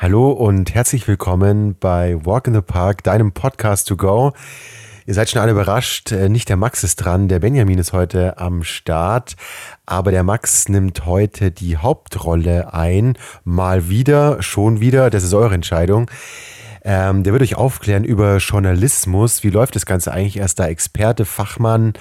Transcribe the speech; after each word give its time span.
Hallo 0.00 0.30
und 0.30 0.76
herzlich 0.76 1.08
willkommen 1.08 1.74
bei 1.80 2.24
Walk 2.24 2.46
in 2.46 2.54
the 2.54 2.60
Park, 2.60 3.02
deinem 3.02 3.32
Podcast 3.32 3.88
to 3.88 3.96
go. 3.96 4.32
Ihr 5.06 5.14
seid 5.14 5.28
schon 5.28 5.42
alle 5.42 5.50
überrascht, 5.50 6.12
äh, 6.12 6.28
nicht 6.28 6.48
der 6.48 6.56
Max 6.56 6.84
ist 6.84 6.96
dran, 7.04 7.26
der 7.26 7.40
Benjamin 7.40 7.80
ist 7.80 7.92
heute 7.92 8.38
am 8.38 8.62
Start, 8.62 9.34
aber 9.86 10.12
der 10.12 10.22
Max 10.22 10.68
nimmt 10.68 11.04
heute 11.04 11.50
die 11.50 11.78
Hauptrolle 11.78 12.72
ein, 12.72 13.18
mal 13.42 13.88
wieder, 13.88 14.40
schon 14.40 14.78
wieder, 14.78 15.10
das 15.10 15.24
ist 15.24 15.34
eure 15.34 15.56
Entscheidung. 15.56 16.08
Ähm, 16.84 17.24
der 17.24 17.32
wird 17.32 17.42
euch 17.42 17.56
aufklären 17.56 18.04
über 18.04 18.36
Journalismus, 18.36 19.42
wie 19.42 19.50
läuft 19.50 19.74
das 19.74 19.84
Ganze 19.84 20.12
eigentlich, 20.12 20.36
er 20.36 20.44
ist 20.44 20.60
da 20.60 20.68
Experte, 20.68 21.24
Fachmann, 21.24 21.94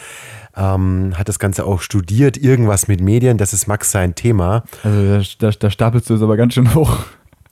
ähm, 0.55 1.17
hat 1.17 1.29
das 1.29 1.39
Ganze 1.39 1.65
auch 1.65 1.81
studiert, 1.81 2.37
irgendwas 2.37 2.87
mit 2.87 3.01
Medien, 3.01 3.39
das 3.39 3.53
ist 3.53 3.65
Max 3.65 3.89
sein 3.89 4.13
Thema. 4.13 4.65
Also 4.83 5.23
da, 5.39 5.49
da 5.49 5.71
stapelst 5.71 6.11
du 6.11 6.13
es 6.13 6.21
aber 6.21 6.37
ganz 6.37 6.53
schön 6.53 6.75
hoch. 6.75 6.99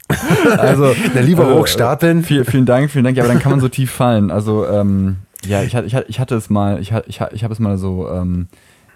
Also, 0.08 0.96
Na, 1.14 1.22
lieber 1.22 1.46
also, 1.46 1.60
hochstapeln. 1.60 2.24
Viel, 2.24 2.46
vielen 2.46 2.66
Dank, 2.66 2.90
vielen 2.92 3.04
Dank. 3.04 3.18
Ja, 3.18 3.24
aber 3.24 3.34
dann 3.34 3.42
kann 3.42 3.52
man 3.52 3.60
so 3.60 3.70
tief 3.70 3.92
fallen. 3.92 4.32
Also, 4.32 4.68
ähm, 4.68 5.18
ja, 5.46 5.64
ich, 5.64 5.74
ich, 5.74 5.96
ich 6.08 6.20
hatte 6.20 6.36
es 6.36 6.50
mal, 6.50 6.82
ich, 6.82 6.92
ich, 7.08 7.22
ich 7.32 7.44
habe 7.44 7.54
es 7.54 7.60
mal 7.60 7.78
so 7.78 8.10
ähm, 8.10 8.48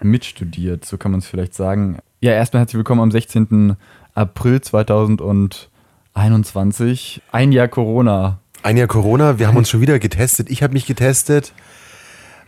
mitstudiert, 0.02 0.84
so 0.84 0.98
kann 0.98 1.12
man 1.12 1.20
es 1.20 1.26
vielleicht 1.26 1.54
sagen. 1.54 1.98
Ja, 2.20 2.32
erstmal 2.32 2.60
herzlich 2.60 2.78
willkommen 2.78 3.00
am 3.00 3.10
16. 3.10 3.76
April 4.14 4.60
2021. 4.60 7.22
Ein 7.32 7.52
Jahr 7.52 7.68
Corona. 7.68 8.38
Ein 8.62 8.76
Jahr 8.76 8.88
Corona, 8.88 9.38
wir 9.38 9.48
haben 9.48 9.56
uns 9.56 9.70
schon 9.70 9.80
wieder 9.80 9.98
getestet. 9.98 10.50
Ich 10.50 10.62
habe 10.62 10.74
mich 10.74 10.84
getestet. 10.86 11.54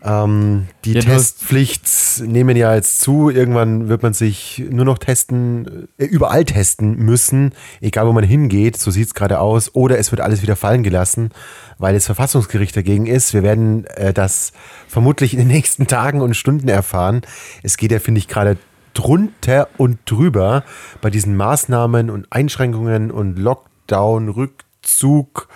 Ähm, 0.04 0.66
die 0.84 0.94
ja, 0.94 1.00
Testpflicht 1.00 1.88
nehmen 2.26 2.56
ja 2.56 2.74
jetzt 2.74 3.00
zu. 3.00 3.30
Irgendwann 3.30 3.88
wird 3.88 4.02
man 4.02 4.14
sich 4.14 4.62
nur 4.68 4.84
noch 4.84 4.98
testen, 4.98 5.88
äh, 5.96 6.04
überall 6.04 6.44
testen 6.44 6.96
müssen, 6.96 7.52
egal 7.80 8.08
wo 8.08 8.12
man 8.12 8.24
hingeht. 8.24 8.76
So 8.76 8.90
sieht 8.90 9.06
es 9.06 9.14
gerade 9.14 9.38
aus. 9.38 9.74
Oder 9.74 9.98
es 9.98 10.10
wird 10.10 10.20
alles 10.20 10.42
wieder 10.42 10.56
fallen 10.56 10.82
gelassen, 10.82 11.30
weil 11.78 11.94
das 11.94 12.06
Verfassungsgericht 12.06 12.76
dagegen 12.76 13.06
ist. 13.06 13.32
Wir 13.32 13.44
werden 13.44 13.84
äh, 13.94 14.12
das 14.12 14.52
vermutlich 14.88 15.34
in 15.34 15.38
den 15.38 15.48
nächsten 15.56 15.86
Tagen 15.86 16.20
und 16.20 16.34
Stunden 16.34 16.68
erfahren. 16.68 17.22
Es 17.62 17.76
geht 17.76 17.92
ja, 17.92 18.00
finde 18.00 18.18
ich, 18.18 18.26
gerade 18.26 18.56
drunter 18.94 19.68
und 19.78 19.98
drüber 20.06 20.64
bei 21.00 21.10
diesen 21.10 21.36
Maßnahmen 21.36 22.10
und 22.10 22.26
Einschränkungen 22.30 23.10
und 23.10 23.38
Lockdown, 23.38 24.28
Rückzug, 24.28 25.48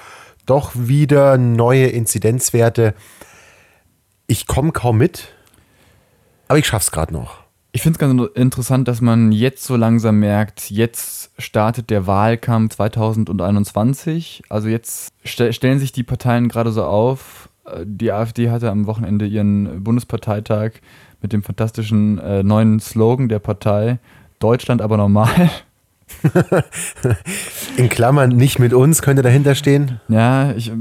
doch 0.47 0.71
wieder 0.75 1.37
neue 1.37 1.87
Inzidenzwerte 1.87 2.95
ich 4.27 4.47
komme 4.47 4.73
kaum 4.73 4.99
mit, 4.99 5.29
aber 6.49 6.59
ich 6.59 6.67
schaff's 6.67 6.91
gerade 6.91 7.13
noch. 7.13 7.45
Ich 7.73 7.83
finde 7.83 7.97
es 7.97 7.99
ganz 7.99 8.31
interessant, 8.35 8.89
dass 8.89 9.03
man 9.03 9.33
jetzt 9.33 9.65
so 9.65 9.77
langsam 9.77 10.19
merkt, 10.19 10.71
jetzt 10.71 11.31
startet 11.39 11.91
der 11.91 12.07
Wahlkampf 12.07 12.77
2021. 12.77 14.45
Also 14.49 14.69
jetzt 14.69 15.13
st 15.27 15.55
stellen 15.55 15.79
sich 15.79 15.93
die 15.93 16.03
Parteien 16.03 16.49
gerade 16.49 16.73
so 16.73 16.85
auf. 16.85 17.51
Äh, 17.67 17.85
die 17.85 18.13
AfD 18.13 18.51
hatte 18.51 18.71
am 18.71 18.87
Wochenende 18.87 19.27
ihren 19.27 19.85
Bundesparteitag 19.85 20.73
mit 21.21 21.35
dem 21.35 21.43
fantastischen 21.43 22.19
äh, 22.19 22.43
neuen 22.43 22.81
Slogan 22.81 23.29
der 23.29 23.41
Partei 23.41 23.99
Deutschland 24.39 24.81
aber 24.81 24.97
normal. 24.97 25.51
In 27.77 27.89
Klammern 27.89 28.31
nicht 28.31 28.59
mit 28.59 28.73
uns 28.73 29.03
könnte 29.03 29.23
dahinter 29.23 29.55
stehen. 29.55 30.01
Ja, 30.09 30.53
ich, 30.53 30.73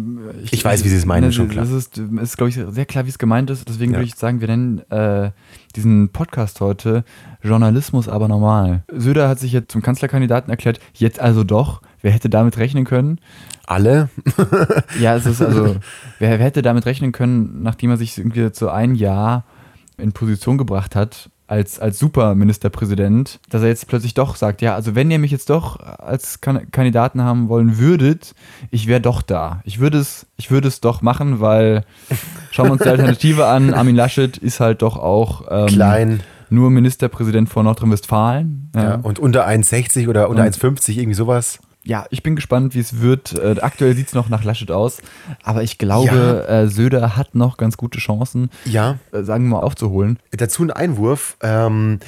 ich, 0.44 0.54
ich 0.54 0.66
weiß, 0.66 0.84
wie 0.84 0.90
Sie 0.90 0.96
es 0.96 1.06
meinen, 1.06 1.26
ne, 1.26 1.32
schon 1.32 1.50
klar. 1.50 1.66
Es 1.66 1.72
ist, 1.72 1.98
ist 1.98 2.38
glaube 2.38 2.50
ich, 2.50 2.60
sehr 2.70 2.86
klar, 2.86 3.06
wie 3.06 3.10
es 3.10 3.18
gemeint 3.18 3.50
ist. 3.50 3.68
Deswegen 3.68 3.92
ja. 3.92 3.98
würde 3.98 4.08
ich 4.08 4.16
sagen, 4.16 4.42
wir 4.42 4.48
nennen 4.48 4.80
äh, 4.90 5.32
diesen 5.76 6.10
Podcast 6.10 6.62
heute 6.62 7.04
Journalismus 7.42 8.08
aber 8.08 8.28
normal. 8.28 8.84
Söder 8.92 9.28
hat 9.30 9.40
sich 9.40 9.52
jetzt 9.52 9.72
zum 9.72 9.82
Kanzlerkandidaten 9.82 10.50
erklärt, 10.50 10.80
jetzt 10.94 11.20
also 11.20 11.44
doch. 11.44 11.82
Wer 12.02 12.12
hätte 12.12 12.30
damit 12.30 12.58
rechnen 12.58 12.86
können? 12.86 13.20
Alle? 13.66 14.10
ja, 15.00 15.16
es 15.16 15.26
ist 15.26 15.42
also, 15.42 15.76
wer, 16.20 16.40
wer 16.40 16.46
hätte 16.46 16.62
damit 16.62 16.86
rechnen 16.86 17.12
können, 17.12 17.64
nachdem 17.64 17.90
er 17.90 17.98
sich 17.98 18.18
irgendwie 18.18 18.50
so 18.54 18.70
ein 18.70 18.96
Jahr 18.96 19.44
in 19.98 20.12
Position 20.12 20.58
gebracht 20.58 20.96
hat, 20.96 21.30
als, 21.48 21.80
als 21.80 22.00
Superministerpräsident, 22.00 23.40
dass 23.50 23.62
er 23.62 23.68
jetzt 23.68 23.88
plötzlich 23.88 24.14
doch 24.14 24.36
sagt, 24.36 24.62
ja, 24.62 24.74
also 24.76 24.96
wenn 24.96 25.12
ihr 25.12 25.20
mich 25.20 25.32
jetzt 25.32 25.50
doch 25.50 25.80
als 25.80 26.42
Kandidaten 26.42 27.22
haben 27.22 27.50
wollen 27.50 27.78
würdet, 27.78 28.34
ich 28.72 28.88
wäre 28.88 29.02
doch 29.02 29.22
da. 29.22 29.62
Ich 29.64 29.80
würde 29.80 30.00
es, 30.00 30.26
ich 30.38 30.50
würde 30.50 30.68
es 30.68 30.82
doch 30.82 31.02
machen, 31.02 31.40
weil 31.40 31.86
schauen 32.52 32.68
wir 32.68 32.74
uns 32.74 32.82
die 32.82 32.90
Alternative 32.90 33.46
an. 33.46 33.74
Armin 33.76 33.96
Laschet 33.96 34.38
ist 34.38 34.60
halt 34.60 34.82
doch 34.82 34.98
auch 34.98 35.44
ähm, 35.50 35.68
klein. 35.68 36.20
Nur 36.50 36.70
Ministerpräsident 36.70 37.50
von 37.50 37.66
Nordrhein-Westfalen. 37.66 38.72
Ja. 38.76 38.84
ja. 38.84 38.96
und 38.96 39.20
unter 39.20 39.48
1,60 39.48 40.08
oder 40.10 40.30
unter 40.30 40.44
1,50, 40.44 40.98
irgendwie 40.98 41.16
sowas 41.16 41.60
ja, 41.86 42.06
ich 42.10 42.24
bin 42.24 42.36
gespannt, 42.36 42.76
wie 42.76 42.80
es 42.80 43.00
wird. 43.00 43.34
Äh, 43.34 43.56
aktuell 43.62 43.96
sieht 43.96 44.08
es 44.08 44.14
noch 44.14 44.30
nach 44.30 44.44
Laschet 44.44 44.72
aus, 44.72 45.02
aber 45.44 45.64
ich 45.64 45.78
glaube, 45.78 46.46
ja. 46.48 46.62
äh, 46.62 46.68
Söder 46.68 47.16
hat 47.16 47.36
noch 47.36 47.58
ganz 47.58 47.78
gute 47.78 48.00
Chancen, 48.00 48.50
ja. 48.66 48.98
äh, 49.12 49.24
sagen 49.24 49.46
wir 49.46 49.58
mal, 49.58 49.64
aufzuholen. 49.64 50.20
Dazu 50.32 50.64
ein 50.64 50.72
Einwurf. 50.72 51.38
Ähm, 51.42 52.00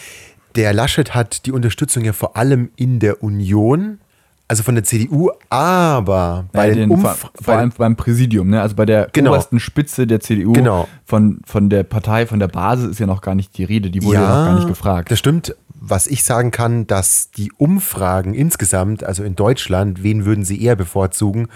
der 0.55 0.73
Laschet 0.73 1.13
hat 1.13 1.45
die 1.45 1.51
Unterstützung 1.51 2.03
ja 2.03 2.13
vor 2.13 2.35
allem 2.35 2.71
in 2.75 2.99
der 2.99 3.23
Union, 3.23 3.99
also 4.47 4.63
von 4.63 4.75
der 4.75 4.84
CDU, 4.84 5.30
aber 5.50 6.46
bei 6.53 6.69
ja, 6.69 6.75
den, 6.75 6.90
den 6.90 7.02
vor, 7.02 7.18
vor 7.41 7.53
allem 7.53 7.72
beim 7.78 7.96
Präsidium, 7.97 8.50
ne? 8.50 8.62
also 8.62 8.75
bei 8.75 8.85
der 8.85 9.09
genau. 9.12 9.31
obersten 9.31 9.59
Spitze 9.59 10.08
der 10.08 10.22
CDU, 10.22 10.53
genau. 10.53 10.88
von, 11.06 11.41
von 11.46 11.69
der 11.69 11.84
Partei, 11.84 12.25
von 12.25 12.40
der 12.40 12.47
Basis 12.47 12.91
ist 12.91 13.00
ja 13.00 13.07
noch 13.07 13.22
gar 13.22 13.36
nicht 13.36 13.57
die 13.57 13.66
Rede, 13.66 13.90
die 13.90 14.03
wurde 14.03 14.16
ja, 14.16 14.24
ja 14.24 14.30
noch 14.30 14.46
gar 14.46 14.56
nicht 14.56 14.68
gefragt. 14.68 15.12
Das 15.12 15.19
stimmt, 15.19 15.56
was 15.74 16.07
ich 16.07 16.24
sagen 16.24 16.52
kann, 16.52 16.88
dass 16.88 17.31
die 17.31 17.52
Umfragen 17.57 18.34
insgesamt, 18.34 19.03
also 19.03 19.24
in 19.24 19.36
Deutschland, 19.36 20.02
wen 20.02 20.25
würden 20.25 20.46
sie 20.46 20.62
eher 20.62 20.75
bevorzugen? 20.75 21.50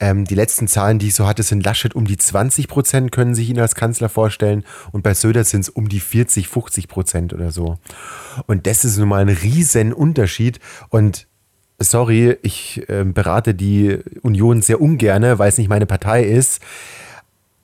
Ähm, 0.00 0.24
die 0.24 0.34
letzten 0.34 0.66
Zahlen, 0.66 0.98
die 0.98 1.08
ich 1.08 1.14
so 1.14 1.26
hatte, 1.26 1.42
sind 1.42 1.64
Laschet 1.64 1.94
um 1.94 2.06
die 2.06 2.16
20 2.16 2.68
Prozent, 2.68 3.12
können 3.12 3.34
sich 3.34 3.48
ihn 3.48 3.60
als 3.60 3.74
Kanzler 3.74 4.08
vorstellen. 4.08 4.64
Und 4.92 5.02
bei 5.02 5.14
Söder 5.14 5.44
sind 5.44 5.60
es 5.60 5.68
um 5.68 5.88
die 5.88 6.00
40, 6.00 6.48
50 6.48 6.88
Prozent 6.88 7.32
oder 7.32 7.52
so. 7.52 7.78
Und 8.46 8.66
das 8.66 8.84
ist 8.84 8.98
nun 8.98 9.08
mal 9.08 9.20
ein 9.20 9.28
riesen 9.28 9.92
Unterschied. 9.92 10.58
Und 10.88 11.28
sorry, 11.84 12.36
ich 12.42 12.88
äh, 12.88 13.04
berate 13.04 13.54
die 13.54 13.98
Union 14.22 14.62
sehr 14.62 14.80
ungerne, 14.80 15.38
weil 15.38 15.48
es 15.48 15.58
nicht 15.58 15.68
meine 15.68 15.86
Partei 15.86 16.24
ist. 16.24 16.60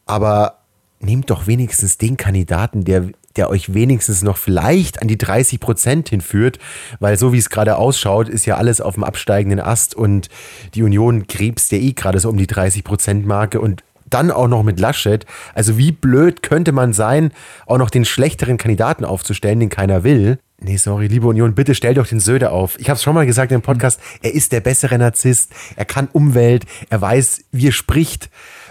Aber 0.06 0.58
nehmt 1.00 1.30
doch 1.30 1.46
wenigstens 1.46 1.98
den 1.98 2.16
Kandidaten, 2.16 2.84
der 2.84 3.10
der 3.36 3.50
euch 3.50 3.74
wenigstens 3.74 4.22
noch 4.22 4.36
vielleicht 4.36 5.00
an 5.02 5.08
die 5.08 5.18
30 5.18 5.60
Prozent 5.60 6.08
hinführt, 6.08 6.58
weil 6.98 7.16
so 7.16 7.32
wie 7.32 7.38
es 7.38 7.50
gerade 7.50 7.76
ausschaut, 7.76 8.28
ist 8.28 8.46
ja 8.46 8.56
alles 8.56 8.80
auf 8.80 8.94
dem 8.94 9.04
absteigenden 9.04 9.60
Ast 9.60 9.94
und 9.94 10.28
die 10.74 10.82
Union 10.82 11.26
krebst 11.26 11.70
ja 11.72 11.78
eh 11.78 11.92
gerade 11.92 12.18
so 12.18 12.28
um 12.28 12.36
die 12.36 12.46
30 12.46 12.82
Prozent 12.82 13.26
Marke 13.26 13.60
und 13.60 13.84
dann 14.08 14.32
auch 14.32 14.48
noch 14.48 14.64
mit 14.64 14.80
Laschet. 14.80 15.24
Also 15.54 15.78
wie 15.78 15.92
blöd 15.92 16.42
könnte 16.42 16.72
man 16.72 16.92
sein, 16.92 17.30
auch 17.66 17.78
noch 17.78 17.90
den 17.90 18.04
schlechteren 18.04 18.58
Kandidaten 18.58 19.04
aufzustellen, 19.04 19.60
den 19.60 19.70
keiner 19.70 20.02
will. 20.02 20.38
Nee, 20.62 20.76
sorry, 20.76 21.06
liebe 21.06 21.26
Union, 21.26 21.54
bitte 21.54 21.74
stellt 21.74 21.96
doch 21.96 22.06
den 22.06 22.20
Söder 22.20 22.52
auf. 22.52 22.78
Ich 22.78 22.90
habe 22.90 22.96
es 22.96 23.02
schon 23.02 23.14
mal 23.14 23.24
gesagt 23.24 23.50
im 23.50 23.62
Podcast, 23.62 23.98
er 24.22 24.34
ist 24.34 24.52
der 24.52 24.60
bessere 24.60 24.98
Narzisst, 24.98 25.52
er 25.74 25.86
kann 25.86 26.08
Umwelt, 26.12 26.66
er 26.90 27.00
weiß, 27.00 27.44
wie 27.52 27.68
er 27.68 27.72
spricht 27.72 28.30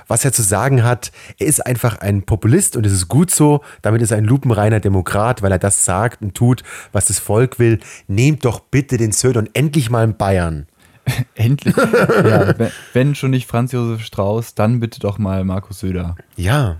was 0.10 0.26
er 0.26 0.34
zu 0.34 0.42
sagen 0.42 0.84
hat. 0.84 1.12
Er 1.38 1.46
ist 1.48 1.66
einfach 1.66 2.00
ein 2.00 2.24
Populist 2.24 2.76
und 2.76 2.86
es 2.86 2.92
ist 2.92 3.08
gut 3.08 3.32
so. 3.32 3.62
Damit 3.82 4.02
ist 4.02 4.12
er 4.12 4.18
ein 4.18 4.26
lupenreiner 4.26 4.80
Demokrat, 4.80 5.42
weil 5.42 5.52
er 5.52 5.60
das 5.60 5.86
sagt 5.86 6.22
und 6.22 6.34
tut, 6.34 6.64
was 6.92 7.06
das 7.06 7.20
Volk 7.20 7.60
will. 7.60 7.80
Nehmt 8.08 8.44
doch 8.44 8.60
bitte 8.60 8.98
den 8.98 9.12
Söder 9.12 9.40
und 9.40 9.52
endlich 9.54 9.90
mal 9.90 10.04
in 10.04 10.18
Bayern. 10.18 10.66
Endlich. 11.36 11.76
ja, 11.78 12.54
wenn 12.94 13.16
schon 13.16 13.32
nicht 13.32 13.48
Franz 13.48 13.72
Josef 13.72 14.04
Strauß, 14.04 14.54
dann 14.54 14.80
bitte 14.80 15.00
doch 15.00 15.18
mal 15.18 15.44
Markus 15.44 15.80
Söder. 15.80 16.16
Ja 16.36 16.78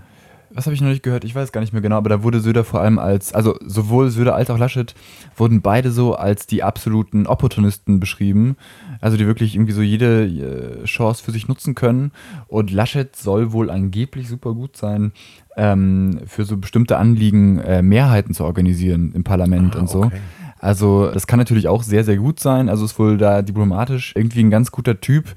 was 0.52 0.66
habe 0.66 0.74
ich 0.74 0.80
noch 0.80 0.88
nicht 0.88 1.02
gehört? 1.02 1.24
Ich 1.24 1.34
weiß 1.34 1.52
gar 1.52 1.60
nicht 1.60 1.72
mehr 1.72 1.82
genau, 1.82 1.96
aber 1.96 2.08
da 2.08 2.22
wurde 2.22 2.40
Söder 2.40 2.64
vor 2.64 2.80
allem 2.80 2.98
als, 2.98 3.32
also 3.32 3.56
sowohl 3.64 4.10
Söder 4.10 4.34
als 4.34 4.50
auch 4.50 4.58
Laschet 4.58 4.94
wurden 5.36 5.60
beide 5.62 5.90
so 5.90 6.14
als 6.14 6.46
die 6.46 6.62
absoluten 6.62 7.26
Opportunisten 7.26 8.00
beschrieben. 8.00 8.56
Also 9.00 9.16
die 9.16 9.26
wirklich 9.26 9.54
irgendwie 9.54 9.72
so 9.72 9.82
jede 9.82 10.24
äh, 10.24 10.84
Chance 10.84 11.22
für 11.22 11.30
sich 11.30 11.48
nutzen 11.48 11.74
können. 11.74 12.12
Und 12.48 12.70
Laschet 12.70 13.14
soll 13.14 13.52
wohl 13.52 13.70
angeblich 13.70 14.28
super 14.28 14.54
gut 14.54 14.76
sein, 14.76 15.12
ähm, 15.56 16.20
für 16.26 16.44
so 16.44 16.56
bestimmte 16.56 16.98
Anliegen 16.98 17.58
äh, 17.58 17.82
Mehrheiten 17.82 18.34
zu 18.34 18.44
organisieren 18.44 19.12
im 19.14 19.24
Parlament 19.24 19.76
ah, 19.76 19.80
und 19.80 19.88
so. 19.88 20.04
Okay. 20.04 20.20
Also 20.58 21.10
das 21.10 21.26
kann 21.26 21.38
natürlich 21.38 21.68
auch 21.68 21.82
sehr, 21.82 22.04
sehr 22.04 22.16
gut 22.16 22.38
sein. 22.40 22.68
Also 22.68 22.84
ist 22.84 22.98
wohl 22.98 23.16
da 23.16 23.42
diplomatisch 23.42 24.12
irgendwie 24.14 24.40
ein 24.40 24.50
ganz 24.50 24.70
guter 24.70 25.00
Typ. 25.00 25.34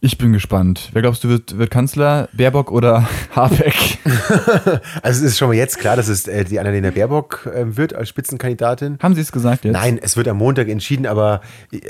Ich 0.00 0.18
bin 0.18 0.34
gespannt. 0.34 0.90
Wer 0.92 1.00
glaubst 1.00 1.24
du 1.24 1.28
wird, 1.30 1.56
wird 1.56 1.70
Kanzler? 1.70 2.28
Baerbock 2.34 2.70
oder 2.70 3.08
Habeck? 3.34 3.98
also 5.02 5.24
es 5.24 5.32
ist 5.32 5.38
schon 5.38 5.48
mal 5.48 5.54
jetzt 5.54 5.78
klar, 5.78 5.96
dass 5.96 6.08
es 6.08 6.28
äh, 6.28 6.44
die 6.44 6.60
Annalena 6.60 6.90
Baerbock 6.90 7.46
äh, 7.46 7.76
wird 7.78 7.94
als 7.94 8.10
Spitzenkandidatin. 8.10 8.98
Haben 9.02 9.14
Sie 9.14 9.22
es 9.22 9.32
gesagt 9.32 9.64
jetzt? 9.64 9.72
Nein, 9.72 9.98
es 10.00 10.18
wird 10.18 10.28
am 10.28 10.36
Montag 10.36 10.68
entschieden, 10.68 11.06
aber 11.06 11.40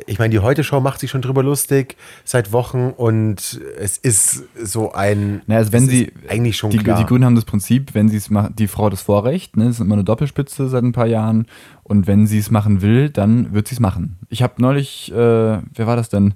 ich 0.06 0.20
meine, 0.20 0.30
die 0.30 0.38
Heute-Show 0.38 0.80
macht 0.80 1.00
sich 1.00 1.10
schon 1.10 1.20
drüber 1.20 1.42
lustig 1.42 1.96
seit 2.24 2.52
Wochen 2.52 2.92
und 2.96 3.60
es 3.76 3.98
ist 3.98 4.44
so 4.62 4.92
ein. 4.92 5.42
Naja, 5.46 5.58
also 5.58 5.72
wenn 5.72 5.88
Sie 5.88 6.12
eigentlich 6.28 6.56
schon 6.56 6.70
die, 6.70 6.78
klar. 6.78 6.98
Die 6.98 7.06
Grünen 7.06 7.24
haben 7.24 7.34
das 7.34 7.44
Prinzip, 7.44 7.94
wenn 7.94 8.08
sie 8.08 8.18
es 8.18 8.30
machen, 8.30 8.54
die 8.56 8.68
Frau 8.68 8.88
das 8.88 9.02
Vorrecht, 9.02 9.56
ne, 9.56 9.64
das 9.64 9.74
ist 9.74 9.80
immer 9.80 9.94
eine 9.94 10.04
Doppelspitze 10.04 10.68
seit 10.68 10.84
ein 10.84 10.92
paar 10.92 11.06
Jahren 11.06 11.46
und 11.82 12.06
wenn 12.06 12.26
sie 12.26 12.38
es 12.38 12.50
machen 12.50 12.82
will, 12.82 13.10
dann 13.10 13.52
wird 13.52 13.68
sie 13.68 13.74
es 13.74 13.80
machen. 13.80 14.16
Ich 14.28 14.42
habe 14.42 14.54
neulich, 14.58 15.12
äh, 15.12 15.14
wer 15.14 15.86
war 15.86 15.96
das 15.96 16.08
denn? 16.08 16.34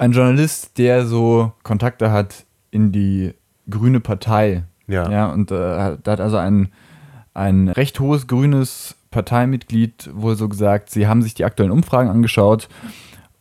Ein 0.00 0.12
Journalist, 0.12 0.78
der 0.78 1.06
so 1.06 1.52
Kontakte 1.62 2.10
hat 2.10 2.46
in 2.70 2.90
die 2.90 3.34
grüne 3.68 4.00
Partei. 4.00 4.64
Ja. 4.86 5.10
ja 5.10 5.26
und 5.26 5.50
äh, 5.50 5.54
da 6.02 6.12
hat 6.12 6.20
also 6.20 6.38
ein, 6.38 6.72
ein 7.34 7.68
recht 7.68 8.00
hohes 8.00 8.26
grünes 8.26 8.96
Parteimitglied 9.10 10.10
wohl 10.14 10.36
so 10.36 10.48
gesagt, 10.48 10.90
sie 10.90 11.06
haben 11.06 11.22
sich 11.22 11.34
die 11.34 11.44
aktuellen 11.44 11.72
Umfragen 11.72 12.08
angeschaut 12.08 12.68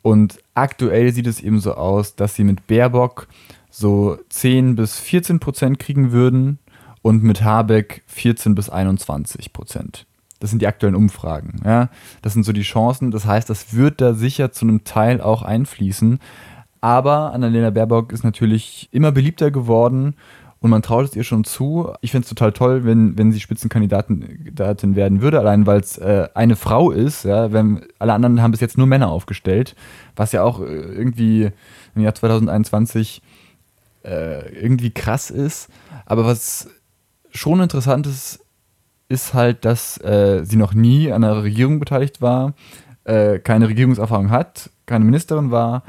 und 0.01 0.39
aktuell 0.53 1.13
sieht 1.13 1.27
es 1.27 1.41
eben 1.41 1.59
so 1.59 1.75
aus, 1.75 2.15
dass 2.15 2.35
sie 2.35 2.43
mit 2.43 2.67
Baerbock 2.67 3.27
so 3.69 4.17
10 4.29 4.75
bis 4.75 4.99
14 4.99 5.39
Prozent 5.39 5.79
kriegen 5.79 6.11
würden 6.11 6.59
und 7.01 7.23
mit 7.23 7.43
Habeck 7.43 8.03
14 8.07 8.55
bis 8.55 8.69
21 8.69 9.53
Prozent. 9.53 10.05
Das 10.39 10.49
sind 10.49 10.61
die 10.61 10.67
aktuellen 10.67 10.95
Umfragen. 10.95 11.61
Ja? 11.65 11.89
Das 12.21 12.33
sind 12.33 12.43
so 12.43 12.53
die 12.53 12.61
Chancen. 12.61 13.11
Das 13.11 13.25
heißt, 13.25 13.49
das 13.49 13.73
wird 13.73 14.01
da 14.01 14.13
sicher 14.13 14.51
zu 14.51 14.65
einem 14.65 14.83
Teil 14.83 15.21
auch 15.21 15.43
einfließen. 15.43 16.19
Aber 16.81 17.33
Annalena 17.33 17.71
Baerbock 17.71 18.13
ist 18.13 18.23
natürlich 18.23 18.87
immer 18.91 19.11
beliebter 19.11 19.51
geworden 19.51 20.15
und 20.61 20.69
man 20.71 20.81
traut 20.81 21.05
es 21.05 21.15
ihr 21.15 21.23
schon 21.23 21.43
zu. 21.43 21.93
Ich 22.01 22.11
finde 22.11 22.23
es 22.23 22.29
total 22.29 22.51
toll, 22.51 22.83
wenn, 22.83 23.17
wenn 23.17 23.31
sie 23.31 23.39
Spitzenkandidatin 23.39 24.95
werden 24.95 25.21
würde, 25.21 25.39
allein 25.39 25.65
weil 25.65 25.79
es 25.79 25.97
äh, 25.97 26.27
eine 26.33 26.55
Frau 26.55 26.91
ist. 26.91 27.23
Ja? 27.25 27.51
Wenn, 27.51 27.81
alle 27.97 28.13
anderen 28.13 28.41
haben 28.41 28.51
bis 28.51 28.59
jetzt 28.61 28.77
nur 28.77 28.87
Männer 28.87 29.09
aufgestellt, 29.09 29.75
was 30.15 30.31
ja 30.31 30.43
auch 30.43 30.61
äh, 30.61 30.65
irgendwie 30.65 31.51
im 31.95 32.01
Jahr 32.01 32.15
2021 32.15 33.21
äh, 34.03 34.53
irgendwie 34.53 34.91
krass 34.91 35.31
ist. 35.31 35.69
Aber 36.05 36.25
was 36.25 36.69
schon 37.31 37.61
interessant 37.61 38.07
ist, 38.07 38.39
ist 39.09 39.33
halt, 39.33 39.65
dass 39.65 39.97
äh, 39.97 40.45
sie 40.45 40.55
noch 40.55 40.73
nie 40.73 41.11
an 41.11 41.23
einer 41.23 41.43
Regierung 41.43 41.79
beteiligt 41.79 42.21
war, 42.21 42.53
äh, 43.03 43.39
keine 43.39 43.67
Regierungserfahrung 43.67 44.29
hat, 44.29 44.69
keine 44.85 45.03
Ministerin 45.03 45.51
war, 45.51 45.83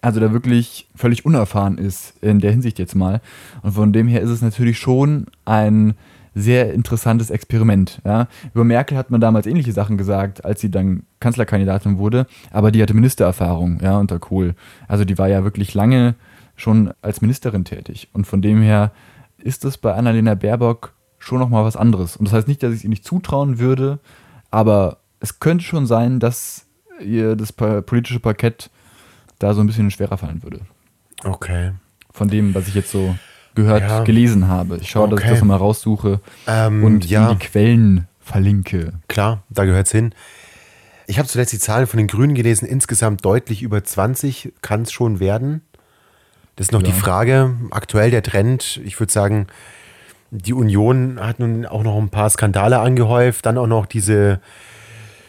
also 0.00 0.20
da 0.20 0.32
wirklich 0.32 0.88
völlig 0.94 1.24
unerfahren 1.24 1.78
ist 1.78 2.14
in 2.22 2.40
der 2.40 2.52
Hinsicht 2.52 2.78
jetzt 2.78 2.94
mal. 2.94 3.20
Und 3.62 3.72
von 3.72 3.92
dem 3.92 4.08
her 4.08 4.20
ist 4.20 4.30
es 4.30 4.42
natürlich 4.42 4.78
schon 4.78 5.26
ein 5.44 5.94
sehr 6.34 6.74
interessantes 6.74 7.30
Experiment. 7.30 8.00
Ja. 8.04 8.28
Über 8.54 8.64
Merkel 8.64 8.96
hat 8.96 9.10
man 9.10 9.20
damals 9.20 9.46
ähnliche 9.46 9.72
Sachen 9.72 9.96
gesagt, 9.96 10.44
als 10.44 10.60
sie 10.60 10.70
dann 10.70 11.04
Kanzlerkandidatin 11.18 11.98
wurde, 11.98 12.26
aber 12.50 12.70
die 12.70 12.82
hatte 12.82 12.94
Ministererfahrung, 12.94 13.80
ja, 13.82 13.98
unter 13.98 14.18
Kohl. 14.18 14.54
Also 14.86 15.04
die 15.04 15.18
war 15.18 15.28
ja 15.28 15.44
wirklich 15.44 15.74
lange 15.74 16.14
schon 16.54 16.92
als 17.02 17.20
Ministerin 17.20 17.64
tätig. 17.64 18.08
Und 18.12 18.26
von 18.26 18.42
dem 18.42 18.60
her 18.62 18.92
ist 19.38 19.64
es 19.64 19.78
bei 19.78 19.94
Annalena 19.94 20.34
Baerbock 20.34 20.92
schon 21.26 21.38
nochmal 21.40 21.64
was 21.64 21.76
anderes. 21.76 22.16
Und 22.16 22.26
das 22.26 22.32
heißt 22.34 22.46
nicht, 22.48 22.62
dass 22.62 22.70
ich 22.72 22.78
es 22.78 22.84
ihr 22.84 22.90
nicht 22.90 23.04
zutrauen 23.04 23.58
würde, 23.58 23.98
aber 24.50 24.98
es 25.20 25.40
könnte 25.40 25.64
schon 25.64 25.86
sein, 25.86 26.20
dass 26.20 26.66
ihr 27.04 27.34
das 27.36 27.52
politische 27.52 28.20
Parkett 28.20 28.70
da 29.38 29.52
so 29.52 29.60
ein 29.60 29.66
bisschen 29.66 29.90
schwerer 29.90 30.16
fallen 30.18 30.42
würde. 30.42 30.60
Okay. 31.24 31.72
Von 32.12 32.28
dem, 32.28 32.54
was 32.54 32.68
ich 32.68 32.74
jetzt 32.74 32.90
so 32.90 33.16
gehört, 33.54 33.82
Ja. 33.82 34.04
gelesen 34.04 34.48
habe. 34.48 34.76
Ich 34.78 34.88
schaue, 34.90 35.08
dass 35.08 35.18
ich 35.20 35.26
Okay. 35.26 35.34
das 35.34 35.44
mal 35.44 35.56
raussuche 35.56 36.20
Ähm, 36.46 36.84
und 36.84 37.04
ja. 37.06 37.34
die 37.34 37.38
Quellen 37.44 38.06
verlinke. 38.20 38.92
Klar, 39.08 39.42
da 39.50 39.64
gehört's 39.64 39.90
hin. 39.92 40.14
Ich 41.08 41.18
habe 41.18 41.28
zuletzt 41.28 41.52
die 41.52 41.58
Zahlen 41.58 41.86
von 41.86 41.98
den 41.98 42.06
Grünen 42.06 42.34
gelesen, 42.34 42.66
insgesamt 42.66 43.24
deutlich 43.24 43.62
über 43.62 43.82
20 43.82 44.52
kann 44.62 44.82
es 44.82 44.92
schon 44.92 45.20
werden. 45.20 45.62
Das 46.56 46.68
ist 46.68 46.72
noch 46.72 46.82
Ja. 46.82 46.86
die 46.86 46.92
Frage. 46.92 47.54
Aktuell 47.70 48.10
der 48.10 48.22
Trend, 48.22 48.80
ich 48.84 48.98
würde 49.00 49.12
sagen, 49.12 49.46
die 50.30 50.52
Union 50.52 51.18
hat 51.20 51.38
nun 51.38 51.66
auch 51.66 51.82
noch 51.82 51.96
ein 51.96 52.08
paar 52.08 52.30
Skandale 52.30 52.78
angehäuft, 52.80 53.46
dann 53.46 53.58
auch 53.58 53.66
noch 53.66 53.86
diese, 53.86 54.40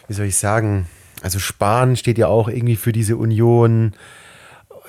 wie 0.08 0.14
soll 0.14 0.26
ich 0.26 0.36
sagen, 0.36 0.86
also 1.22 1.38
Spahn 1.38 1.96
steht 1.96 2.18
ja 2.18 2.28
auch 2.28 2.48
irgendwie 2.48 2.76
für 2.76 2.92
diese 2.92 3.16
Union. 3.16 3.92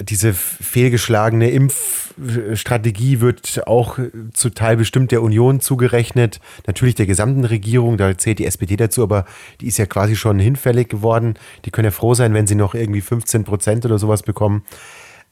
Diese 0.02 0.34
fehlgeschlagene 0.34 1.50
Impfstrategie 1.50 3.20
wird 3.20 3.68
auch 3.68 4.00
zu 4.34 4.50
Teil 4.50 4.78
bestimmt 4.78 5.12
der 5.12 5.22
Union 5.22 5.60
zugerechnet. 5.60 6.40
Natürlich 6.68 6.96
der 6.96 7.06
gesamten 7.06 7.44
Regierung, 7.44 7.98
da 7.98 8.18
zählt 8.18 8.40
die 8.40 8.46
SPD 8.46 8.78
dazu, 8.78 9.04
aber 9.04 9.26
die 9.60 9.68
ist 9.68 9.78
ja 9.78 9.86
quasi 9.86 10.16
schon 10.16 10.40
hinfällig 10.40 10.88
geworden. 10.88 11.34
Die 11.66 11.72
können 11.72 11.86
ja 11.86 11.92
froh 11.92 12.14
sein, 12.14 12.34
wenn 12.34 12.48
sie 12.48 12.56
noch 12.56 12.76
irgendwie 12.76 13.02
15 13.02 13.44
Prozent 13.44 13.86
oder 13.86 14.00
sowas 14.00 14.24
bekommen. 14.24 14.64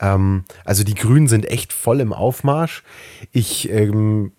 Ähm, 0.01 0.43
also 0.65 0.83
die 0.83 0.95
Grünen 0.95 1.27
sind 1.27 1.49
echt 1.49 1.71
voll 1.71 2.01
im 2.01 2.11
Aufmarsch. 2.11 2.83
Ich 3.31 3.69
ähm, 3.69 4.33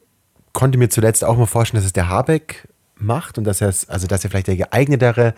konnte 0.53 0.79
mir 0.79 0.89
zuletzt 0.89 1.25
auch 1.25 1.37
mal 1.37 1.47
vorstellen, 1.47 1.81
dass 1.81 1.87
es 1.87 1.93
der 1.93 2.09
Habeck 2.09 2.69
macht 2.97 3.39
und 3.39 3.45
dass 3.45 3.61
er 3.61 3.69
also 3.69 4.07
dass 4.07 4.25
er 4.25 4.31
vielleicht 4.31 4.49
der 4.49 4.57
geeignetere, 4.57 5.35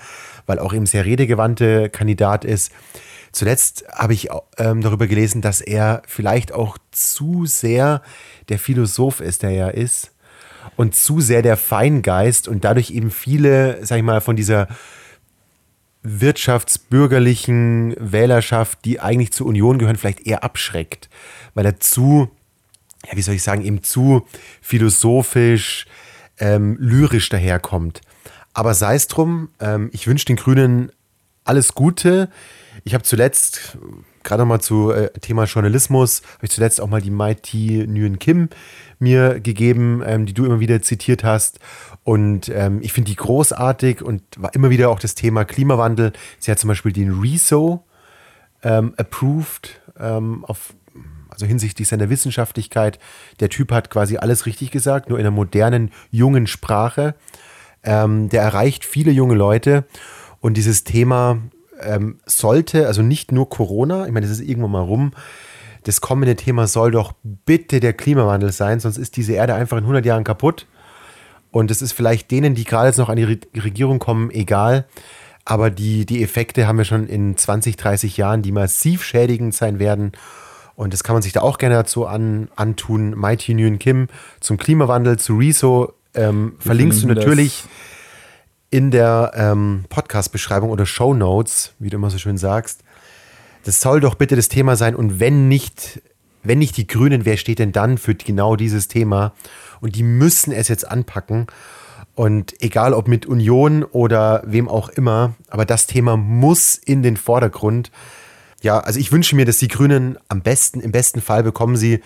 weil 0.47 0.59
auch 0.59 0.73
eben 0.73 0.87
sehr 0.87 1.05
redegewandte 1.05 1.91
Kandidat 1.91 2.45
ist. 2.45 2.73
Zuletzt 3.33 3.85
habe 3.93 4.13
ich 4.13 4.29
ähm, 4.59 4.81
darüber 4.81 5.07
gelesen, 5.07 5.41
dass 5.41 5.61
er 5.61 6.03
vielleicht 6.07 6.53
auch 6.53 6.79
zu 6.91 7.47
sehr 7.47 8.03
der 8.49 8.59
Philosoph 8.59 9.21
ist, 9.21 9.43
der 9.43 9.51
er 9.51 9.75
ist, 9.75 10.11
und 10.77 10.95
zu 10.95 11.21
sehr 11.21 11.43
der 11.43 11.57
Feingeist 11.57 12.49
und 12.49 12.65
dadurch 12.65 12.91
eben 12.91 13.11
viele, 13.11 13.85
sag 13.85 13.99
ich 13.99 14.03
mal, 14.03 14.21
von 14.21 14.37
dieser 14.37 14.69
wirtschaftsbürgerlichen 16.03 17.95
Wählerschaft, 17.99 18.85
die 18.85 19.01
eigentlich 19.01 19.33
zur 19.33 19.47
Union 19.47 19.79
gehören, 19.79 19.97
vielleicht 19.97 20.27
eher 20.27 20.43
abschreckt, 20.43 21.09
weil 21.55 21.67
er 21.67 21.79
zu, 21.79 22.31
ja, 23.07 23.17
wie 23.17 23.23
soll 23.23 23.35
ich 23.35 23.43
sagen, 23.43 23.65
eben 23.65 23.83
zu 23.83 24.27
philosophisch, 24.61 25.87
ähm, 26.39 26.77
lyrisch 26.81 27.29
daherkommt. 27.29 28.01
Aber 28.53 28.75
sei 28.75 28.95
es 28.95 29.07
drum, 29.07 29.51
ähm, 29.61 29.91
ich 29.93 30.07
wünsche 30.07 30.27
den 30.27 30.37
Grünen 30.37 30.91
alles 31.45 31.75
Gute. 31.75 32.29
Ich 32.85 32.95
habe 32.95 33.05
zuletzt, 33.05 33.79
gerade 34.23 34.43
nochmal 34.43 34.61
zu 34.61 34.91
äh, 34.91 35.11
Thema 35.21 35.45
Journalismus, 35.45 36.23
habe 36.37 36.47
ich 36.47 36.51
zuletzt 36.51 36.81
auch 36.81 36.89
mal 36.89 37.01
die 37.01 37.11
Mighty 37.11 37.87
Nguyen 37.87 38.19
Kim 38.19 38.49
mir 38.99 39.41
gegeben, 39.41 40.03
ähm, 40.05 40.27
die 40.27 40.35
du 40.35 40.45
immer 40.45 40.61
wieder 40.61 40.83
zitiert 40.83 41.25
hast. 41.25 41.59
Und 42.05 42.49
ähm, 42.49 42.81
ich 42.83 42.93
finde 42.93 43.11
die 43.11 43.17
großartig 43.17 44.03
und 44.03 44.23
war 44.37 44.55
immer 44.55 44.71
wieder 44.71 44.91
auch 44.91 44.99
das 44.99 45.15
Thema 45.15 45.45
Klimawandel. 45.45 46.13
Sie 46.39 46.51
hat 46.51 46.59
zum 46.59 46.69
Beispiel 46.69 46.93
den 46.93 47.21
Reso 47.21 47.85
ähm, 48.63 48.95
approved, 48.97 49.81
ähm, 49.99 50.45
auf, 50.45 50.75
also 51.41 51.49
hinsichtlich 51.49 51.89
seiner 51.89 52.11
Wissenschaftlichkeit. 52.11 52.99
Der 53.41 53.49
Typ 53.49 53.73
hat 53.73 53.91
quasi 53.91 54.19
alles 54.19 54.47
richtig 54.47 54.71
gesagt, 54.71 55.09
nur 55.09 55.19
in 55.19 55.27
einer 55.27 55.35
modernen, 55.35 55.91
jungen 56.11 56.47
Sprache. 56.47 57.15
Ähm, 57.83 58.29
der 58.29 58.43
erreicht 58.43 58.85
viele 58.85 59.11
junge 59.11 59.35
Leute 59.35 59.85
und 60.41 60.59
dieses 60.59 60.85
Thema 60.85 61.39
ähm, 61.81 62.21
sollte, 62.27 62.87
also 62.87 63.01
nicht 63.01 63.33
nur 63.33 63.49
Corona, 63.49 64.07
ich 64.07 64.13
meine, 64.13 64.27
das 64.27 64.39
ist 64.39 64.47
irgendwann 64.47 64.73
mal 64.73 64.83
rum, 64.83 65.13
das 65.85 66.03
kommende 66.03 66.37
Thema 66.37 66.67
soll 66.67 66.91
doch 66.91 67.15
bitte 67.23 67.81
der 67.81 67.95
Klimawandel 67.95 68.53
sein, 68.53 68.81
sonst 68.81 68.99
ist 68.99 69.17
diese 69.17 69.33
Erde 69.33 69.55
einfach 69.55 69.79
in 69.79 69.85
100 69.85 70.05
Jahren 70.05 70.25
kaputt. 70.25 70.67
Und 71.53 71.71
es 71.71 71.81
ist 71.81 71.93
vielleicht 71.93 72.31
denen, 72.31 72.55
die 72.55 72.65
gerade 72.65 72.89
jetzt 72.89 72.99
noch 72.99 73.09
an 73.09 73.17
die 73.17 73.25
Re 73.25 73.39
Regierung 73.57 73.99
kommen, 73.99 74.31
egal. 74.31 74.87
Aber 75.47 75.71
die, 75.71 76.05
die 76.05 76.23
Effekte 76.23 76.69
haben 76.69 76.79
wir 76.79 76.85
schon 76.85 77.09
in 77.09 77.37
20, 77.37 77.77
30 77.77 78.17
Jahren, 78.19 78.43
die 78.43 78.53
massiv 78.53 79.03
schädigend 79.03 79.55
sein 79.55 79.79
werden. 79.79 80.13
Und 80.81 80.95
das 80.95 81.05
kann 81.05 81.15
man 81.15 81.21
sich 81.21 81.35
da 81.35 81.43
auch 81.43 81.59
gerne 81.59 81.75
dazu 81.75 82.07
an, 82.07 82.49
antun. 82.57 83.11
Mighty 83.11 83.53
Nguyen 83.53 83.79
Kim 83.79 84.07
zum 84.41 84.57
Klimawandel, 84.57 85.19
zu 85.19 85.37
Rezo 85.37 85.93
ähm, 86.15 86.55
verlinkst 86.59 87.03
du 87.03 87.07
natürlich 87.07 87.65
in 88.71 88.91
der 88.91 89.33
ähm, 89.35 89.85
Podcast-Beschreibung 89.91 90.71
oder 90.71 90.87
Show 90.87 91.13
Notes, 91.13 91.75
wie 91.81 91.91
du 91.91 91.99
immer 91.99 92.09
so 92.09 92.17
schön 92.17 92.39
sagst. 92.39 92.83
Das 93.65 93.83
soll 93.83 94.01
doch 94.01 94.15
bitte 94.15 94.37
das 94.37 94.49
Thema 94.49 94.75
sein. 94.75 94.97
Und 94.97 95.21
wenn 95.21 95.49
nicht, 95.49 96.01
wenn 96.45 96.61
nicht 96.61 96.79
die 96.79 96.87
Grünen, 96.87 97.27
wer 97.27 97.37
steht 97.37 97.59
denn 97.59 97.73
dann 97.73 97.99
für 97.99 98.15
genau 98.15 98.57
dieses 98.57 98.89
Thema? 98.89 99.35
Und 99.83 99.97
die 99.97 100.03
müssen 100.03 100.51
es 100.51 100.69
jetzt 100.69 100.91
anpacken. 100.91 101.49
Und 102.15 102.55
egal 102.63 102.95
ob 102.95 103.07
mit 103.07 103.27
Union 103.27 103.85
oder 103.85 104.43
wem 104.47 104.67
auch 104.67 104.89
immer, 104.89 105.35
aber 105.51 105.67
das 105.67 105.87
Thema 105.87 106.17
muss 106.17 106.77
in 106.77 107.03
den 107.03 107.19
Vordergrund. 107.19 107.91
Ja, 108.61 108.81
also 108.81 109.01
ich 109.01 109.11
wünsche 109.13 109.37
mir, 109.37 109.45
dass 109.45 109.59
die 109.59 109.69
Grünen 109.69 110.19
am 110.29 110.43
besten, 110.43 110.81
im 110.81 110.93
besten 110.93 111.21
Fall 111.21 111.43
bekommen 111.43 111.77
sie 111.77 112.01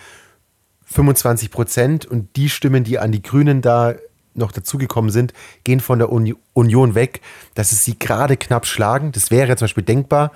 25 0.85 1.51
Prozent 1.51 2.05
und 2.05 2.35
die 2.35 2.49
Stimmen, 2.49 2.83
die 2.83 2.99
an 2.99 3.11
die 3.11 3.21
Grünen 3.21 3.61
da 3.61 3.95
noch 4.35 4.51
dazugekommen 4.51 5.11
sind, 5.11 5.33
gehen 5.63 5.79
von 5.79 5.99
der 5.99 6.11
Uni 6.11 6.35
Union 6.53 6.95
weg, 6.95 7.21
dass 7.53 7.71
es 7.71 7.83
sie 7.83 7.97
gerade 7.97 8.37
knapp 8.37 8.65
schlagen. 8.65 9.11
Das 9.11 9.31
wäre 9.31 9.55
zum 9.55 9.65
Beispiel 9.65 9.83
denkbar. 9.83 10.31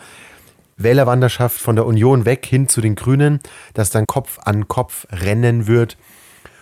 Wählerwanderschaft 0.77 1.59
von 1.59 1.75
der 1.75 1.85
Union 1.85 2.25
weg 2.25 2.45
hin 2.45 2.69
zu 2.69 2.79
den 2.79 2.95
Grünen, 2.95 3.41
dass 3.73 3.89
dann 3.89 4.05
Kopf 4.07 4.39
an 4.43 4.67
Kopf 4.69 5.05
rennen 5.11 5.67
wird 5.67 5.97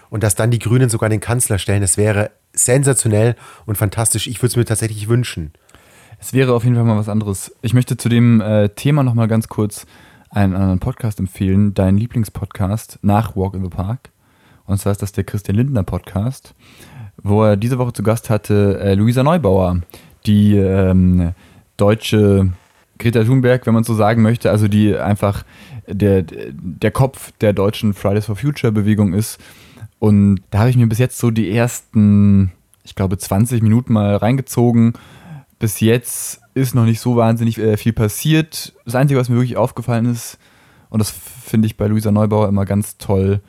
und 0.10 0.24
dass 0.24 0.36
dann 0.36 0.52
die 0.52 0.60
Grünen 0.60 0.90
sogar 0.90 1.10
den 1.10 1.20
Kanzler 1.20 1.60
stellen. 1.60 1.82
Das 1.82 1.98
wäre 1.98 2.32
sensationell 2.54 3.36
und 3.66 3.78
fantastisch. 3.78 4.28
Ich 4.28 4.40
würde 4.40 4.48
es 4.48 4.56
mir 4.56 4.66
tatsächlich 4.66 5.08
wünschen. 5.08 5.54
Es 6.20 6.34
wäre 6.34 6.54
auf 6.54 6.64
jeden 6.64 6.76
Fall 6.76 6.86
mal 6.86 6.98
was 6.98 7.10
anderes. 7.10 7.56
Ich 7.62 7.74
möchte 7.74 7.96
zu 7.96 8.10
dem 8.10 8.42
äh, 8.42 8.70
Thema 8.70 9.04
noch 9.04 9.14
mal 9.14 9.28
ganz 9.28 9.48
kurz 9.48 9.86
einen 10.30 10.56
anderen 10.56 10.80
Podcast 10.80 11.20
empfehlen, 11.20 11.74
deinen 11.74 11.98
Lieblingspodcast 11.98 13.00
nach 13.04 13.36
Walk 13.36 13.54
in 13.54 13.64
the 13.64 13.70
Park. 13.70 14.10
Und 14.66 14.80
zwar 14.80 14.92
ist 14.92 15.02
das 15.02 15.12
der 15.12 15.24
Christian 15.24 15.56
Lindner 15.56 15.84
Podcast, 15.84 16.56
wo 17.22 17.44
er 17.44 17.56
diese 17.56 17.78
Woche 17.78 17.94
zu 17.94 18.04
Gast 18.04 18.30
hatte 18.30 18.80
äh, 18.80 18.96
Luisa 18.96 19.24
Neubauer, 19.24 19.82
die 20.26 20.58
ähm, 20.58 21.34
deutsche 21.78 22.52
Greta 22.98 23.24
Thunberg, 23.24 23.66
wenn 23.68 23.76
man 23.76 23.84
so 23.84 23.94
sagen 23.94 24.24
möchte, 24.24 24.50
also 24.50 24.68
die 24.68 24.96
einfach 24.96 25.46
der, 25.88 26.24
der 26.24 26.92
Kopf 26.92 27.32
der 27.40 27.54
deutschen 27.54 27.94
Fridays 27.94 28.26
for 28.26 28.36
Future 28.36 28.74
Bewegung 28.74 29.14
ist. 29.14 29.40
Und 30.00 30.42
da 30.50 30.60
habe 30.60 30.70
ich 30.72 30.78
mir 30.78 30.88
bis 30.88 30.98
jetzt 30.98 31.20
so 31.20 31.32
die 31.32 31.52
ersten, 31.52 32.52
ich 32.84 32.96
glaube, 32.96 33.18
20 33.18 33.62
Minuten 33.62 33.94
mal 33.94 34.16
reingezogen. 34.16 34.94
Bis 35.60 35.80
jetzt 35.80 36.42
ist 36.54 36.76
noch 36.76 36.86
nicht 36.86 37.00
so 37.00 37.16
wahnsinnig 37.16 37.58
äh, 37.58 37.78
viel 37.78 37.94
passiert. 37.94 38.74
Das 38.86 38.96
Einzige, 38.96 39.20
was 39.20 39.30
mir 39.30 39.36
wirklich 39.36 39.58
aufgefallen 39.58 40.06
ist, 40.06 40.38
und 40.90 41.00
das 41.00 41.10
finde 41.10 41.66
ich 41.66 41.78
bei 41.78 41.88
Luisa 41.88 42.12
Neubauer 42.12 42.48
immer 42.48 42.66
ganz 42.66 42.98
toll, 42.98 43.42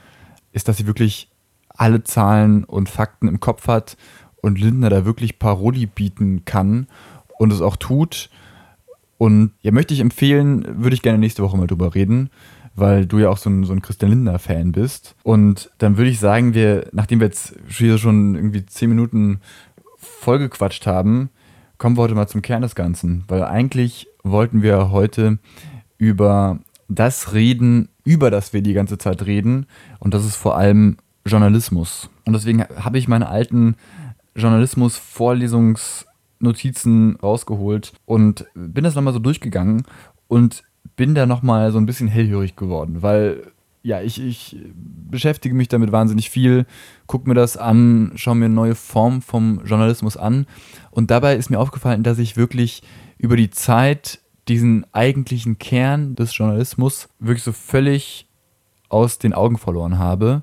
ist, 0.52 0.68
dass 0.68 0.76
sie 0.76 0.86
wirklich 0.86 1.30
alle 1.68 2.02
Zahlen 2.02 2.64
und 2.64 2.88
Fakten 2.88 3.28
im 3.28 3.40
Kopf 3.40 3.68
hat 3.68 3.96
und 4.42 4.58
Lindner 4.58 4.90
da 4.90 5.04
wirklich 5.04 5.38
Paroli 5.38 5.86
bieten 5.86 6.44
kann 6.44 6.88
und 7.38 7.52
es 7.52 7.60
auch 7.60 7.76
tut. 7.76 8.30
Und 9.16 9.52
ja, 9.62 9.72
möchte 9.72 9.94
ich 9.94 10.00
empfehlen, 10.00 10.82
würde 10.82 10.94
ich 10.94 11.02
gerne 11.02 11.18
nächste 11.18 11.42
Woche 11.42 11.56
mal 11.56 11.66
drüber 11.66 11.94
reden, 11.94 12.30
weil 12.74 13.06
du 13.06 13.18
ja 13.18 13.30
auch 13.30 13.38
so 13.38 13.50
ein, 13.50 13.64
so 13.64 13.72
ein 13.72 13.82
Christian 13.82 14.10
Lindner-Fan 14.10 14.72
bist. 14.72 15.16
Und 15.22 15.70
dann 15.78 15.96
würde 15.96 16.10
ich 16.10 16.20
sagen, 16.20 16.54
wir, 16.54 16.88
nachdem 16.92 17.20
wir 17.20 17.26
jetzt 17.26 17.54
hier 17.68 17.98
schon 17.98 18.34
irgendwie 18.34 18.64
zehn 18.66 18.88
Minuten 18.88 19.40
vollgequatscht 19.96 20.86
haben, 20.86 21.30
kommen 21.78 21.96
wir 21.96 22.02
heute 22.02 22.14
mal 22.14 22.28
zum 22.28 22.42
Kern 22.42 22.62
des 22.62 22.74
Ganzen. 22.74 23.24
Weil 23.28 23.44
eigentlich 23.44 24.08
wollten 24.22 24.62
wir 24.62 24.90
heute 24.90 25.38
über 25.96 26.58
das 26.88 27.32
reden, 27.32 27.88
über 28.04 28.30
das 28.30 28.52
wir 28.52 28.62
die 28.62 28.74
ganze 28.74 28.98
Zeit 28.98 29.24
reden. 29.26 29.66
Und 29.98 30.14
das 30.14 30.24
ist 30.24 30.36
vor 30.36 30.56
allem 30.56 30.96
Journalismus. 31.26 32.10
Und 32.24 32.32
deswegen 32.34 32.62
habe 32.62 32.98
ich 32.98 33.08
meine 33.08 33.28
alten 33.28 33.76
Journalismus-Vorlesungs- 34.34 36.04
Notizen 36.40 37.16
rausgeholt 37.16 37.92
und 38.06 38.46
bin 38.54 38.84
das 38.84 38.94
nochmal 38.94 39.12
so 39.12 39.18
durchgegangen 39.18 39.84
und 40.28 40.62
bin 40.96 41.14
da 41.14 41.26
nochmal 41.26 41.72
so 41.72 41.78
ein 41.78 41.86
bisschen 41.86 42.08
hellhörig 42.08 42.56
geworden, 42.56 43.02
weil 43.02 43.52
ja, 43.88 44.02
ich, 44.02 44.22
ich 44.22 44.56
beschäftige 45.10 45.54
mich 45.54 45.68
damit 45.68 45.92
wahnsinnig 45.92 46.28
viel, 46.28 46.66
gucke 47.06 47.26
mir 47.26 47.34
das 47.34 47.56
an, 47.56 48.12
schaue 48.16 48.34
mir 48.34 48.50
neue 48.50 48.74
Formen 48.74 49.22
vom 49.22 49.64
Journalismus 49.64 50.18
an. 50.18 50.46
Und 50.90 51.10
dabei 51.10 51.36
ist 51.36 51.48
mir 51.48 51.58
aufgefallen, 51.58 52.02
dass 52.02 52.18
ich 52.18 52.36
wirklich 52.36 52.82
über 53.16 53.34
die 53.34 53.48
Zeit 53.48 54.20
diesen 54.46 54.84
eigentlichen 54.92 55.58
Kern 55.58 56.14
des 56.16 56.36
Journalismus 56.36 57.08
wirklich 57.18 57.42
so 57.42 57.52
völlig 57.52 58.26
aus 58.90 59.18
den 59.18 59.32
Augen 59.32 59.56
verloren 59.56 59.98
habe. 59.98 60.42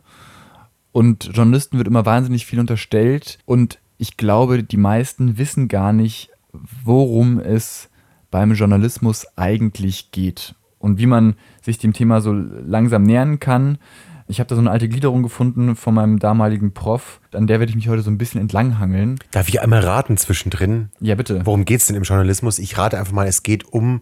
Und 0.91 1.29
Journalisten 1.31 1.77
wird 1.77 1.87
immer 1.87 2.07
wahnsinnig 2.07 2.47
viel 2.47 2.59
unterstellt. 2.59 3.37
Und 3.45 3.77
ich 3.99 4.17
glaube, 4.17 4.63
die 4.63 4.77
meisten 4.77 5.37
wissen 5.37 5.67
gar 5.67 5.93
nicht, 5.93 6.31
worum 6.83 7.39
es 7.39 7.89
beim 8.31 8.53
Journalismus 8.53 9.27
eigentlich 9.37 10.09
geht. 10.09 10.55
Und 10.79 10.97
wie 10.97 11.05
man 11.05 11.35
sich 11.65 11.77
dem 11.79 11.93
Thema 11.93 12.21
so 12.21 12.31
langsam 12.31 13.03
nähern 13.03 13.39
kann. 13.39 13.77
Ich 14.27 14.39
habe 14.39 14.47
da 14.47 14.55
so 14.55 14.61
eine 14.61 14.71
alte 14.71 14.89
Gliederung 14.89 15.21
gefunden 15.21 15.75
von 15.75 15.93
meinem 15.93 16.17
damaligen 16.17 16.73
Prof, 16.73 17.19
an 17.31 17.45
der 17.45 17.59
werde 17.59 17.69
ich 17.69 17.75
mich 17.75 17.89
heute 17.89 18.01
so 18.01 18.09
ein 18.09 18.17
bisschen 18.17 18.41
entlanghangeln. 18.41 19.19
Darf 19.31 19.49
ich 19.49 19.61
einmal 19.61 19.81
raten 19.81 20.17
zwischendrin? 20.17 20.89
Ja, 20.99 21.13
bitte. 21.15 21.41
Worum 21.45 21.65
geht 21.65 21.81
es 21.81 21.87
denn 21.87 21.95
im 21.95 22.03
Journalismus? 22.03 22.57
Ich 22.57 22.77
rate 22.77 22.97
einfach 22.97 23.13
mal, 23.13 23.27
es 23.27 23.43
geht 23.43 23.65
um 23.65 24.01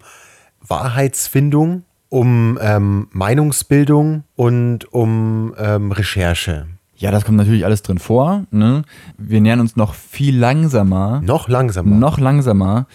Wahrheitsfindung, 0.65 1.84
um 2.08 2.58
ähm, 2.62 3.08
Meinungsbildung 3.12 4.24
und 4.36 4.93
um 4.93 5.53
ähm, 5.58 5.91
Recherche. 5.91 6.67
Ja, 6.96 7.12
das 7.12 7.25
kommt 7.25 7.38
natürlich 7.38 7.65
alles 7.65 7.82
drin 7.82 7.98
vor. 7.98 8.46
Ne? 8.51 8.84
Wir 9.17 9.41
nähern 9.41 9.60
uns 9.60 9.75
noch 9.75 9.93
viel 9.93 10.38
langsamer. 10.38 11.22
Noch 11.22 11.50
langsamer. 11.50 11.93
Noch 11.93 12.17
langsamer, 12.17 12.88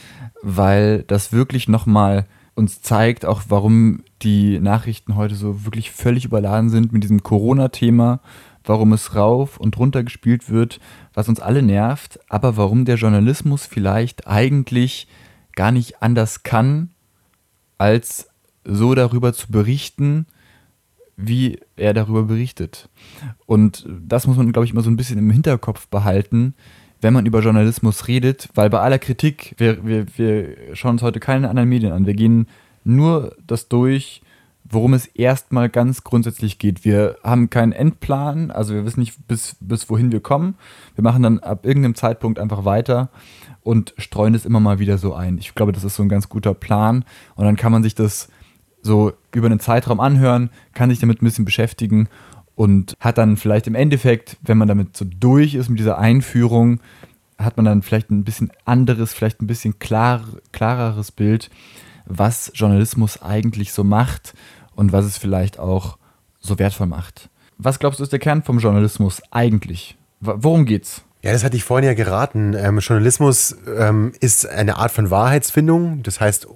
weil 0.43 1.03
das 1.03 1.33
wirklich 1.33 1.69
nochmal 1.69 2.25
uns 2.55 2.81
zeigt, 2.81 3.27
auch 3.27 3.43
warum 3.49 4.01
die 4.23 4.59
Nachrichten 4.61 5.17
heute 5.17 5.35
so 5.35 5.65
wirklich 5.65 5.91
völlig 5.91 6.25
überladen 6.25 6.71
sind 6.71 6.93
mit 6.93 7.03
diesem 7.03 7.23
Corona-Thema, 7.23 8.21
warum 8.65 8.93
es 8.93 9.15
rauf 9.15 9.59
und 9.59 9.79
runter 9.79 10.03
gespielt 10.05 10.51
wird, 10.51 10.81
was 11.15 11.29
uns 11.29 11.41
alle 11.41 11.63
nervt, 11.63 12.19
aber 12.29 12.57
warum 12.57 12.85
der 12.85 12.97
Journalismus 12.97 13.67
vielleicht 13.67 14.27
eigentlich 14.27 15.09
gar 15.55 15.73
nicht 15.73 16.03
anders 16.03 16.43
kann, 16.43 16.91
als 17.79 18.29
so 18.65 18.95
darüber 18.95 19.33
zu 19.33 19.51
berichten, 19.51 20.27
wie 21.17 21.59
er 21.77 21.95
darüber 21.95 22.25
berichtet. 22.25 22.89
Und 23.47 23.87
das 23.89 24.27
muss 24.27 24.37
man, 24.37 24.53
glaube 24.53 24.67
ich, 24.67 24.73
immer 24.73 24.83
so 24.83 24.91
ein 24.91 24.97
bisschen 24.97 25.19
im 25.19 25.31
Hinterkopf 25.31 25.89
behalten, 25.89 26.55
wenn 27.01 27.13
man 27.13 27.27
über 27.27 27.41
Journalismus 27.41 28.09
redet, 28.09 28.49
weil 28.55 28.71
bei 28.71 28.81
aller 28.81 28.99
Kritik, 28.99 29.55
wir, 29.57 29.85
wir, 29.87 30.07
wir 30.17 30.77
schauen 30.77 30.93
uns 30.93 31.03
heute 31.03 31.21
keine 31.21 31.49
anderen 31.49 31.69
Medien 31.69 31.93
an, 31.93 32.07
wir 32.07 32.15
gehen 32.15 32.47
nur 32.89 33.37
das 33.47 33.69
durch, 33.69 34.23
worum 34.71 34.95
es 34.95 35.07
erstmal 35.07 35.69
ganz 35.69 36.05
grundsätzlich 36.05 36.59
geht. 36.59 36.85
Wir 36.85 37.17
haben 37.23 37.51
keinen 37.51 37.73
Endplan, 37.73 38.51
also 38.51 38.75
wir 38.75 38.85
wissen 38.85 39.01
nicht, 39.01 39.27
bis, 39.27 39.57
bis 39.61 39.89
wohin 39.89 40.13
wir 40.13 40.21
kommen. 40.21 40.57
Wir 40.95 41.05
machen 41.05 41.23
dann 41.23 41.39
ab 41.39 41.65
irgendeinem 41.65 41.95
Zeitpunkt 41.95 42.39
einfach 42.39 42.65
weiter 42.65 43.09
und 43.63 43.95
streuen 43.99 44.35
es 44.35 44.45
immer 44.45 44.61
mal 44.61 44.79
wieder 44.79 44.99
so 44.99 45.15
ein. 45.15 45.39
Ich 45.39 45.55
glaube, 45.55 45.73
das 45.73 45.85
ist 45.85 45.95
so 45.95 46.03
ein 46.03 46.09
ganz 46.09 46.29
guter 46.29 46.55
Plan 46.55 47.05
und 47.35 47.45
dann 47.45 47.57
kann 47.57 47.73
man 47.73 47.83
sich 47.83 47.95
das 47.95 48.29
so 48.83 49.13
über 49.35 49.47
einen 49.47 49.61
Zeitraum 49.61 50.01
anhören, 50.01 50.51
kann 50.75 50.91
sich 50.91 50.99
damit 50.99 51.23
ein 51.23 51.25
bisschen 51.25 51.45
beschäftigen 51.45 52.09
und 52.55 52.95
hat 53.01 53.19
dann 53.19 53.37
vielleicht 53.37 53.67
im 53.67 53.75
Endeffekt, 53.75 54.37
wenn 54.43 54.59
man 54.59 54.69
damit 54.69 54.97
so 54.97 55.05
durch 55.05 55.55
ist 55.55 55.69
mit 55.69 55.79
dieser 55.79 55.99
Einführung, 55.99 56.81
hat 57.39 57.57
man 57.57 57.65
dann 57.65 57.83
vielleicht 57.83 58.11
ein 58.11 58.25
bisschen 58.25 58.51
anderes, 58.65 59.15
vielleicht 59.15 59.41
ein 59.41 59.47
bisschen 59.47 59.79
klar, 59.79 60.25
klareres 60.53 61.13
Bild, 61.13 61.51
was 62.09 62.51
Journalismus 62.55 63.23
eigentlich 63.23 63.73
so 63.73 63.85
macht 63.85 64.35
und 64.75 64.93
was 64.93 65.05
es 65.05 65.19
vielleicht 65.19 65.59
auch 65.59 65.99
so 66.41 66.59
wertvoll 66.59 66.87
macht. 66.87 67.29
Was 67.59 67.79
glaubst 67.79 68.01
du 68.01 68.05
ist 68.05 68.13
der 68.13 68.19
Kern 68.19 68.43
vom 68.43 68.59
Journalismus 68.59 69.21
eigentlich? 69.31 69.97
Worum 70.21 70.65
geht's? 70.65 71.03
Ja, 71.23 71.33
das 71.33 71.45
hatte 71.45 71.57
ich 71.57 71.65
vorhin 71.65 71.87
ja 71.87 71.95
geraten. 71.95 72.55
Ähm, 72.55 72.79
Journalismus 72.79 73.57
ähm, 73.77 74.13
ist 74.21 74.47
eine 74.47 74.77
Art 74.77 74.93
von 74.93 75.11
Wahrheitsfindung. 75.11 76.03
Das 76.05 76.21
heißt, 76.21 76.47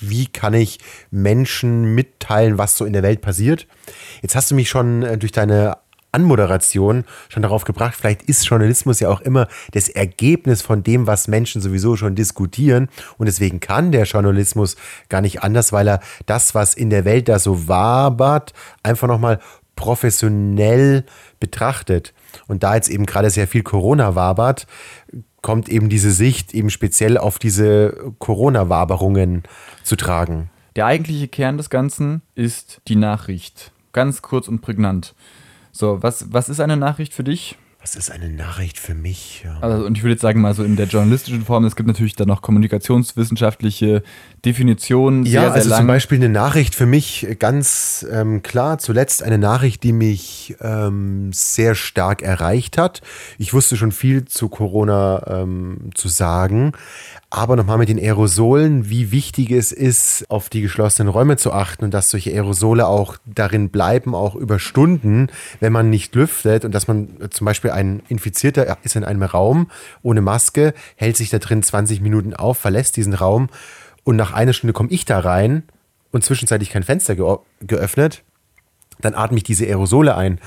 wie 0.00 0.26
kann 0.26 0.54
ich 0.54 0.78
Menschen 1.10 1.94
mitteilen, 1.94 2.58
was 2.58 2.76
so 2.76 2.84
in 2.84 2.92
der 2.92 3.02
Welt 3.02 3.20
passiert. 3.20 3.66
Jetzt 4.22 4.34
hast 4.34 4.50
du 4.50 4.54
mich 4.54 4.68
schon 4.68 5.02
äh, 5.02 5.18
durch 5.18 5.32
deine 5.32 5.78
Anmoderation 6.12 7.04
schon 7.28 7.42
darauf 7.42 7.64
gebracht, 7.64 7.94
vielleicht 7.94 8.22
ist 8.22 8.48
Journalismus 8.48 9.00
ja 9.00 9.08
auch 9.08 9.20
immer 9.20 9.48
das 9.72 9.88
Ergebnis 9.88 10.62
von 10.62 10.82
dem, 10.82 11.06
was 11.06 11.28
Menschen 11.28 11.60
sowieso 11.60 11.96
schon 11.96 12.14
diskutieren. 12.14 12.88
Und 13.18 13.26
deswegen 13.26 13.60
kann 13.60 13.92
der 13.92 14.04
Journalismus 14.04 14.76
gar 15.08 15.20
nicht 15.20 15.42
anders, 15.42 15.72
weil 15.72 15.88
er 15.88 16.00
das, 16.26 16.54
was 16.54 16.74
in 16.74 16.90
der 16.90 17.04
Welt 17.04 17.28
da 17.28 17.38
so 17.38 17.68
wabert, 17.68 18.52
einfach 18.82 19.08
nochmal 19.08 19.40
professionell 19.76 21.04
betrachtet. 21.38 22.12
Und 22.48 22.62
da 22.62 22.74
jetzt 22.74 22.88
eben 22.88 23.06
gerade 23.06 23.30
sehr 23.30 23.46
viel 23.46 23.62
Corona 23.62 24.14
wabert, 24.14 24.66
kommt 25.40 25.68
eben 25.68 25.88
diese 25.88 26.10
Sicht 26.10 26.52
eben 26.52 26.70
speziell 26.70 27.16
auf 27.16 27.38
diese 27.38 28.12
Corona-Waberungen 28.18 29.44
zu 29.84 29.94
tragen. 29.94 30.50
Der 30.74 30.86
eigentliche 30.86 31.28
Kern 31.28 31.56
des 31.56 31.70
Ganzen 31.70 32.22
ist 32.34 32.80
die 32.88 32.96
Nachricht. 32.96 33.72
Ganz 33.92 34.22
kurz 34.22 34.48
und 34.48 34.60
prägnant. 34.60 35.14
So, 35.78 36.02
was, 36.02 36.32
was 36.32 36.48
ist 36.48 36.58
eine 36.58 36.76
Nachricht 36.76 37.14
für 37.14 37.22
dich? 37.22 37.56
Was 37.80 37.94
ist 37.94 38.10
eine 38.10 38.28
Nachricht 38.28 38.80
für 38.80 38.96
mich? 38.96 39.44
Ja. 39.44 39.58
Also, 39.60 39.86
und 39.86 39.96
ich 39.96 40.02
würde 40.02 40.14
jetzt 40.14 40.22
sagen, 40.22 40.40
mal 40.40 40.52
so 40.52 40.64
in 40.64 40.74
der 40.74 40.88
journalistischen 40.88 41.44
Form, 41.44 41.64
es 41.64 41.76
gibt 41.76 41.86
natürlich 41.86 42.16
dann 42.16 42.26
noch 42.26 42.42
kommunikationswissenschaftliche 42.42 44.02
Definitionen. 44.44 45.24
Sehr, 45.24 45.34
ja, 45.34 45.42
sehr 45.42 45.52
also 45.52 45.70
lang. 45.70 45.78
zum 45.78 45.86
Beispiel 45.86 46.18
eine 46.18 46.30
Nachricht 46.30 46.74
für 46.74 46.86
mich 46.86 47.28
ganz 47.38 48.04
ähm, 48.10 48.42
klar, 48.42 48.78
zuletzt 48.78 49.22
eine 49.22 49.38
Nachricht, 49.38 49.84
die 49.84 49.92
mich 49.92 50.56
ähm, 50.60 51.32
sehr 51.32 51.76
stark 51.76 52.22
erreicht 52.22 52.76
hat. 52.76 53.00
Ich 53.38 53.54
wusste 53.54 53.76
schon 53.76 53.92
viel 53.92 54.24
zu 54.24 54.48
Corona 54.48 55.42
ähm, 55.42 55.90
zu 55.94 56.08
sagen, 56.08 56.72
aber 57.30 57.56
nochmal 57.56 57.76
mit 57.76 57.90
den 57.90 57.98
Aerosolen, 57.98 58.88
wie 58.88 59.12
wichtig 59.12 59.50
es 59.50 59.70
ist, 59.70 60.24
auf 60.30 60.48
die 60.48 60.62
geschlossenen 60.62 61.12
Räume 61.12 61.36
zu 61.36 61.52
achten 61.52 61.84
und 61.84 61.92
dass 61.92 62.08
solche 62.08 62.30
Aerosole 62.30 62.86
auch 62.86 63.18
darin 63.26 63.68
bleiben, 63.68 64.14
auch 64.14 64.34
über 64.34 64.58
Stunden, 64.58 65.28
wenn 65.60 65.72
man 65.72 65.90
nicht 65.90 66.14
lüftet 66.14 66.64
und 66.64 66.72
dass 66.72 66.88
man 66.88 67.18
zum 67.30 67.44
Beispiel 67.44 67.70
ein 67.70 68.02
Infizierter 68.08 68.78
ist 68.82 68.96
in 68.96 69.04
einem 69.04 69.22
Raum 69.22 69.70
ohne 70.02 70.22
Maske, 70.22 70.72
hält 70.96 71.18
sich 71.18 71.28
da 71.28 71.38
drin 71.38 71.62
20 71.62 72.00
Minuten 72.00 72.32
auf, 72.32 72.56
verlässt 72.56 72.96
diesen 72.96 73.12
Raum 73.12 73.48
und 74.04 74.16
nach 74.16 74.32
einer 74.32 74.54
Stunde 74.54 74.72
komme 74.72 74.90
ich 74.90 75.04
da 75.04 75.18
rein 75.18 75.64
und 76.12 76.24
zwischenzeitlich 76.24 76.70
kein 76.70 76.82
Fenster 76.82 77.14
ge 77.14 77.36
geöffnet, 77.60 78.22
dann 79.00 79.14
atme 79.14 79.36
ich 79.36 79.44
diese 79.44 79.66
Aerosole 79.66 80.16
ein. 80.16 80.40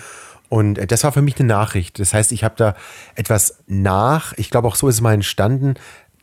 Und 0.49 0.79
äh, 0.79 0.87
das 0.87 1.03
war 1.03 1.11
für 1.11 1.21
mich 1.21 1.39
eine 1.39 1.47
Nachricht. 1.47 1.99
Das 1.99 2.13
heißt, 2.13 2.31
ich 2.31 2.43
habe 2.43 2.55
da 2.57 2.75
etwas 3.15 3.59
nach, 3.67 4.33
ich 4.37 4.49
glaube 4.49 4.67
auch 4.67 4.75
so 4.75 4.87
ist 4.87 4.95
es 4.95 5.01
mal 5.01 5.13
entstanden, 5.13 5.75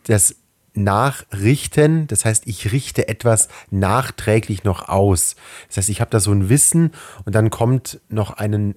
das 0.09 0.35
nachrichten. 0.75 2.07
Das 2.07 2.25
heißt, 2.25 2.47
ich 2.47 2.73
richte 2.73 3.09
etwas 3.09 3.49
nachträglich 3.71 4.65
noch 4.65 4.89
aus. 4.89 5.37
Das 5.69 5.79
heißt, 5.79 5.89
ich 5.89 6.01
habe 6.01 6.11
da 6.11 6.21
so 6.21 6.33
ein 6.33 6.49
Wissen 6.49 6.93
und 7.25 7.35
dann 7.35 7.51
kommt 7.51 8.01
noch 8.09 8.33
einen 8.33 8.75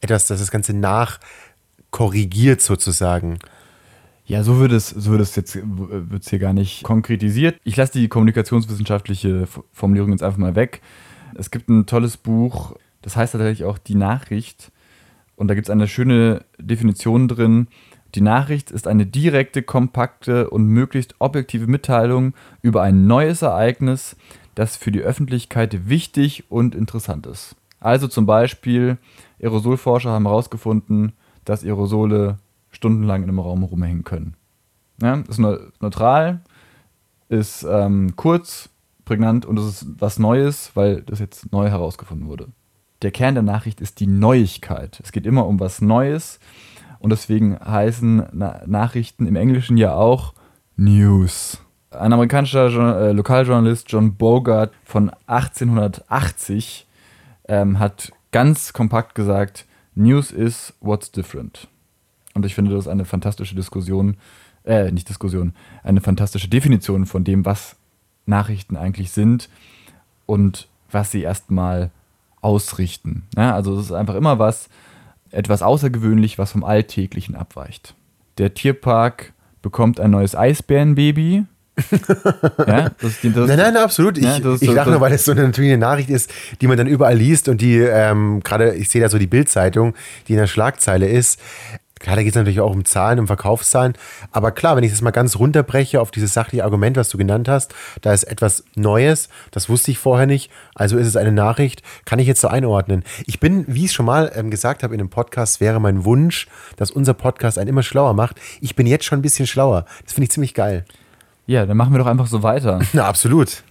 etwas, 0.00 0.26
das 0.26 0.40
das 0.40 0.50
Ganze 0.50 0.72
nachkorrigiert 0.72 2.60
sozusagen. 2.60 3.38
Ja, 4.24 4.44
so 4.44 4.60
wird 4.60 4.72
es, 4.72 4.90
so 4.90 5.10
wird 5.10 5.22
es 5.22 5.34
jetzt 5.34 5.58
wird's 5.64 6.30
hier 6.30 6.38
gar 6.38 6.52
nicht 6.52 6.84
konkretisiert. 6.84 7.58
Ich 7.64 7.76
lasse 7.76 7.92
die 7.92 8.08
kommunikationswissenschaftliche 8.08 9.48
Formulierung 9.72 10.12
jetzt 10.12 10.22
einfach 10.22 10.38
mal 10.38 10.54
weg. 10.54 10.80
Es 11.34 11.50
gibt 11.50 11.68
ein 11.68 11.86
tolles 11.86 12.16
Buch, 12.16 12.76
das 13.02 13.16
heißt 13.16 13.32
tatsächlich 13.32 13.64
auch 13.64 13.78
Die 13.78 13.94
Nachricht. 13.94 14.70
Und 15.36 15.48
da 15.48 15.54
gibt 15.54 15.66
es 15.66 15.70
eine 15.70 15.88
schöne 15.88 16.44
Definition 16.58 17.26
drin. 17.26 17.66
Die 18.14 18.20
Nachricht 18.20 18.70
ist 18.70 18.88
eine 18.88 19.06
direkte, 19.06 19.62
kompakte 19.62 20.50
und 20.50 20.66
möglichst 20.66 21.14
objektive 21.20 21.66
Mitteilung 21.66 22.34
über 22.60 22.82
ein 22.82 23.06
neues 23.06 23.42
Ereignis, 23.42 24.16
das 24.54 24.76
für 24.76 24.90
die 24.90 25.00
Öffentlichkeit 25.00 25.88
wichtig 25.88 26.44
und 26.50 26.74
interessant 26.74 27.26
ist. 27.26 27.56
Also 27.78 28.08
zum 28.08 28.26
Beispiel, 28.26 28.98
Aerosolforscher 29.40 30.10
haben 30.10 30.26
herausgefunden, 30.26 31.12
dass 31.44 31.64
Aerosole 31.64 32.38
stundenlang 32.70 33.22
in 33.22 33.28
einem 33.28 33.38
Raum 33.38 33.62
rumhängen 33.62 34.04
können. 34.04 34.34
Ja, 35.00 35.14
ist 35.28 35.38
neutral, 35.38 36.40
ist 37.28 37.64
ähm, 37.68 38.16
kurz, 38.16 38.68
prägnant 39.04 39.46
und 39.46 39.58
es 39.58 39.82
ist 39.82 39.86
was 39.98 40.18
Neues, 40.18 40.72
weil 40.74 41.02
das 41.02 41.20
jetzt 41.20 41.50
neu 41.52 41.68
herausgefunden 41.68 42.28
wurde. 42.28 42.48
Der 43.02 43.10
Kern 43.10 43.34
der 43.34 43.42
Nachricht 43.42 43.80
ist 43.80 43.98
die 43.98 44.06
Neuigkeit. 44.06 45.00
Es 45.02 45.10
geht 45.10 45.26
immer 45.26 45.46
um 45.46 45.58
was 45.58 45.80
Neues 45.80 46.38
und 47.00 47.10
deswegen 47.10 47.58
heißen 47.58 48.28
Na 48.32 48.62
Nachrichten 48.66 49.26
im 49.26 49.34
Englischen 49.34 49.76
ja 49.76 49.94
auch 49.94 50.34
News. 50.76 51.58
Ein 51.90 52.12
amerikanischer 52.12 52.68
äh, 53.00 53.12
Lokaljournalist 53.12 53.90
John 53.90 54.14
Bogart 54.14 54.72
von 54.84 55.10
1880 55.26 56.86
ähm, 57.48 57.80
hat 57.80 58.12
ganz 58.30 58.72
kompakt 58.72 59.16
gesagt, 59.16 59.66
News 59.96 60.30
is 60.30 60.72
what's 60.80 61.10
different. 61.10 61.66
Und 62.34 62.46
ich 62.46 62.54
finde, 62.54 62.72
das 62.72 62.86
eine 62.86 63.04
fantastische 63.04 63.56
Diskussion, 63.56 64.16
äh, 64.64 64.92
nicht 64.92 65.08
Diskussion, 65.08 65.52
eine 65.82 66.00
fantastische 66.00 66.48
Definition 66.48 67.06
von 67.06 67.24
dem, 67.24 67.44
was 67.44 67.76
Nachrichten 68.26 68.76
eigentlich 68.76 69.10
sind 69.10 69.48
und 70.26 70.68
was 70.90 71.10
sie 71.10 71.22
erstmal 71.22 71.90
ausrichten. 72.40 73.24
Ja, 73.36 73.54
also 73.54 73.76
es 73.76 73.86
ist 73.86 73.92
einfach 73.92 74.14
immer 74.14 74.38
was, 74.38 74.68
etwas 75.30 75.62
außergewöhnlich, 75.62 76.38
was 76.38 76.52
vom 76.52 76.64
Alltäglichen 76.64 77.34
abweicht. 77.34 77.94
Der 78.38 78.54
Tierpark 78.54 79.32
bekommt 79.62 80.00
ein 80.00 80.10
neues 80.10 80.34
Eisbärenbaby. 80.34 81.44
ja, 82.66 82.90
das, 83.00 83.20
das, 83.22 83.22
nein, 83.22 83.56
nein, 83.56 83.76
absolut. 83.76 84.18
Ich, 84.18 84.24
ja, 84.24 84.38
ich 84.38 84.70
lache 84.70 84.90
nur, 84.90 85.00
weil 85.00 85.12
es 85.12 85.24
so 85.24 85.32
eine, 85.32 85.44
natürlich 85.44 85.70
eine 85.70 85.80
Nachricht 85.80 86.10
ist, 86.10 86.30
die 86.60 86.66
man 86.66 86.76
dann 86.76 86.86
überall 86.86 87.16
liest 87.16 87.48
und 87.48 87.60
die 87.60 87.78
ähm, 87.78 88.40
gerade, 88.44 88.74
ich 88.74 88.88
sehe 88.90 89.00
da 89.00 89.08
so 89.08 89.18
die 89.18 89.26
Bildzeitung, 89.26 89.94
die 90.28 90.32
in 90.32 90.38
der 90.38 90.46
Schlagzeile 90.46 91.08
ist. 91.08 91.40
Klar, 92.00 92.16
da 92.16 92.22
geht 92.22 92.32
es 92.32 92.36
natürlich 92.36 92.60
auch 92.60 92.72
um 92.72 92.86
Zahlen, 92.86 93.18
um 93.18 93.26
Verkaufszahlen. 93.26 93.92
Aber 94.32 94.52
klar, 94.52 94.74
wenn 94.74 94.84
ich 94.84 94.90
das 94.90 95.02
mal 95.02 95.10
ganz 95.10 95.36
runterbreche 95.36 96.00
auf 96.00 96.10
dieses 96.10 96.32
sachliche 96.32 96.64
Argument, 96.64 96.96
was 96.96 97.10
du 97.10 97.18
genannt 97.18 97.46
hast, 97.46 97.74
da 98.00 98.14
ist 98.14 98.24
etwas 98.24 98.64
Neues, 98.74 99.28
das 99.50 99.68
wusste 99.68 99.90
ich 99.90 99.98
vorher 99.98 100.26
nicht, 100.26 100.50
also 100.74 100.96
ist 100.96 101.06
es 101.06 101.16
eine 101.16 101.30
Nachricht, 101.30 101.82
kann 102.06 102.18
ich 102.18 102.26
jetzt 102.26 102.40
so 102.40 102.48
einordnen. 102.48 103.04
Ich 103.26 103.38
bin, 103.38 103.66
wie 103.68 103.84
ich 103.84 103.92
schon 103.92 104.06
mal 104.06 104.32
ähm, 104.34 104.50
gesagt 104.50 104.82
habe 104.82 104.94
in 104.94 105.00
einem 105.00 105.10
Podcast, 105.10 105.60
wäre 105.60 105.78
mein 105.78 106.06
Wunsch, 106.06 106.48
dass 106.76 106.90
unser 106.90 107.12
Podcast 107.12 107.58
einen 107.58 107.68
immer 107.68 107.82
schlauer 107.82 108.14
macht. 108.14 108.40
Ich 108.62 108.74
bin 108.74 108.86
jetzt 108.86 109.04
schon 109.04 109.18
ein 109.18 109.22
bisschen 109.22 109.46
schlauer. 109.46 109.84
Das 110.02 110.14
finde 110.14 110.24
ich 110.24 110.30
ziemlich 110.30 110.54
geil. 110.54 110.86
Ja, 111.46 111.66
dann 111.66 111.76
machen 111.76 111.92
wir 111.92 111.98
doch 111.98 112.06
einfach 112.06 112.28
so 112.28 112.42
weiter. 112.42 112.80
Na, 112.94 113.04
absolut. 113.04 113.62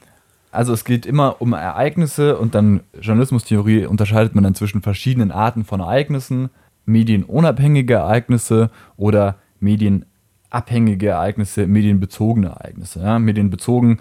Also 0.51 0.74
es 0.74 0.86
geht 0.86 1.07
immer 1.07 1.41
um 1.41 1.53
Ereignisse 1.53 2.38
und 2.38 2.53
dann 2.53 2.81
Journalismustheorie 3.01 3.88
unterscheidet 3.88 4.36
man 4.36 4.43
dann 4.43 4.53
zwischen 4.53 4.83
verschiedenen 4.83 5.31
Arten 5.31 5.65
von 5.65 5.79
Ereignissen 5.79 6.51
medienunabhängige 6.86 7.95
Ereignisse 7.95 8.69
oder 8.98 9.38
medienabhängige 9.59 11.09
Ereignisse, 11.09 11.67
medienbezogene 11.67 12.48
Ereignisse. 12.48 13.01
Ja, 13.01 13.19
medienbezogen 13.19 14.00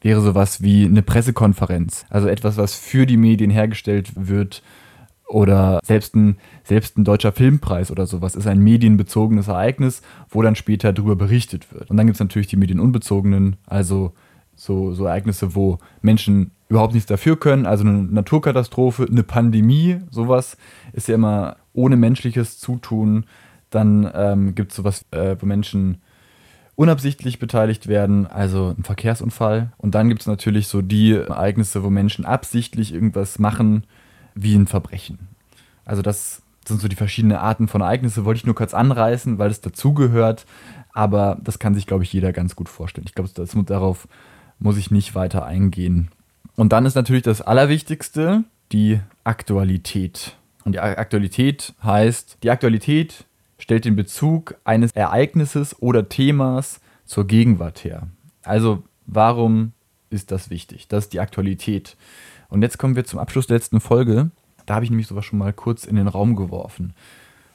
wäre 0.00 0.20
sowas 0.20 0.62
wie 0.62 0.84
eine 0.84 1.02
Pressekonferenz, 1.02 2.06
also 2.10 2.28
etwas, 2.28 2.56
was 2.56 2.74
für 2.74 3.06
die 3.06 3.16
Medien 3.16 3.50
hergestellt 3.50 4.12
wird 4.16 4.62
oder 5.32 5.80
selbst 5.84 6.14
ein, 6.14 6.36
selbst 6.64 6.98
ein 6.98 7.04
deutscher 7.04 7.32
Filmpreis 7.32 7.90
oder 7.90 8.06
sowas 8.06 8.34
ist 8.34 8.46
ein 8.46 8.58
medienbezogenes 8.58 9.48
Ereignis, 9.48 10.02
wo 10.28 10.42
dann 10.42 10.56
später 10.56 10.92
darüber 10.92 11.16
berichtet 11.16 11.72
wird. 11.72 11.90
Und 11.90 11.96
dann 11.96 12.06
gibt 12.06 12.16
es 12.16 12.20
natürlich 12.20 12.48
die 12.48 12.56
medienunbezogenen, 12.56 13.56
also 13.66 14.12
so, 14.54 14.92
so 14.92 15.06
Ereignisse, 15.06 15.54
wo 15.54 15.78
Menschen 16.02 16.50
überhaupt 16.68 16.92
nichts 16.92 17.08
dafür 17.08 17.38
können, 17.38 17.64
also 17.64 17.84
eine 17.84 18.02
Naturkatastrophe, 18.02 19.06
eine 19.10 19.22
Pandemie, 19.22 20.00
sowas 20.10 20.56
ist 20.92 21.08
ja 21.08 21.14
immer 21.14 21.56
ohne 21.72 21.96
menschliches 21.96 22.58
Zutun. 22.58 23.24
Dann 23.70 24.10
ähm, 24.14 24.54
gibt 24.54 24.72
es 24.72 24.76
sowas, 24.76 25.04
äh, 25.10 25.36
wo 25.38 25.46
Menschen 25.46 26.00
unabsichtlich 26.74 27.38
beteiligt 27.38 27.86
werden, 27.86 28.26
also 28.26 28.74
ein 28.76 28.84
Verkehrsunfall. 28.84 29.72
Und 29.78 29.94
dann 29.94 30.08
gibt 30.08 30.22
es 30.22 30.26
natürlich 30.26 30.68
so 30.68 30.82
die 30.82 31.12
Ereignisse, 31.12 31.82
wo 31.84 31.90
Menschen 31.90 32.24
absichtlich 32.24 32.92
irgendwas 32.92 33.38
machen, 33.38 33.84
wie 34.34 34.54
ein 34.54 34.66
Verbrechen. 34.66 35.28
Also 35.84 36.02
das 36.02 36.42
sind 36.64 36.80
so 36.80 36.88
die 36.88 36.96
verschiedenen 36.96 37.36
Arten 37.36 37.68
von 37.68 37.80
Ereignissen, 37.80 38.24
wollte 38.24 38.38
ich 38.38 38.46
nur 38.46 38.54
kurz 38.54 38.72
anreißen, 38.72 39.38
weil 39.38 39.50
es 39.50 39.60
dazugehört. 39.60 40.46
Aber 40.92 41.38
das 41.42 41.58
kann 41.58 41.74
sich, 41.74 41.86
glaube 41.86 42.04
ich, 42.04 42.12
jeder 42.12 42.32
ganz 42.32 42.56
gut 42.56 42.68
vorstellen. 42.68 43.06
Ich 43.06 43.14
glaube, 43.14 43.30
darauf 43.64 44.08
muss 44.58 44.76
ich 44.76 44.90
nicht 44.90 45.14
weiter 45.14 45.44
eingehen. 45.44 46.10
Und 46.56 46.72
dann 46.72 46.86
ist 46.86 46.94
natürlich 46.94 47.22
das 47.22 47.40
Allerwichtigste 47.40 48.44
die 48.72 49.00
Aktualität. 49.24 50.36
Und 50.64 50.72
die 50.72 50.80
Aktualität 50.80 51.74
heißt, 51.82 52.38
die 52.42 52.50
Aktualität 52.50 53.24
stellt 53.58 53.84
den 53.84 53.96
Bezug 53.96 54.56
eines 54.64 54.92
Ereignisses 54.92 55.80
oder 55.80 56.08
Themas 56.08 56.80
zur 57.04 57.26
Gegenwart 57.26 57.84
her. 57.84 58.08
Also 58.42 58.82
warum 59.06 59.72
ist 60.10 60.30
das 60.30 60.50
wichtig? 60.50 60.88
Das 60.88 61.04
ist 61.04 61.12
die 61.12 61.20
Aktualität. 61.20 61.96
Und 62.48 62.62
jetzt 62.62 62.78
kommen 62.78 62.96
wir 62.96 63.04
zum 63.04 63.18
Abschluss 63.18 63.46
der 63.46 63.56
letzten 63.56 63.80
Folge. 63.80 64.30
Da 64.66 64.74
habe 64.74 64.84
ich 64.84 64.90
nämlich 64.90 65.06
sowas 65.06 65.24
schon 65.24 65.38
mal 65.38 65.52
kurz 65.52 65.84
in 65.84 65.96
den 65.96 66.08
Raum 66.08 66.36
geworfen. 66.36 66.94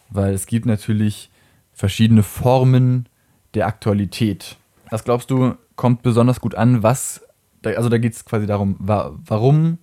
Weil 0.09 0.33
es 0.33 0.47
gibt 0.47 0.65
natürlich 0.65 1.29
verschiedene 1.73 2.23
Formen 2.23 3.07
der 3.53 3.67
Aktualität. 3.67 4.57
Was 4.89 5.03
glaubst 5.03 5.29
du, 5.29 5.55
kommt 5.75 6.01
besonders 6.01 6.41
gut 6.41 6.55
an? 6.55 6.83
Was, 6.83 7.21
also 7.63 7.89
da 7.89 7.97
geht 7.97 8.13
es 8.13 8.25
quasi 8.25 8.47
darum, 8.47 8.75
warum 8.79 9.77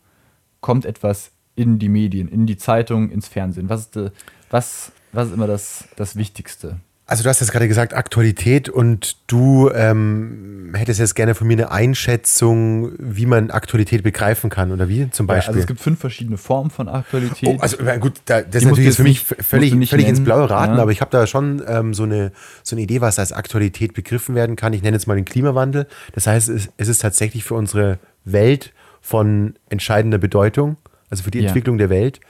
kommt 0.61 0.87
etwas 0.87 1.34
in 1.57 1.79
die 1.79 1.89
Medien, 1.89 2.29
in 2.29 2.47
die 2.47 2.57
Zeitung, 2.57 3.11
ins 3.11 3.29
Fernsehen? 3.29 3.69
Was 3.69 3.83
ist, 3.83 4.13
was, 4.51 4.93
was 5.13 5.29
ist 5.29 5.35
immer 5.35 5.47
das, 5.47 5.85
das 5.97 6.17
Wichtigste? 6.17 6.77
Also 7.07 7.23
du 7.23 7.29
hast 7.29 7.41
jetzt 7.41 7.53
gerade 7.53 7.69
gesagt 7.69 7.93
Aktualität 7.93 8.71
und 8.71 9.19
du 9.27 9.71
ähm, 9.75 10.73
hättest 10.75 11.01
jetzt 11.01 11.15
gerne 11.15 11.35
von 11.35 11.47
mir 11.47 11.53
eine 11.53 11.71
Einschätzung, 11.71 12.93
wie 12.99 13.27
man 13.27 13.51
Aktualität 13.51 14.03
begreifen 14.03 14.49
kann 14.49 14.73
oder 14.73 14.89
wie 14.89 15.11
zum 15.11 15.27
Beispiel. 15.27 15.43
Ja, 15.43 15.49
also 15.49 15.61
es 15.61 15.67
gibt 15.67 15.81
fünf 15.81 16.01
verschiedene 16.01 16.39
Formen 16.39 16.71
von 16.71 16.89
Aktualität. 16.89 17.47
Oh, 17.47 17.61
also 17.61 17.77
gut, 18.01 18.15
da, 18.25 18.41
das 18.41 18.63
ist 18.63 18.65
natürlich 18.65 18.87
jetzt 18.87 18.97
für 18.97 19.03
mich 19.03 19.21
völlig, 19.21 19.91
völlig 19.91 20.09
ins 20.09 20.25
Blaue 20.25 20.49
raten, 20.49 20.77
ja. 20.77 20.83
aber 20.83 20.93
ich 20.93 21.03
habe 21.03 21.11
da 21.11 21.27
schon 21.27 21.63
ähm, 21.69 21.93
so, 21.93 22.05
eine, 22.05 22.33
so 22.63 22.75
eine 22.75 22.83
Idee, 22.83 23.03
was 23.03 23.19
als 23.19 23.33
Aktualität 23.33 23.93
begriffen 23.93 24.35
werden 24.35 24.57
kann. 24.57 24.73
Ich 24.73 24.83
nenne 24.83 24.97
jetzt 24.97 25.07
mal 25.07 25.17
den 25.17 25.27
Klimawandel. 25.27 25.87
Das 26.15 26.27
heißt, 26.27 26.49
es, 26.49 26.71
es 26.79 26.89
ist 26.89 27.03
tatsächlich 27.03 27.45
für 27.45 27.55
unsere 27.55 27.99
Welt 28.25 28.73
von 29.03 29.57
entscheidender 29.69 30.17
Bedeutung 30.17 30.79
also 31.11 31.23
für 31.23 31.31
die 31.31 31.41
ja. 31.41 31.47
Entwicklung 31.47 31.79
der 31.79 31.91
Welt. 31.91 32.21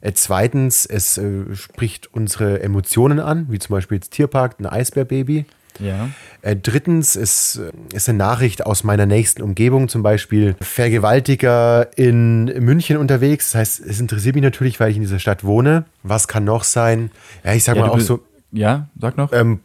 Äh, 0.00 0.12
zweitens, 0.12 0.86
es 0.86 1.18
äh, 1.18 1.54
spricht 1.54 2.12
unsere 2.12 2.62
Emotionen 2.62 3.20
an, 3.20 3.46
wie 3.50 3.58
zum 3.58 3.74
Beispiel 3.74 3.96
jetzt 3.96 4.10
Tierpark, 4.10 4.60
ein 4.60 4.66
Eisbärbaby. 4.66 5.44
Ja. 5.80 6.10
Äh, 6.42 6.56
drittens 6.56 7.16
ist, 7.16 7.56
äh, 7.56 7.70
ist 7.94 8.08
eine 8.08 8.18
Nachricht 8.18 8.66
aus 8.66 8.84
meiner 8.84 9.06
nächsten 9.06 9.42
Umgebung, 9.42 9.88
zum 9.88 10.02
Beispiel 10.02 10.56
Vergewaltiger 10.60 11.88
in 11.96 12.44
München 12.64 12.96
unterwegs. 12.96 13.52
Das 13.52 13.60
heißt, 13.60 13.80
es 13.80 14.00
interessiert 14.00 14.34
mich 14.34 14.44
natürlich, 14.44 14.80
weil 14.80 14.90
ich 14.90 14.96
in 14.96 15.02
dieser 15.02 15.18
Stadt 15.18 15.44
wohne. 15.44 15.84
Was 16.02 16.28
kann 16.28 16.44
noch 16.44 16.64
sein? 16.64 17.10
Ja, 17.44 17.54
ich 17.54 17.64
sag 17.64 17.76
ja, 17.76 17.82
mal 17.82 17.90
auch 17.90 18.00
so. 18.00 18.20
Ja, 18.50 18.88
sag 19.00 19.16
noch. 19.16 19.32
Ähm, 19.32 19.60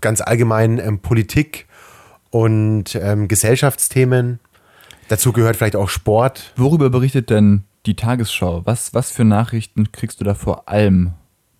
ganz 0.00 0.20
allgemein 0.20 0.78
ähm, 0.78 0.98
Politik 0.98 1.66
und 2.30 2.94
ähm, 2.94 3.28
Gesellschaftsthemen. 3.28 4.40
Dazu 5.08 5.32
gehört 5.32 5.56
vielleicht 5.56 5.76
auch 5.76 5.88
Sport. 5.88 6.52
Worüber 6.56 6.90
berichtet 6.90 7.30
denn 7.30 7.64
die 7.88 7.96
Tagesschau. 7.96 8.62
Was, 8.66 8.94
was 8.94 9.10
für 9.10 9.24
Nachrichten 9.24 9.90
kriegst 9.92 10.20
du 10.20 10.24
da 10.24 10.34
vor 10.34 10.68
allem 10.68 11.12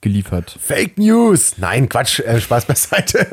geliefert? 0.03 0.57
Fake 0.61 0.99
News! 0.99 1.57
Nein, 1.57 1.89
Quatsch, 1.89 2.21
äh, 2.21 2.39
Spaß 2.41 2.67
beiseite. 2.67 3.27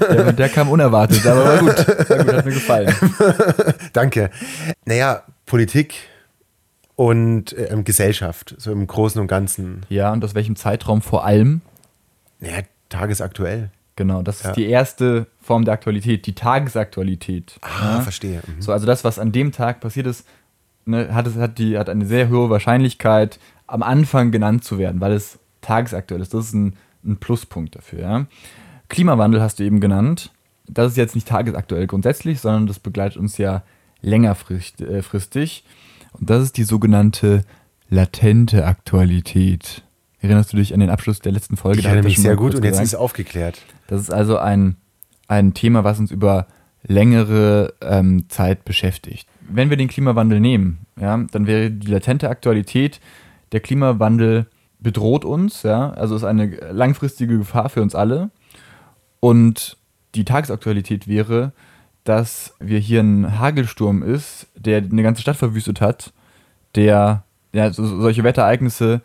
der, 0.00 0.32
der 0.32 0.48
kam 0.48 0.70
unerwartet, 0.70 1.26
aber 1.26 1.44
war 1.44 1.58
gut. 1.58 2.08
War 2.08 2.24
gut, 2.24 2.32
hat 2.32 2.46
mir 2.46 2.52
gefallen. 2.52 2.94
Danke. 3.92 4.30
Naja, 4.86 5.22
Politik 5.44 5.94
und 6.96 7.52
äh, 7.52 7.76
Gesellschaft, 7.84 8.54
so 8.58 8.72
im 8.72 8.86
Großen 8.86 9.20
und 9.20 9.26
Ganzen. 9.26 9.84
Ja, 9.90 10.10
und 10.12 10.24
aus 10.24 10.34
welchem 10.34 10.56
Zeitraum 10.56 11.02
vor 11.02 11.24
allem? 11.26 11.60
Naja, 12.40 12.62
tagesaktuell. 12.88 13.70
Genau, 14.00 14.22
das 14.22 14.40
ist 14.40 14.46
ja. 14.46 14.52
die 14.52 14.66
erste 14.66 15.26
Form 15.40 15.64
der 15.64 15.74
Aktualität, 15.74 16.26
die 16.26 16.34
Tagesaktualität. 16.34 17.58
Ah, 17.60 17.96
ja? 17.96 18.00
verstehe. 18.00 18.42
Mhm. 18.46 18.62
So, 18.62 18.72
also 18.72 18.86
das, 18.86 19.04
was 19.04 19.18
an 19.18 19.32
dem 19.32 19.52
Tag 19.52 19.80
passiert 19.80 20.06
ist, 20.06 20.26
ne, 20.84 21.14
hat, 21.14 21.26
es, 21.26 21.36
hat, 21.36 21.58
die, 21.58 21.78
hat 21.78 21.88
eine 21.88 22.06
sehr 22.06 22.28
hohe 22.28 22.50
Wahrscheinlichkeit, 22.50 23.38
am 23.66 23.82
Anfang 23.82 24.30
genannt 24.30 24.64
zu 24.64 24.78
werden, 24.78 25.00
weil 25.00 25.12
es 25.12 25.38
tagesaktuell 25.60 26.20
ist. 26.20 26.34
Das 26.34 26.46
ist 26.46 26.54
ein 26.54 26.76
ein 27.04 27.16
Pluspunkt 27.16 27.76
dafür. 27.76 28.00
Ja? 28.00 28.26
Klimawandel 28.88 29.40
hast 29.40 29.58
du 29.58 29.64
eben 29.64 29.80
genannt. 29.80 30.32
Das 30.66 30.92
ist 30.92 30.96
jetzt 30.96 31.14
nicht 31.14 31.28
tagesaktuell 31.28 31.86
grundsätzlich, 31.86 32.40
sondern 32.40 32.66
das 32.66 32.78
begleitet 32.78 33.18
uns 33.18 33.38
ja 33.38 33.62
längerfristig. 34.02 35.64
Äh, 35.64 36.18
Und 36.18 36.30
das 36.30 36.44
ist 36.44 36.56
die 36.56 36.64
sogenannte 36.64 37.44
latente 37.88 38.66
Aktualität. 38.66 39.82
Erinnerst 40.20 40.52
du 40.52 40.56
dich 40.56 40.74
an 40.74 40.80
den 40.80 40.90
Abschluss 40.90 41.20
der 41.20 41.32
letzten 41.32 41.56
Folge? 41.56 41.80
Ich 41.80 41.86
erinnere 41.86 42.04
mich 42.04 42.18
sehr 42.18 42.36
gut 42.36 42.54
und 42.54 42.64
jetzt 42.64 42.76
ist 42.76 42.88
es 42.88 42.94
aufgeklärt. 42.94 43.60
Das 43.86 44.00
ist 44.00 44.10
also 44.10 44.38
ein, 44.38 44.76
ein 45.28 45.54
Thema, 45.54 45.82
was 45.82 45.98
uns 45.98 46.10
über 46.10 46.46
längere 46.82 47.74
ähm, 47.80 48.28
Zeit 48.28 48.64
beschäftigt. 48.64 49.28
Wenn 49.48 49.70
wir 49.70 49.76
den 49.76 49.88
Klimawandel 49.88 50.40
nehmen, 50.40 50.86
ja, 51.00 51.16
dann 51.30 51.46
wäre 51.46 51.70
die 51.70 51.90
latente 51.90 52.28
Aktualität, 52.28 53.00
der 53.52 53.60
Klimawandel 53.60 54.46
bedroht 54.78 55.24
uns, 55.24 55.62
ja, 55.62 55.90
also 55.90 56.16
ist 56.16 56.24
eine 56.24 56.46
langfristige 56.70 57.38
Gefahr 57.38 57.68
für 57.68 57.82
uns 57.82 57.94
alle. 57.94 58.30
Und 59.20 59.76
die 60.14 60.24
Tagesaktualität 60.24 61.06
wäre, 61.08 61.52
dass 62.04 62.54
wir 62.58 62.78
hier 62.78 63.00
ein 63.00 63.38
Hagelsturm 63.38 64.02
ist, 64.02 64.46
der 64.56 64.78
eine 64.78 65.02
ganze 65.02 65.22
Stadt 65.22 65.36
verwüstet 65.36 65.80
hat, 65.80 66.12
der 66.74 67.24
ja, 67.52 67.72
so, 67.72 67.84
solche 68.00 68.24
Wetterereignisse, 68.24 69.02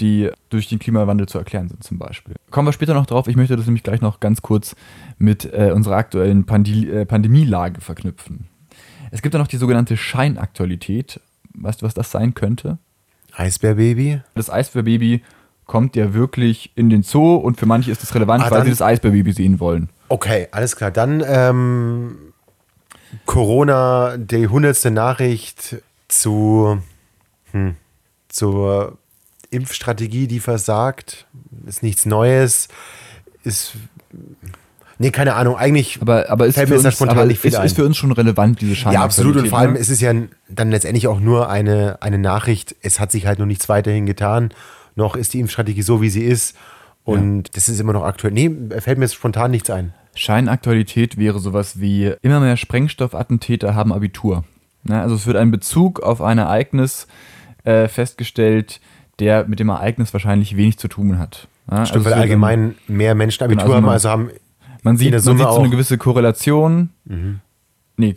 die 0.00 0.30
durch 0.50 0.68
den 0.68 0.78
Klimawandel 0.78 1.26
zu 1.26 1.38
erklären 1.38 1.68
sind, 1.68 1.82
zum 1.82 1.98
Beispiel. 1.98 2.34
Kommen 2.50 2.68
wir 2.68 2.72
später 2.72 2.94
noch 2.94 3.06
drauf. 3.06 3.28
Ich 3.28 3.36
möchte 3.36 3.56
das 3.56 3.66
nämlich 3.66 3.82
gleich 3.82 4.00
noch 4.00 4.20
ganz 4.20 4.42
kurz 4.42 4.76
mit 5.18 5.44
äh, 5.52 5.72
unserer 5.74 5.96
aktuellen 5.96 6.44
Pandi 6.44 6.90
äh, 6.90 7.06
Pandemielage 7.06 7.80
verknüpfen. 7.80 8.46
Es 9.10 9.22
gibt 9.22 9.34
dann 9.34 9.40
noch 9.40 9.48
die 9.48 9.56
sogenannte 9.56 9.96
Scheinaktualität. 9.96 11.20
Weißt 11.54 11.80
du, 11.80 11.86
was 11.86 11.94
das 11.94 12.10
sein 12.10 12.34
könnte? 12.34 12.78
Eisbärbaby? 13.34 14.20
Das 14.34 14.50
Eisbärbaby 14.50 15.22
kommt 15.64 15.96
ja 15.96 16.14
wirklich 16.14 16.72
in 16.74 16.90
den 16.90 17.02
Zoo 17.02 17.36
und 17.36 17.58
für 17.58 17.66
manche 17.66 17.90
ist 17.90 18.02
das 18.02 18.14
relevant, 18.14 18.44
ah, 18.44 18.50
weil 18.50 18.64
sie 18.64 18.70
das 18.70 18.82
Eisbärbaby 18.82 19.32
sehen 19.32 19.60
wollen. 19.60 19.88
Okay, 20.08 20.48
alles 20.52 20.76
klar. 20.76 20.90
Dann 20.90 21.22
ähm, 21.26 22.16
Corona, 23.24 24.16
die 24.16 24.46
hundertste 24.46 24.90
Nachricht 24.90 25.76
zu, 26.08 26.80
hm, 27.52 27.76
zur 28.28 28.98
Impfstrategie, 29.50 30.26
die 30.26 30.40
versagt, 30.40 31.26
ist 31.66 31.82
nichts 31.82 32.06
Neues, 32.06 32.68
ist. 33.42 33.74
Nee, 34.98 35.10
keine 35.10 35.34
Ahnung, 35.34 35.56
eigentlich 35.56 36.00
aber, 36.00 36.30
aber 36.30 36.46
ist 36.46 36.54
fällt 36.54 36.70
mir 36.70 36.76
uns, 36.76 36.94
spontan 36.94 37.18
aber 37.18 37.26
nicht 37.26 37.40
viel 37.40 37.50
ist, 37.50 37.56
ein. 37.58 37.66
ist 37.66 37.76
für 37.76 37.84
uns 37.84 37.98
schon 37.98 38.12
relevant, 38.12 38.60
diese 38.60 38.74
Scheinqualität. 38.74 39.00
Ja, 39.00 39.04
absolut. 39.04 39.36
Und 39.36 39.48
vor 39.48 39.58
allem 39.58 39.74
ne? 39.74 39.78
ist 39.78 39.90
es 39.90 40.00
ja 40.00 40.12
dann 40.48 40.70
letztendlich 40.70 41.06
auch 41.06 41.20
nur 41.20 41.50
eine, 41.50 41.98
eine 42.00 42.18
Nachricht. 42.18 42.74
Es 42.80 42.98
hat 42.98 43.12
sich 43.12 43.26
halt 43.26 43.38
noch 43.38 43.46
nichts 43.46 43.68
weiterhin 43.68 44.06
getan. 44.06 44.50
Noch 44.94 45.14
ist 45.14 45.34
die 45.34 45.40
Impfstrategie 45.40 45.82
so, 45.82 46.00
wie 46.00 46.08
sie 46.08 46.24
ist. 46.24 46.56
Und 47.04 47.48
ja. 47.48 47.52
das 47.54 47.68
ist 47.68 47.78
immer 47.78 47.92
noch 47.92 48.04
aktuell. 48.04 48.32
Nee, 48.32 48.50
fällt 48.80 48.98
mir 48.98 49.04
jetzt 49.04 49.14
spontan 49.14 49.50
nichts 49.50 49.68
ein. 49.68 49.92
Scheinaktualität 50.14 51.18
wäre 51.18 51.38
sowas 51.40 51.78
wie: 51.78 52.12
immer 52.22 52.40
mehr 52.40 52.56
Sprengstoffattentäter 52.56 53.74
haben 53.74 53.92
Abitur. 53.92 54.44
Also 54.88 55.14
es 55.14 55.26
wird 55.26 55.36
ein 55.36 55.50
Bezug 55.50 56.00
auf 56.00 56.22
ein 56.22 56.38
Ereignis 56.38 57.06
äh, 57.64 57.88
festgestellt, 57.88 58.80
der 59.18 59.46
mit 59.46 59.60
dem 59.60 59.68
Ereignis 59.68 60.12
wahrscheinlich 60.12 60.56
wenig 60.56 60.78
zu 60.78 60.88
tun 60.88 61.18
hat. 61.18 61.48
Ja, 61.70 61.86
Stimmt, 61.86 62.06
also 62.06 62.10
weil 62.10 62.20
allgemein 62.22 62.74
mehr 62.86 63.14
Menschen 63.14 63.44
Abitur 63.44 63.76
genau, 63.76 63.88
also 63.88 64.10
haben, 64.10 64.28
also 64.28 64.30
haben 64.30 64.30
man 64.86 64.96
sieht, 64.96 65.10
man 65.10 65.20
sieht 65.20 65.38
so 65.48 65.58
eine 65.58 65.70
gewisse 65.70 65.98
Korrelation. 65.98 66.90
Mhm. 67.06 67.40
Nee, 67.96 68.14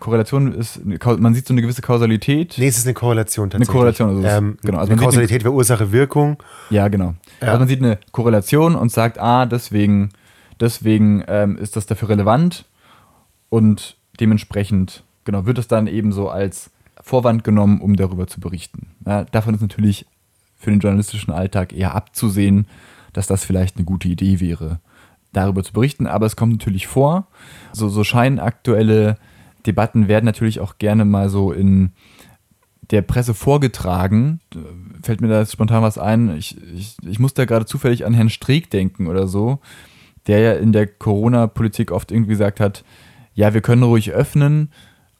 Korrelation 0.00 0.52
ist, 0.52 0.80
man 0.84 1.34
sieht 1.34 1.46
so 1.46 1.54
eine 1.54 1.62
gewisse 1.62 1.82
Kausalität. 1.82 2.56
Nee, 2.58 2.66
es 2.66 2.78
ist 2.78 2.86
eine 2.86 2.94
Korrelation 2.94 3.50
tatsächlich. 3.50 3.68
Eine 3.68 3.78
Korrelation, 3.78 4.08
also 4.08 4.22
ähm, 4.26 4.58
genau. 4.62 4.78
Also 4.78 4.92
eine 4.92 5.00
Kausalität 5.00 5.44
wäre 5.44 5.54
Ursache, 5.54 5.92
Wirkung. 5.92 6.42
Ja, 6.70 6.88
genau. 6.88 7.14
Ja. 7.40 7.48
Also 7.48 7.58
man 7.60 7.68
sieht 7.68 7.80
eine 7.80 7.98
Korrelation 8.12 8.74
und 8.74 8.90
sagt, 8.90 9.20
ah, 9.20 9.46
deswegen, 9.46 10.08
deswegen 10.58 11.22
ähm, 11.28 11.58
ist 11.58 11.76
das 11.76 11.86
dafür 11.86 12.08
relevant 12.08 12.64
und 13.50 13.96
dementsprechend, 14.18 15.04
genau, 15.24 15.46
wird 15.46 15.58
es 15.58 15.68
dann 15.68 15.86
eben 15.86 16.10
so 16.10 16.28
als 16.28 16.70
Vorwand 17.02 17.44
genommen, 17.44 17.80
um 17.80 17.94
darüber 17.94 18.26
zu 18.26 18.40
berichten. 18.40 18.88
Ja, 19.06 19.24
davon 19.24 19.54
ist 19.54 19.60
natürlich 19.60 20.06
für 20.60 20.70
den 20.70 20.80
journalistischen 20.80 21.32
Alltag 21.32 21.72
eher 21.72 21.94
abzusehen, 21.94 22.66
dass 23.12 23.26
das 23.26 23.44
vielleicht 23.44 23.76
eine 23.76 23.86
gute 23.86 24.08
Idee 24.08 24.38
wäre, 24.38 24.78
darüber 25.32 25.64
zu 25.64 25.72
berichten. 25.72 26.06
Aber 26.06 26.26
es 26.26 26.36
kommt 26.36 26.52
natürlich 26.52 26.86
vor. 26.86 27.26
So, 27.72 27.88
so 27.88 28.04
scheinaktuelle 28.04 29.16
Debatten 29.66 30.06
werden 30.06 30.26
natürlich 30.26 30.60
auch 30.60 30.78
gerne 30.78 31.04
mal 31.04 31.28
so 31.30 31.50
in 31.50 31.92
der 32.90 33.02
Presse 33.02 33.34
vorgetragen. 33.34 34.40
Fällt 35.02 35.22
mir 35.22 35.28
da 35.28 35.40
jetzt 35.40 35.52
spontan 35.52 35.82
was 35.82 35.96
ein. 35.96 36.36
Ich, 36.36 36.56
ich, 36.74 36.96
ich 37.06 37.18
muss 37.18 37.34
da 37.34 37.46
gerade 37.46 37.64
zufällig 37.64 38.04
an 38.04 38.14
Herrn 38.14 38.30
Streeck 38.30 38.70
denken 38.70 39.06
oder 39.06 39.26
so, 39.28 39.60
der 40.26 40.40
ja 40.40 40.52
in 40.52 40.72
der 40.72 40.86
Corona-Politik 40.86 41.90
oft 41.90 42.12
irgendwie 42.12 42.32
gesagt 42.32 42.60
hat, 42.60 42.84
ja, 43.34 43.54
wir 43.54 43.62
können 43.62 43.82
ruhig 43.82 44.10
öffnen 44.10 44.70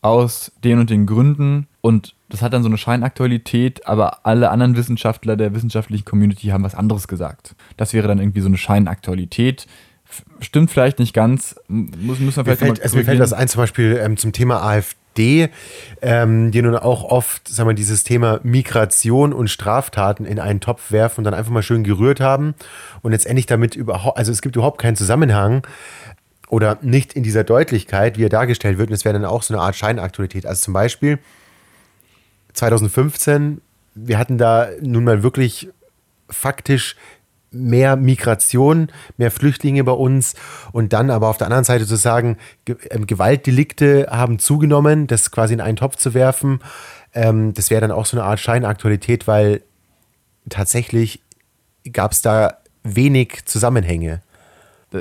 aus 0.02 0.52
den 0.62 0.80
und 0.80 0.90
den 0.90 1.06
Gründen 1.06 1.66
und 1.80 2.14
das 2.28 2.42
hat 2.42 2.52
dann 2.52 2.62
so 2.62 2.68
eine 2.68 2.78
Scheinaktualität, 2.78 3.86
aber 3.86 4.26
alle 4.26 4.50
anderen 4.50 4.76
Wissenschaftler 4.76 5.36
der 5.36 5.54
wissenschaftlichen 5.54 6.04
Community 6.04 6.48
haben 6.48 6.62
was 6.62 6.74
anderes 6.74 7.08
gesagt. 7.08 7.54
Das 7.76 7.92
wäre 7.92 8.06
dann 8.06 8.18
irgendwie 8.18 8.40
so 8.40 8.48
eine 8.48 8.58
Scheinaktualität. 8.58 9.66
Stimmt 10.40 10.70
vielleicht 10.70 10.98
nicht 10.98 11.14
ganz. 11.14 11.56
Muss, 11.68 12.18
müssen 12.18 12.36
wir 12.36 12.44
vielleicht 12.44 12.60
mir 12.60 12.66
fällt, 12.66 12.82
also 12.82 12.96
mir 12.96 13.04
fällt 13.04 13.20
das 13.20 13.32
ein, 13.32 13.48
zum 13.48 13.60
Beispiel 13.60 13.98
ähm, 14.02 14.16
zum 14.16 14.32
Thema 14.32 14.62
AfD, 14.62 15.48
ähm, 16.02 16.50
die 16.50 16.62
nun 16.62 16.76
auch 16.76 17.04
oft, 17.04 17.48
sagen 17.48 17.68
wir, 17.68 17.74
dieses 17.74 18.04
Thema 18.04 18.40
Migration 18.42 19.32
und 19.32 19.48
Straftaten 19.48 20.24
in 20.26 20.38
einen 20.38 20.60
Topf 20.60 20.92
werfen 20.92 21.20
und 21.20 21.24
dann 21.24 21.34
einfach 21.34 21.52
mal 21.52 21.62
schön 21.62 21.84
gerührt 21.84 22.20
haben 22.20 22.54
und 23.02 23.12
letztendlich 23.12 23.46
damit 23.46 23.76
überhaupt, 23.76 24.18
also 24.18 24.32
es 24.32 24.42
gibt 24.42 24.56
überhaupt 24.56 24.80
keinen 24.80 24.96
Zusammenhang 24.96 25.66
oder 26.48 26.78
nicht 26.82 27.12
in 27.14 27.22
dieser 27.22 27.44
Deutlichkeit, 27.44 28.18
wie 28.18 28.24
er 28.24 28.28
dargestellt 28.28 28.76
wird. 28.76 28.90
Und 28.90 28.94
es 28.94 29.04
wäre 29.04 29.12
dann 29.14 29.24
auch 29.24 29.42
so 29.42 29.54
eine 29.54 29.62
Art 29.62 29.76
Scheinaktualität. 29.76 30.44
Also 30.44 30.64
zum 30.64 30.74
Beispiel 30.74 31.20
2015, 32.60 33.60
wir 33.94 34.18
hatten 34.18 34.38
da 34.38 34.68
nun 34.80 35.04
mal 35.04 35.22
wirklich 35.22 35.68
faktisch 36.28 36.96
mehr 37.50 37.96
Migration, 37.96 38.92
mehr 39.16 39.30
Flüchtlinge 39.30 39.82
bei 39.82 39.92
uns 39.92 40.34
und 40.72 40.92
dann 40.92 41.10
aber 41.10 41.28
auf 41.28 41.36
der 41.36 41.48
anderen 41.48 41.64
Seite 41.64 41.86
zu 41.86 41.96
sagen, 41.96 42.36
ähm, 42.90 43.06
Gewaltdelikte 43.06 44.06
haben 44.10 44.38
zugenommen, 44.38 45.08
das 45.08 45.30
quasi 45.30 45.54
in 45.54 45.60
einen 45.60 45.76
Topf 45.76 45.96
zu 45.96 46.14
werfen, 46.14 46.60
ähm, 47.12 47.52
das 47.54 47.70
wäre 47.70 47.80
dann 47.80 47.90
auch 47.90 48.06
so 48.06 48.16
eine 48.16 48.24
Art 48.24 48.38
Scheinaktualität, 48.38 49.26
weil 49.26 49.62
tatsächlich 50.48 51.22
gab 51.92 52.12
es 52.12 52.22
da 52.22 52.58
wenig 52.84 53.44
Zusammenhänge. 53.46 54.22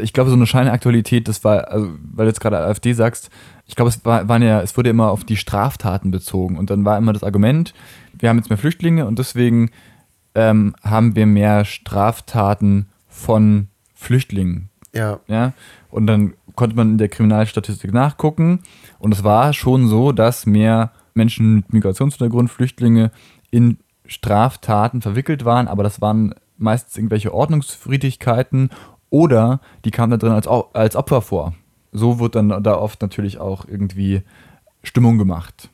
Ich 0.02 0.14
glaube, 0.14 0.30
so 0.30 0.36
eine 0.36 0.48
Scheinaktualität, 0.48 1.28
das 1.28 1.44
war, 1.44 1.70
also, 1.70 1.90
weil 2.14 2.26
du 2.26 2.30
jetzt 2.30 2.42
gerade 2.42 2.60
AfD 2.60 2.94
sagst, 2.94 3.30
ich 3.70 3.76
glaube, 3.76 3.90
es 3.90 4.04
war, 4.04 4.28
waren 4.28 4.42
ja, 4.42 4.62
es 4.62 4.76
wurde 4.76 4.90
immer 4.90 5.12
auf 5.12 5.24
die 5.24 5.38
Straftaten 5.38 6.10
bezogen 6.10 6.58
und 6.58 6.72
dann 6.72 6.86
war 6.86 6.98
immer 6.98 7.14
das 7.14 7.24
Argument, 7.24 7.76
wir 8.18 8.28
haben 8.28 8.38
jetzt 8.38 8.50
mehr 8.50 8.58
Flüchtlinge 8.58 9.06
und 9.06 9.20
deswegen 9.20 9.70
ähm, 10.34 10.76
haben 10.84 11.16
wir 11.16 11.28
mehr 11.28 11.66
Straftaten 11.66 12.88
von 13.08 13.68
Flüchtlingen. 13.94 14.70
Ja. 14.92 15.20
ja. 15.28 15.54
Und 15.92 16.08
dann 16.08 16.34
konnte 16.56 16.76
man 16.76 16.94
in 16.94 16.98
der 16.98 17.10
Kriminalstatistik 17.10 17.94
nachgucken 17.94 18.64
und 18.98 19.14
es 19.14 19.24
war 19.24 19.54
schon 19.54 19.88
so, 19.88 20.14
dass 20.14 20.48
mehr 20.48 20.92
Menschen 21.14 21.58
mit 21.58 21.72
Migrationshintergrund, 21.72 22.50
Flüchtlinge 22.50 23.12
in 23.52 23.78
Straftaten 24.08 25.04
verwickelt 25.04 25.46
waren, 25.46 25.68
aber 25.68 25.84
das 25.84 26.02
waren 26.02 26.34
meistens 26.58 26.98
irgendwelche 26.98 27.36
Ordnungswidrigkeiten 27.36 28.72
oder 29.12 29.62
die 29.86 29.92
kamen 29.92 30.10
da 30.10 30.18
drin 30.18 30.34
als, 30.34 30.48
als 30.48 30.96
Opfer 30.96 31.22
vor. 31.22 31.54
So 31.92 32.20
wird 32.20 32.36
dann 32.36 32.64
da 32.64 32.76
oft 32.76 33.02
natürlich 33.02 33.40
auch 33.40 33.66
irgendwie 33.68 34.22
Stimmung 34.84 35.18
gemacht. 35.18 35.70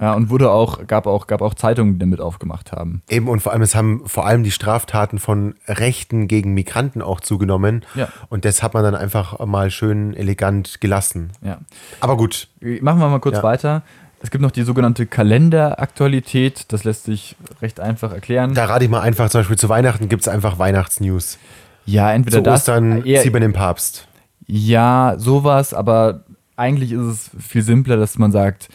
Ja, 0.00 0.14
und 0.14 0.28
wurde 0.28 0.50
auch, 0.50 0.86
gab 0.88 1.06
auch, 1.06 1.28
gab 1.28 1.40
auch 1.40 1.54
Zeitungen, 1.54 1.94
die 1.94 1.98
damit 2.00 2.20
aufgemacht 2.20 2.72
haben. 2.72 3.02
Eben, 3.08 3.28
und 3.28 3.40
vor 3.40 3.52
allem, 3.52 3.62
es 3.62 3.76
haben 3.76 4.02
vor 4.06 4.26
allem 4.26 4.42
die 4.42 4.50
Straftaten 4.50 5.20
von 5.20 5.54
Rechten 5.68 6.26
gegen 6.26 6.52
Migranten 6.52 7.00
auch 7.00 7.20
zugenommen. 7.20 7.84
Ja. 7.94 8.08
Und 8.28 8.44
das 8.44 8.62
hat 8.62 8.74
man 8.74 8.82
dann 8.82 8.96
einfach 8.96 9.38
mal 9.46 9.70
schön 9.70 10.14
elegant 10.14 10.80
gelassen. 10.80 11.30
Ja. 11.42 11.58
Aber 12.00 12.16
gut. 12.16 12.48
Machen 12.60 12.98
wir 12.98 13.08
mal 13.08 13.20
kurz 13.20 13.36
ja. 13.36 13.42
weiter. 13.44 13.82
Es 14.20 14.30
gibt 14.30 14.42
noch 14.42 14.50
die 14.50 14.62
sogenannte 14.62 15.06
Kalenderaktualität. 15.06 16.72
Das 16.72 16.82
lässt 16.82 17.04
sich 17.04 17.36
recht 17.62 17.78
einfach 17.78 18.12
erklären. 18.12 18.54
Da 18.54 18.64
rate 18.64 18.84
ich 18.84 18.90
mal 18.90 19.00
einfach, 19.00 19.30
zum 19.30 19.40
Beispiel 19.40 19.58
zu 19.58 19.68
Weihnachten 19.68 20.08
gibt 20.08 20.22
es 20.22 20.28
einfach 20.28 20.58
Weihnachtsnews. 20.58 21.38
Ja, 21.86 22.12
entweder 22.12 22.38
Zu 22.38 22.42
das. 22.42 22.60
Ostern 22.62 23.04
eher, 23.04 23.22
sieht 23.22 23.32
man 23.32 23.42
den 23.42 23.52
Papst. 23.52 24.08
Ja, 24.46 25.14
sowas, 25.18 25.74
aber 25.74 26.24
eigentlich 26.56 26.92
ist 26.92 27.00
es 27.00 27.30
viel 27.38 27.62
simpler, 27.62 27.96
dass 27.96 28.18
man 28.18 28.32
sagt, 28.32 28.68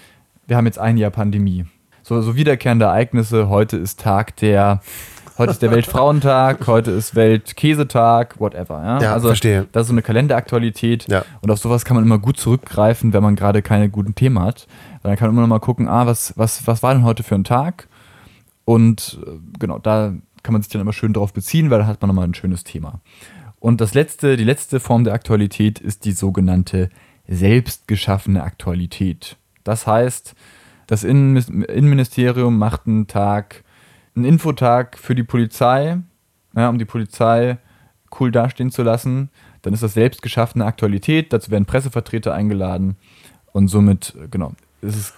wir 0.47 0.58
haben 0.58 0.65
jetzt 0.65 0.79
ein 0.79 0.97
Jahr 0.97 1.12
Pandemie. 1.12 1.65
So, 2.03 2.21
so 2.21 2.36
wiederkehrende 2.36 2.86
Ereignisse, 2.86 3.49
heute 3.49 3.77
ist 3.77 3.99
Tag 3.99 4.36
der, 4.38 4.82
heute 5.38 5.51
ist 5.51 5.62
der 5.62 5.71
Weltfrauentag, 5.71 6.65
heute 6.67 6.91
ist 6.91 7.13
Weltkäsetag, 7.13 8.39
whatever. 8.39 8.82
Ja, 8.84 9.01
ja 9.01 9.13
also 9.13 9.27
verstehe. 9.27 9.67
Das 9.71 9.84
ist 9.84 9.88
so 9.89 9.93
eine 9.93 10.01
Kalenderaktualität 10.01 11.08
ja. 11.08 11.23
und 11.41 11.51
auf 11.51 11.60
sowas 11.60 11.86
kann 11.86 11.95
man 11.95 12.03
immer 12.03 12.17
gut 12.17 12.38
zurückgreifen, 12.38 13.13
wenn 13.13 13.21
man 13.21 13.36
gerade 13.36 13.62
keine 13.62 13.89
guten 13.89 14.15
Themen 14.15 14.39
hat. 14.39 14.67
Dann 15.03 15.15
kann 15.15 15.27
man 15.27 15.36
immer 15.36 15.41
noch 15.41 15.55
mal 15.55 15.60
gucken, 15.60 15.88
ah, 15.88 16.08
was, 16.08 16.34
was, 16.36 16.65
was 16.65 16.82
war 16.82 16.93
denn 16.93 17.03
heute 17.03 17.23
für 17.23 17.36
ein 17.36 17.43
Tag? 17.43 17.88
Und 18.65 19.19
äh, 19.25 19.32
genau, 19.60 19.77
da 19.77 20.13
kann 20.41 20.53
man 20.53 20.62
sich 20.62 20.71
dann 20.71 20.82
immer 20.82 20.93
schön 20.93 21.13
darauf 21.13 21.34
beziehen, 21.34 21.69
weil 21.69 21.79
da 21.79 21.86
hat 21.86 22.01
man 22.01 22.08
nochmal 22.10 22.25
ein 22.25 22.34
schönes 22.34 22.63
Thema. 22.63 23.01
Und 23.60 23.82
das 23.82 23.93
letzte, 23.93 24.38
die 24.38 24.43
letzte 24.43 24.80
Form 24.80 25.04
der 25.04 25.13
Aktualität 25.13 25.80
ist 25.80 26.06
die 26.06 26.13
sogenannte 26.13 26.89
selbstgeschaffene 27.28 28.41
Aktualität. 28.41 29.38
Das 29.63 29.86
heißt, 29.86 30.34
das 30.88 31.04
Innenministerium 31.04 32.58
macht 32.58 32.88
einen 32.88 33.08
Tag, 33.08 33.63
einen 34.15 34.26
Infotag 34.26 34.98
für 34.98 35.13
die 35.13 35.24
Polizei, 35.24 36.00
ja, 36.56 36.69
um 36.69 36.80
die 36.80 36.86
Polizei 36.86 37.58
cool 38.19 38.32
dastehen 38.32 38.72
zu 38.72 38.82
lassen. 38.82 39.30
Dann 39.62 39.74
ist 39.74 39.84
das 39.84 39.93
selbstgeschaffene 39.93 40.65
Aktualität, 40.65 41.32
dazu 41.32 41.52
werden 41.52 41.65
Pressevertreter 41.65 42.34
eingeladen 42.34 42.95
und 43.52 43.67
somit, 43.67 44.15
genau, 44.32 44.54
ist 44.82 44.95
es 44.95 45.13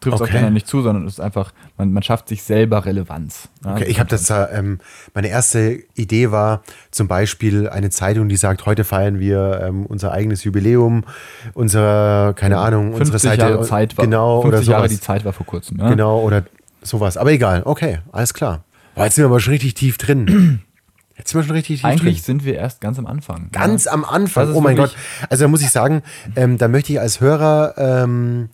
trifft 0.00 0.16
es 0.16 0.20
okay. 0.22 0.44
auch 0.44 0.50
nicht 0.50 0.66
zu, 0.66 0.82
sondern 0.82 1.06
es 1.06 1.14
ist 1.14 1.20
einfach, 1.20 1.52
man, 1.76 1.92
man 1.92 2.02
schafft 2.02 2.28
sich 2.28 2.42
selber 2.42 2.84
Relevanz. 2.86 3.48
Ja? 3.64 3.72
Okay, 3.72 3.84
ich 3.84 4.00
habe 4.00 4.08
das, 4.08 4.30
ähm, 4.30 4.78
meine 5.14 5.28
erste 5.28 5.82
Idee 5.94 6.30
war 6.30 6.62
zum 6.90 7.06
Beispiel 7.06 7.68
eine 7.68 7.90
Zeitung, 7.90 8.28
die 8.28 8.36
sagt, 8.36 8.66
heute 8.66 8.84
feiern 8.84 9.20
wir 9.20 9.60
ähm, 9.62 9.86
unser 9.86 10.12
eigenes 10.12 10.44
Jubiläum, 10.44 11.04
unsere, 11.54 12.34
keine 12.34 12.58
Ahnung, 12.58 12.94
unsere 12.94 13.18
Seite. 13.18 13.42
Jahre 13.42 13.62
Zeit 13.62 13.96
war, 13.98 14.04
genau, 14.04 14.42
50 14.42 14.68
oder 14.68 14.72
Jahre 14.72 14.88
die 14.88 15.00
Zeit 15.00 15.24
war 15.24 15.32
vor 15.32 15.46
kurzem. 15.46 15.78
Ja? 15.78 15.90
Genau, 15.90 16.20
oder 16.20 16.44
sowas. 16.82 17.16
Aber 17.16 17.30
egal, 17.30 17.62
okay, 17.64 17.98
alles 18.10 18.34
klar. 18.34 18.64
Aber 18.94 19.04
jetzt 19.04 19.14
sind 19.14 19.22
wir 19.22 19.28
aber 19.28 19.40
schon 19.40 19.52
richtig 19.52 19.74
tief 19.74 19.98
drin. 19.98 20.62
Jetzt 21.16 21.32
sind 21.32 21.40
wir 21.42 21.44
schon 21.44 21.56
richtig 21.56 21.80
tief 21.80 21.84
Eigentlich 21.84 22.22
drin. 22.22 22.38
sind 22.38 22.44
wir 22.46 22.54
erst 22.54 22.80
ganz 22.80 22.98
am 22.98 23.04
Anfang. 23.04 23.50
Ganz 23.52 23.84
ja. 23.84 23.92
am 23.92 24.06
Anfang, 24.06 24.54
oh 24.54 24.62
mein 24.62 24.74
Gott. 24.74 24.96
Also 25.28 25.44
da 25.44 25.48
muss 25.48 25.60
ich 25.60 25.68
sagen, 25.68 26.02
ähm, 26.34 26.56
da 26.56 26.66
möchte 26.66 26.94
ich 26.94 26.98
als 26.98 27.20
Hörer 27.20 27.74
ähm, 27.76 28.48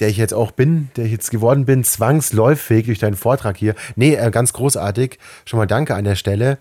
der 0.00 0.08
ich 0.08 0.16
jetzt 0.16 0.34
auch 0.34 0.50
bin, 0.50 0.90
der 0.96 1.04
ich 1.04 1.12
jetzt 1.12 1.30
geworden 1.30 1.64
bin, 1.64 1.84
zwangsläufig 1.84 2.86
durch 2.86 2.98
deinen 2.98 3.14
Vortrag 3.14 3.56
hier. 3.56 3.74
Nee, 3.94 4.14
äh, 4.14 4.30
ganz 4.30 4.52
großartig. 4.52 5.18
Schon 5.44 5.58
mal 5.58 5.66
danke 5.66 5.94
an 5.94 6.04
der 6.04 6.16
Stelle. 6.16 6.58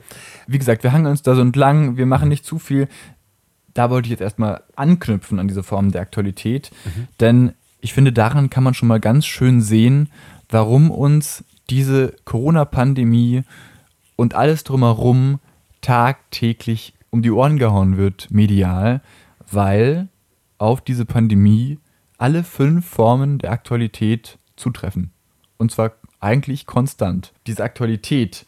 Wie 0.47 0.59
gesagt, 0.59 0.83
wir 0.83 0.91
hangen 0.91 1.07
uns 1.07 1.21
da 1.21 1.35
so 1.35 1.41
entlang, 1.41 1.97
wir 1.97 2.05
machen 2.05 2.29
nicht 2.29 2.45
zu 2.45 2.59
viel. 2.59 2.87
Da 3.73 3.89
wollte 3.89 4.07
ich 4.07 4.11
jetzt 4.11 4.21
erstmal 4.21 4.63
anknüpfen 4.75 5.39
an 5.39 5.47
diese 5.47 5.63
Form 5.63 5.91
der 5.91 6.01
Aktualität, 6.01 6.71
mhm. 6.83 7.07
denn 7.19 7.53
ich 7.79 7.93
finde, 7.93 8.13
daran 8.13 8.49
kann 8.49 8.63
man 8.63 8.73
schon 8.73 8.87
mal 8.87 8.99
ganz 8.99 9.25
schön 9.25 9.61
sehen, 9.61 10.09
warum 10.49 10.91
uns 10.91 11.43
diese 11.69 12.13
Corona-Pandemie 12.25 13.43
und 14.15 14.35
alles 14.35 14.63
drumherum 14.63 15.39
tagtäglich 15.81 16.93
um 17.09 17.21
die 17.21 17.31
Ohren 17.31 17.57
gehauen 17.57 17.97
wird, 17.97 18.29
medial, 18.29 19.01
weil 19.49 20.09
auf 20.57 20.81
diese 20.81 21.05
Pandemie 21.05 21.79
alle 22.21 22.43
fünf 22.43 22.87
Formen 22.87 23.39
der 23.39 23.51
Aktualität 23.51 24.37
zutreffen. 24.55 25.11
Und 25.57 25.71
zwar 25.71 25.93
eigentlich 26.19 26.67
konstant. 26.67 27.33
Diese 27.47 27.63
Aktualität, 27.63 28.45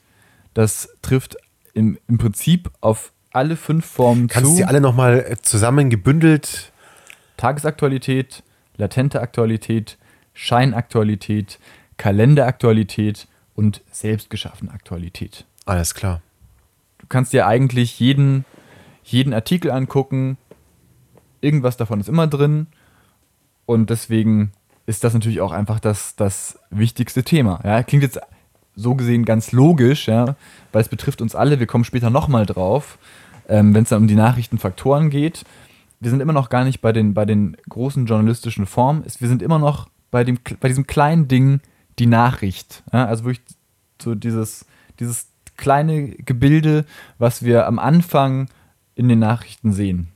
das 0.53 0.89
trifft 1.01 1.38
im, 1.73 1.97
im 2.07 2.19
Prinzip 2.19 2.69
auf 2.81 3.12
alle 3.31 3.55
fünf 3.55 3.83
Formen 3.83 4.27
Kannst 4.27 4.43
zu. 4.43 4.57
Kannst 4.57 4.62
du 4.62 4.67
alle 4.67 4.79
nochmal 4.79 5.25
äh, 5.27 5.38
zusammen 5.41 5.89
gebündelt? 5.89 6.71
Tagesaktualität, 7.36 8.43
latente 8.77 9.21
Aktualität, 9.21 9.97
Scheinaktualität, 10.36 11.59
Kalenderaktualität 11.97 13.27
und 13.55 13.81
selbstgeschaffene 13.91 14.71
Aktualität. 14.71 15.45
Alles 15.65 15.95
klar. 15.95 16.21
Du 16.99 17.07
kannst 17.07 17.33
dir 17.33 17.47
eigentlich 17.47 17.99
jeden, 17.99 18.45
jeden 19.03 19.33
Artikel 19.33 19.71
angucken. 19.71 20.38
Irgendwas 21.41 21.75
davon 21.75 21.99
ist 21.99 22.07
immer 22.07 22.27
drin. 22.27 22.67
Und 23.65 23.89
deswegen 23.89 24.52
ist 24.86 25.04
das 25.04 25.13
natürlich 25.13 25.41
auch 25.41 25.52
einfach 25.52 25.80
das, 25.80 26.15
das 26.15 26.60
wichtigste 26.69 27.23
Thema. 27.23 27.60
Ja, 27.63 27.84
klingt 27.84 28.04
jetzt 28.04 28.19
so 28.76 28.95
gesehen 28.95 29.26
ganz 29.26 29.52
logisch, 29.52 30.08
ja, 30.08 30.36
weil 30.71 30.82
es 30.82 30.89
betrifft 30.89 31.21
uns 31.21 31.36
alle. 31.36 31.60
Wir 31.60 31.67
kommen 31.67 31.84
später 31.84 32.10
nochmal 32.10 32.45
drauf, 32.45 32.97
ähm, 33.47 33.73
wenn 33.73 33.84
es 33.84 33.89
dann 33.89 34.02
um 34.02 34.08
die 34.08 34.15
Nachrichtenfaktoren 34.15 35.10
geht. 35.10 35.45
Wir 35.99 36.10
sind 36.10 36.19
immer 36.19 36.34
noch 36.34 36.49
gar 36.49 36.65
nicht 36.65 36.82
bei 36.82 36.91
den, 36.91 37.13
bei 37.13 37.26
den 37.26 37.56
großen 37.69 38.06
journalistischen 38.06 38.65
Formen. 38.65 39.04
Wir 39.19 39.28
sind 39.28 39.41
immer 39.41 39.60
noch 39.60 39.88
bei, 40.12 40.23
dem, 40.23 40.38
bei 40.60 40.67
diesem 40.67 40.86
kleinen 40.86 41.28
Ding, 41.28 41.62
die 41.99 42.08
Nachricht. 42.08 42.84
Ja, 42.91 43.06
also 43.06 43.23
wirklich 43.23 43.45
so 44.02 44.15
dieses, 44.15 44.65
dieses 44.99 45.28
kleine 45.56 46.10
Gebilde, 46.10 46.86
was 47.19 47.43
wir 47.43 47.67
am 47.67 47.80
Anfang 47.80 48.49
in 48.95 49.08
den 49.08 49.19
Nachrichten 49.19 49.71
sehen. 49.71 50.10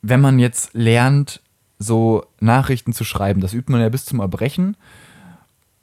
Wenn 0.00 0.20
man 0.20 0.38
jetzt 0.38 0.74
lernt, 0.74 1.42
so 1.78 2.24
Nachrichten 2.40 2.92
zu 2.92 3.04
schreiben. 3.04 3.40
Das 3.40 3.54
übt 3.54 3.70
man 3.70 3.80
ja 3.80 3.88
bis 3.88 4.04
zum 4.04 4.20
Erbrechen. 4.20 4.76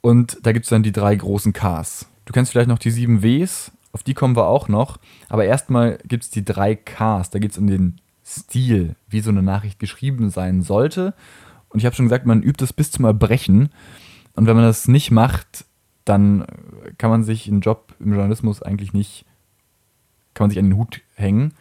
Und 0.00 0.38
da 0.42 0.52
gibt 0.52 0.66
es 0.66 0.70
dann 0.70 0.82
die 0.82 0.92
drei 0.92 1.14
großen 1.16 1.52
Ks. 1.52 2.06
Du 2.26 2.32
kennst 2.32 2.52
vielleicht 2.52 2.68
noch 2.68 2.78
die 2.78 2.90
sieben 2.90 3.22
Ws, 3.22 3.72
auf 3.92 4.02
die 4.02 4.14
kommen 4.14 4.36
wir 4.36 4.46
auch 4.46 4.68
noch. 4.68 4.98
Aber 5.28 5.44
erstmal 5.44 5.98
gibt 6.06 6.24
es 6.24 6.30
die 6.30 6.44
drei 6.44 6.74
Ks. 6.74 7.30
Da 7.30 7.38
geht 7.38 7.52
es 7.52 7.58
um 7.58 7.66
den 7.66 8.00
Stil, 8.24 8.96
wie 9.08 9.20
so 9.20 9.30
eine 9.30 9.42
Nachricht 9.42 9.78
geschrieben 9.78 10.30
sein 10.30 10.62
sollte. 10.62 11.14
Und 11.68 11.78
ich 11.78 11.86
habe 11.86 11.96
schon 11.96 12.06
gesagt, 12.06 12.26
man 12.26 12.42
übt 12.42 12.62
es 12.62 12.72
bis 12.72 12.90
zum 12.90 13.04
Erbrechen. 13.04 13.70
Und 14.34 14.46
wenn 14.46 14.56
man 14.56 14.64
das 14.64 14.88
nicht 14.88 15.10
macht, 15.10 15.64
dann 16.04 16.46
kann 16.98 17.10
man 17.10 17.24
sich 17.24 17.48
einen 17.48 17.60
Job 17.60 17.94
im 17.98 18.12
Journalismus 18.12 18.62
eigentlich 18.62 18.92
nicht, 18.92 19.24
kann 20.34 20.44
man 20.44 20.50
sich 20.50 20.58
an 20.58 20.66
den 20.66 20.76
Hut 20.76 21.02
hängen, 21.14 21.54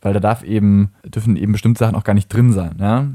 weil 0.00 0.14
da 0.14 0.20
darf 0.20 0.44
eben, 0.44 0.92
dürfen 1.04 1.36
eben 1.36 1.52
bestimmte 1.52 1.80
Sachen 1.80 1.96
auch 1.96 2.04
gar 2.04 2.14
nicht 2.14 2.28
drin 2.28 2.52
sein. 2.52 2.76
Ja? 2.78 3.08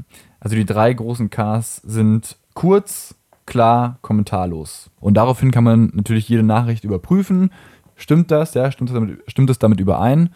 Also 0.44 0.56
die 0.56 0.66
drei 0.66 0.92
großen 0.92 1.30
Ks 1.30 1.76
sind 1.76 2.36
kurz, 2.52 3.14
klar, 3.46 3.98
kommentarlos. 4.02 4.90
Und 5.00 5.14
daraufhin 5.14 5.50
kann 5.50 5.64
man 5.64 5.90
natürlich 5.94 6.28
jede 6.28 6.42
Nachricht 6.42 6.84
überprüfen. 6.84 7.50
Stimmt 7.96 8.30
das? 8.30 8.52
Ja, 8.52 8.70
stimmt 8.70 8.90
das 8.90 8.94
damit, 8.94 9.22
stimmt 9.26 9.48
das 9.48 9.58
damit 9.58 9.80
überein? 9.80 10.34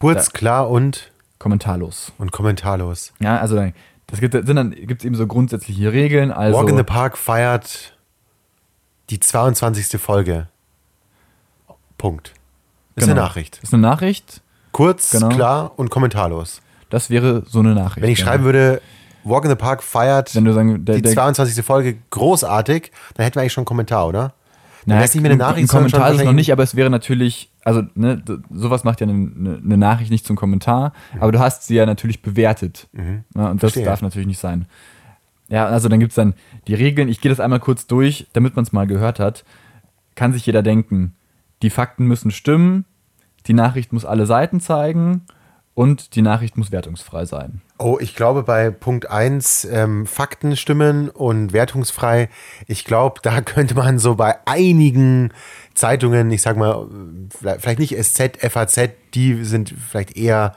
Kurz, 0.00 0.26
da, 0.26 0.38
klar 0.38 0.68
und 0.68 1.12
kommentarlos. 1.38 2.12
Und 2.18 2.32
kommentarlos. 2.32 3.12
Ja, 3.20 3.38
also 3.38 3.56
das 4.08 4.20
gibt 4.20 4.34
es 4.34 5.04
eben 5.04 5.14
so 5.14 5.26
grundsätzliche 5.28 5.92
Regeln. 5.92 6.32
Also, 6.32 6.58
Walk 6.58 6.68
in 6.68 6.76
the 6.76 6.82
Park 6.82 7.16
feiert 7.16 7.96
die 9.10 9.20
22. 9.20 10.00
Folge. 10.00 10.48
Punkt. 11.98 12.32
Ist 12.96 13.04
genau. 13.04 13.12
eine 13.12 13.20
Nachricht. 13.20 13.60
Ist 13.62 13.72
eine 13.72 13.82
Nachricht. 13.82 14.42
Kurz, 14.72 15.10
genau. 15.12 15.28
klar 15.28 15.72
und 15.76 15.90
kommentarlos. 15.90 16.60
Das 16.90 17.10
wäre 17.10 17.44
so 17.46 17.60
eine 17.60 17.74
Nachricht. 17.74 18.02
Wenn 18.02 18.10
ich 18.10 18.18
ja. 18.18 18.26
schreiben 18.26 18.42
würde, 18.42 18.82
Walk 19.28 19.44
in 19.44 19.50
the 19.50 19.56
Park 19.56 19.82
feiert 19.82 20.34
Wenn 20.34 20.44
du 20.44 20.52
sagen, 20.52 20.84
der, 20.84 20.96
die 20.96 21.02
der, 21.02 21.12
22. 21.12 21.64
Folge 21.64 21.96
großartig, 22.10 22.92
dann 23.14 23.24
hätten 23.24 23.36
wir 23.36 23.42
eigentlich 23.42 23.52
schon 23.52 23.62
einen 23.62 23.66
Kommentar, 23.66 24.06
oder? 24.06 24.34
Dann 24.86 24.98
naja, 24.98 25.02
nicht 25.02 25.20
mehr 25.20 25.32
eine 25.32 25.38
Nachricht, 25.38 25.64
ein 25.64 25.68
Kommentar 25.68 26.12
ist 26.12 26.20
es 26.20 26.24
noch 26.24 26.32
nicht, 26.32 26.52
aber 26.52 26.62
es 26.62 26.76
wäre 26.76 26.90
natürlich, 26.90 27.50
also 27.64 27.82
ne, 27.96 28.22
sowas 28.50 28.84
macht 28.84 29.00
ja 29.00 29.08
eine, 29.08 29.60
eine, 29.64 29.76
Nachricht 29.76 30.12
nicht 30.12 30.24
zum 30.24 30.36
Kommentar, 30.36 30.92
mhm. 31.12 31.22
aber 31.22 31.32
du 31.32 31.40
hast 31.40 31.66
sie 31.66 31.74
ja 31.74 31.86
natürlich 31.86 32.22
bewertet. 32.22 32.86
Mhm. 32.92 33.24
Ja, 33.34 33.50
und 33.50 33.58
Verstehe. 33.58 33.82
das 33.82 33.90
darf 33.90 34.02
natürlich 34.02 34.28
nicht 34.28 34.38
sein. 34.38 34.66
Ja, 35.48 35.66
also 35.66 35.88
dann 35.88 35.98
gibt 35.98 36.12
es 36.12 36.16
dann 36.16 36.34
die 36.68 36.74
Regeln, 36.74 37.08
ich 37.08 37.20
gehe 37.20 37.30
das 37.30 37.40
einmal 37.40 37.58
kurz 37.58 37.88
durch, 37.88 38.28
damit 38.32 38.54
man 38.54 38.64
es 38.64 38.72
mal 38.72 38.86
gehört 38.86 39.18
hat. 39.18 39.44
Kann 40.14 40.32
sich 40.32 40.46
jeder 40.46 40.62
denken, 40.62 41.14
die 41.62 41.70
Fakten 41.70 42.06
müssen 42.06 42.30
stimmen, 42.30 42.84
die 43.46 43.54
Nachricht 43.54 43.92
muss 43.92 44.04
alle 44.04 44.26
Seiten 44.26 44.60
zeigen 44.60 45.22
und 45.74 46.14
die 46.14 46.22
Nachricht 46.22 46.56
muss 46.56 46.70
wertungsfrei 46.70 47.24
sein. 47.26 47.60
Oh, 47.78 47.98
ich 48.00 48.14
glaube 48.14 48.42
bei 48.42 48.70
Punkt 48.70 49.10
1 49.10 49.66
ähm, 49.70 50.06
Fakten 50.06 50.56
stimmen 50.56 51.10
und 51.10 51.52
wertungsfrei. 51.52 52.30
Ich 52.66 52.84
glaube, 52.84 53.20
da 53.22 53.40
könnte 53.42 53.74
man 53.74 53.98
so 53.98 54.14
bei 54.14 54.36
einigen 54.46 55.32
Zeitungen, 55.74 56.30
ich 56.30 56.42
sag 56.42 56.56
mal, 56.56 56.86
vielleicht 57.58 57.78
nicht 57.78 57.96
SZ, 58.02 58.38
FAZ, 58.50 58.90
die 59.14 59.44
sind 59.44 59.74
vielleicht 59.90 60.16
eher 60.16 60.54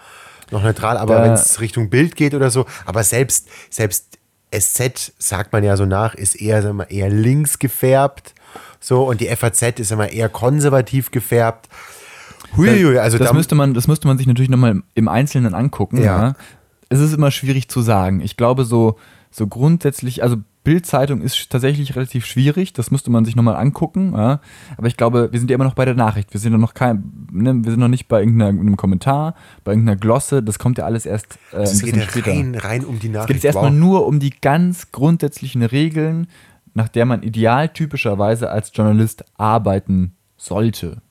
noch 0.51 0.63
neutral, 0.63 0.97
aber 0.97 1.21
wenn 1.21 1.33
es 1.33 1.59
Richtung 1.59 1.89
Bild 1.89 2.15
geht 2.15 2.33
oder 2.33 2.49
so, 2.49 2.65
aber 2.85 3.03
selbst, 3.03 3.49
selbst 3.69 4.17
SZ 4.57 5.11
sagt 5.19 5.53
man 5.53 5.63
ja 5.63 5.77
so 5.77 5.85
nach, 5.85 6.15
ist 6.15 6.35
eher, 6.35 6.61
sagen 6.61 6.77
wir, 6.77 6.89
eher 6.89 7.09
links 7.09 7.59
gefärbt. 7.59 8.33
So, 8.79 9.03
und 9.03 9.21
die 9.21 9.27
FAZ 9.27 9.79
ist 9.79 9.91
immer 9.91 10.09
eher 10.09 10.29
konservativ 10.29 11.11
gefärbt. 11.11 11.67
Huiui, 12.57 12.97
also 12.97 13.17
das, 13.17 13.33
müsste 13.33 13.53
man, 13.53 13.73
das 13.73 13.87
müsste 13.87 14.07
man 14.07 14.17
sich 14.17 14.25
natürlich 14.25 14.49
nochmal 14.49 14.81
im 14.95 15.07
Einzelnen 15.07 15.53
angucken. 15.53 15.97
Ja. 15.97 16.03
ja. 16.03 16.35
Es 16.89 16.99
ist 16.99 17.13
immer 17.13 17.31
schwierig 17.31 17.69
zu 17.69 17.81
sagen. 17.81 18.19
Ich 18.21 18.35
glaube, 18.35 18.65
so, 18.65 18.97
so 19.31 19.47
grundsätzlich, 19.47 20.23
also 20.23 20.37
Bildzeitung 20.63 21.21
ist 21.21 21.49
tatsächlich 21.49 21.95
relativ 21.95 22.25
schwierig, 22.25 22.73
das 22.73 22.91
müsste 22.91 23.11
man 23.11 23.25
sich 23.25 23.35
nochmal 23.35 23.55
angucken. 23.55 24.13
Ja. 24.15 24.41
Aber 24.77 24.87
ich 24.87 24.97
glaube, 24.97 25.29
wir 25.31 25.39
sind 25.39 25.49
ja 25.49 25.55
immer 25.55 25.63
noch 25.63 25.73
bei 25.73 25.85
der 25.85 25.95
Nachricht. 25.95 26.33
Wir 26.33 26.39
sind 26.39 26.51
ja 26.51 26.57
noch 26.57 26.73
kein, 26.73 27.27
ne, 27.31 27.55
wir 27.63 27.71
sind 27.71 27.79
noch 27.79 27.87
nicht 27.87 28.07
bei 28.07 28.19
irgendeinem 28.19 28.75
Kommentar, 28.75 29.35
bei 29.63 29.71
irgendeiner 29.71 29.97
Glosse. 29.97 30.43
Das 30.43 30.59
kommt 30.59 30.77
ja 30.77 30.85
alles 30.85 31.05
erst 31.05 31.39
äh, 31.53 31.57
ein 31.57 31.61
bisschen 31.63 31.93
geht 31.93 32.03
später. 32.09 32.31
Rein, 32.31 32.55
rein 32.55 32.85
um 32.85 32.99
die 32.99 33.09
Nachricht. 33.09 33.21
Es 33.21 33.27
geht 33.27 33.35
jetzt 33.37 33.55
erstmal 33.55 33.71
wow. 33.71 33.79
nur 33.79 34.05
um 34.05 34.19
die 34.19 34.31
ganz 34.31 34.91
grundsätzlichen 34.91 35.63
Regeln, 35.63 36.27
nach 36.73 36.89
der 36.89 37.05
man 37.05 37.23
idealtypischerweise 37.23 38.49
als 38.49 38.71
Journalist 38.73 39.25
arbeiten 39.37 40.15
sollte. 40.37 41.01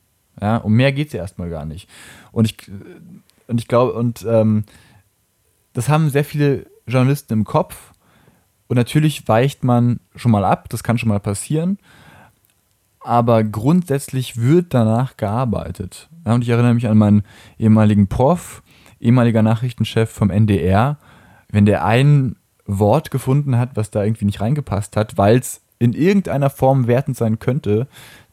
Ja, 0.41 0.59
um 0.59 0.75
mehr 0.75 0.93
geht 0.93 1.09
es 1.09 1.15
ja 1.15 1.21
erstmal 1.21 1.51
gar 1.51 1.65
nicht. 1.65 1.89
Und 2.33 2.45
ich, 2.45 2.71
und 3.49 3.61
ich 3.61 3.67
glaube, 3.67 3.93
und 3.95 4.25
ähm, 4.29 4.65
das 5.79 5.89
haben 5.89 6.11
sehr 6.11 6.25
viele 6.25 6.67
Journalisten 6.89 7.35
im 7.35 7.45
Kopf. 7.45 7.93
Und 8.67 8.75
natürlich 8.75 9.29
weicht 9.29 9.63
man 9.63 10.01
schon 10.17 10.33
mal 10.33 10.45
ab, 10.45 10.69
das 10.71 10.83
kann 10.83 10.99
schon 10.99 11.09
mal 11.09 11.21
passieren. 11.21 11.79
Aber 12.99 13.45
grundsätzlich 13.45 14.39
wird 14.39 14.75
danach 14.75 15.17
gearbeitet. 15.17 16.09
Und 16.25 16.43
ich 16.43 16.49
erinnere 16.49 16.75
mich 16.75 16.89
an 16.89 16.99
meinen 16.99 17.23
ehemaligen 17.61 18.09
Prof, 18.09 18.65
ehemaliger 18.99 19.45
Nachrichtenchef 19.45 20.11
vom 20.11 20.31
NDR, 20.31 20.99
wenn 21.49 21.65
der 21.65 21.85
ein 21.85 22.35
Wort 22.67 23.13
gefunden 23.13 23.57
hat, 23.57 23.77
was 23.77 23.93
da 23.93 24.03
irgendwie 24.03 24.25
nicht 24.25 24.41
reingepasst 24.41 24.97
hat, 24.97 25.17
weil 25.17 25.39
es 25.39 25.61
in 25.79 25.93
irgendeiner 25.93 26.51
Form 26.51 26.89
wertend 26.89 27.17
sein 27.17 27.39
könnte, 27.39 27.87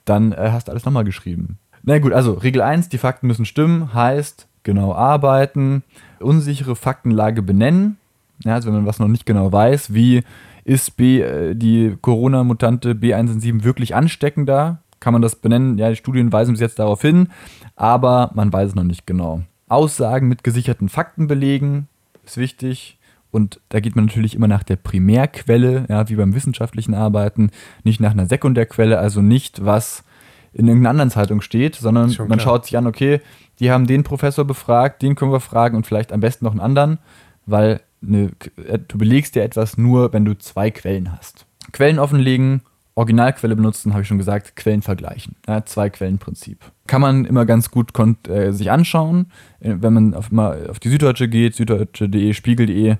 dann 0.03 0.31
äh, 0.31 0.49
hast 0.51 0.67
du 0.67 0.71
alles 0.71 0.85
nochmal 0.85 1.03
geschrieben. 1.03 1.59
Na 1.83 1.99
gut, 1.99 2.11
also 2.11 2.33
Regel 2.33 2.63
1, 2.63 2.89
die 2.89 2.97
Fakten 2.97 3.27
müssen 3.27 3.45
stimmen, 3.45 3.93
heißt 3.93 4.47
genau 4.63 4.95
arbeiten, 4.95 5.83
unsichere 6.19 6.75
Faktenlage 6.75 7.41
benennen. 7.41 7.97
Ja, 8.43 8.55
also 8.55 8.67
wenn 8.67 8.75
man 8.75 8.85
was 8.85 8.99
noch 8.99 9.07
nicht 9.07 9.25
genau 9.25 9.51
weiß, 9.51 9.93
wie 9.93 10.23
ist 10.63 10.97
B, 10.97 11.21
äh, 11.21 11.55
die 11.55 11.95
Corona-Mutante 12.01 12.93
B117 12.93 13.63
wirklich 13.63 13.95
ansteckender? 13.95 14.79
Kann 14.99 15.13
man 15.13 15.21
das 15.21 15.35
benennen? 15.35 15.77
Ja, 15.77 15.89
die 15.89 15.95
Studien 15.95 16.31
weisen 16.31 16.53
bis 16.53 16.61
jetzt 16.61 16.79
darauf 16.79 17.01
hin, 17.01 17.29
aber 17.75 18.31
man 18.33 18.51
weiß 18.51 18.69
es 18.69 18.75
noch 18.75 18.83
nicht 18.83 19.05
genau. 19.05 19.43
Aussagen 19.67 20.27
mit 20.27 20.43
gesicherten 20.43 20.89
Fakten 20.89 21.27
belegen 21.27 21.87
ist 22.25 22.37
wichtig. 22.37 22.97
Und 23.31 23.59
da 23.69 23.81
geht 23.81 23.95
man 23.95 24.05
natürlich 24.05 24.33
immer 24.33 24.47
nach 24.47 24.63
der 24.63 24.77
Primärquelle, 24.77 25.85
ja, 25.89 26.07
wie 26.07 26.15
beim 26.15 26.33
wissenschaftlichen 26.33 26.93
Arbeiten, 26.93 27.51
nicht 27.83 27.99
nach 27.99 28.11
einer 28.11 28.27
Sekundärquelle, 28.27 28.97
also 28.97 29.21
nicht, 29.21 29.65
was 29.65 30.05
in 30.53 30.67
irgendeiner 30.67 30.91
anderen 30.91 31.11
Zeitung 31.11 31.41
steht, 31.41 31.75
sondern 31.75 32.15
man 32.29 32.39
schaut 32.39 32.65
sich 32.65 32.77
an, 32.77 32.87
okay, 32.87 33.19
die 33.59 33.71
haben 33.71 33.87
den 33.87 34.03
Professor 34.03 34.45
befragt, 34.45 35.01
den 35.01 35.15
können 35.15 35.31
wir 35.31 35.39
fragen 35.39 35.75
und 35.75 35.87
vielleicht 35.87 36.11
am 36.11 36.19
besten 36.19 36.45
noch 36.45 36.51
einen 36.51 36.61
anderen, 36.61 36.99
weil 37.45 37.81
eine, 38.01 38.31
äh, 38.67 38.79
du 38.79 38.97
belegst 38.97 39.35
ja 39.35 39.43
etwas 39.43 39.77
nur, 39.77 40.13
wenn 40.13 40.25
du 40.25 40.37
zwei 40.37 40.71
Quellen 40.71 41.11
hast. 41.11 41.45
Quellen 41.71 41.99
offenlegen, 41.99 42.61
Originalquelle 42.95 43.55
benutzen, 43.55 43.91
habe 43.91 44.03
ich 44.03 44.07
schon 44.07 44.17
gesagt, 44.17 44.55
Quellen 44.55 44.81
vergleichen. 44.81 45.35
Ja, 45.47 45.65
zwei 45.65 45.89
Quellenprinzip. 45.89 46.59
Kann 46.87 47.01
man 47.01 47.25
immer 47.25 47.45
ganz 47.45 47.69
gut 47.69 47.91
äh, 48.29 48.51
sich 48.51 48.71
anschauen, 48.71 49.27
äh, 49.59 49.75
wenn 49.79 49.93
man 49.93 50.13
auf, 50.13 50.31
mal 50.31 50.69
auf 50.69 50.79
die 50.79 50.89
Süddeutsche 50.89 51.27
geht, 51.27 51.55
süddeutsche.de, 51.55 52.33
spiegel.de, 52.33 52.95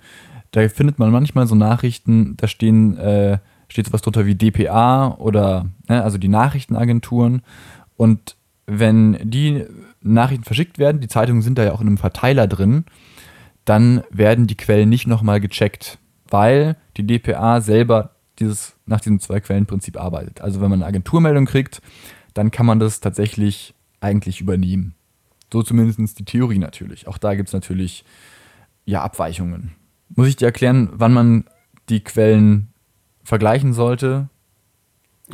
da 0.52 0.70
findet 0.70 1.00
man 1.00 1.12
manchmal 1.12 1.48
so 1.48 1.56
Nachrichten, 1.56 2.36
da 2.38 2.48
stehen, 2.48 2.98
äh, 2.98 3.40
steht 3.70 3.88
sowas 3.88 4.02
drunter 4.02 4.26
wie 4.26 4.36
DPA 4.36 5.16
oder, 5.18 5.68
ne, 5.88 6.04
also 6.04 6.18
die 6.18 6.28
Nachrichtenagenturen. 6.28 7.42
Und 7.96 8.36
wenn 8.68 9.18
die 9.24 9.66
Nachrichten 10.14 10.44
verschickt 10.44 10.80
werden, 10.80 11.02
die 11.02 11.08
Zeitungen 11.08 11.42
sind 11.42 11.58
da 11.58 11.64
ja 11.64 11.72
auch 11.74 11.82
in 11.82 11.88
einem 11.88 11.98
Verteiler 11.98 12.48
drin, 12.48 12.86
dann 13.66 14.04
werden 14.10 14.48
die 14.48 14.58
Quellen 14.58 14.90
nicht 14.90 15.08
nochmal 15.08 15.40
gecheckt, 15.40 15.98
weil 16.30 16.78
die 16.98 17.06
DPA 17.06 17.62
selber 17.62 18.12
dieses, 18.40 18.76
nach 18.86 19.02
diesem 19.02 19.20
Zwei-Quellen-Prinzip 19.20 20.00
arbeitet. 20.00 20.42
Also 20.42 20.62
wenn 20.62 20.70
man 20.70 20.82
eine 20.82 20.88
Agenturmeldung 20.88 21.46
kriegt, 21.46 21.82
dann 22.34 22.52
kann 22.52 22.66
man 22.66 22.80
das 22.80 23.00
tatsächlich 23.00 23.74
eigentlich 24.02 24.42
übernehmen. 24.42 24.94
So 25.52 25.64
zumindest 25.64 26.20
die 26.20 26.26
Theorie 26.26 26.60
natürlich. 26.60 27.08
Auch 27.08 27.18
da 27.18 27.34
gibt 27.36 27.50
es 27.50 27.54
natürlich 27.54 28.04
ja, 28.86 29.02
Abweichungen. 29.02 29.72
Muss 30.10 30.28
ich 30.28 30.36
dir 30.36 30.46
erklären, 30.46 30.90
wann 30.94 31.14
man 31.14 31.46
die 31.90 32.04
Quellen 32.04 32.68
vergleichen 33.24 33.74
sollte? 33.74 34.30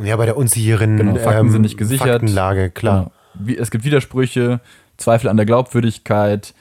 Ja, 0.01 0.15
bei 0.15 0.25
der 0.25 0.37
unsicheren 0.37 0.95
genau, 0.95 1.15
Fakten 1.15 1.47
ähm, 1.47 1.51
sind 1.51 1.61
nicht 1.63 1.77
gesichert. 1.77 2.21
Faktenlage, 2.21 2.69
klar. 2.69 2.99
Genau. 3.05 3.11
Es 3.57 3.71
gibt 3.71 3.83
Widersprüche, 3.83 4.59
Zweifel 4.97 5.29
an 5.29 5.37
der 5.37 5.45
Glaubwürdigkeit, 5.45 6.53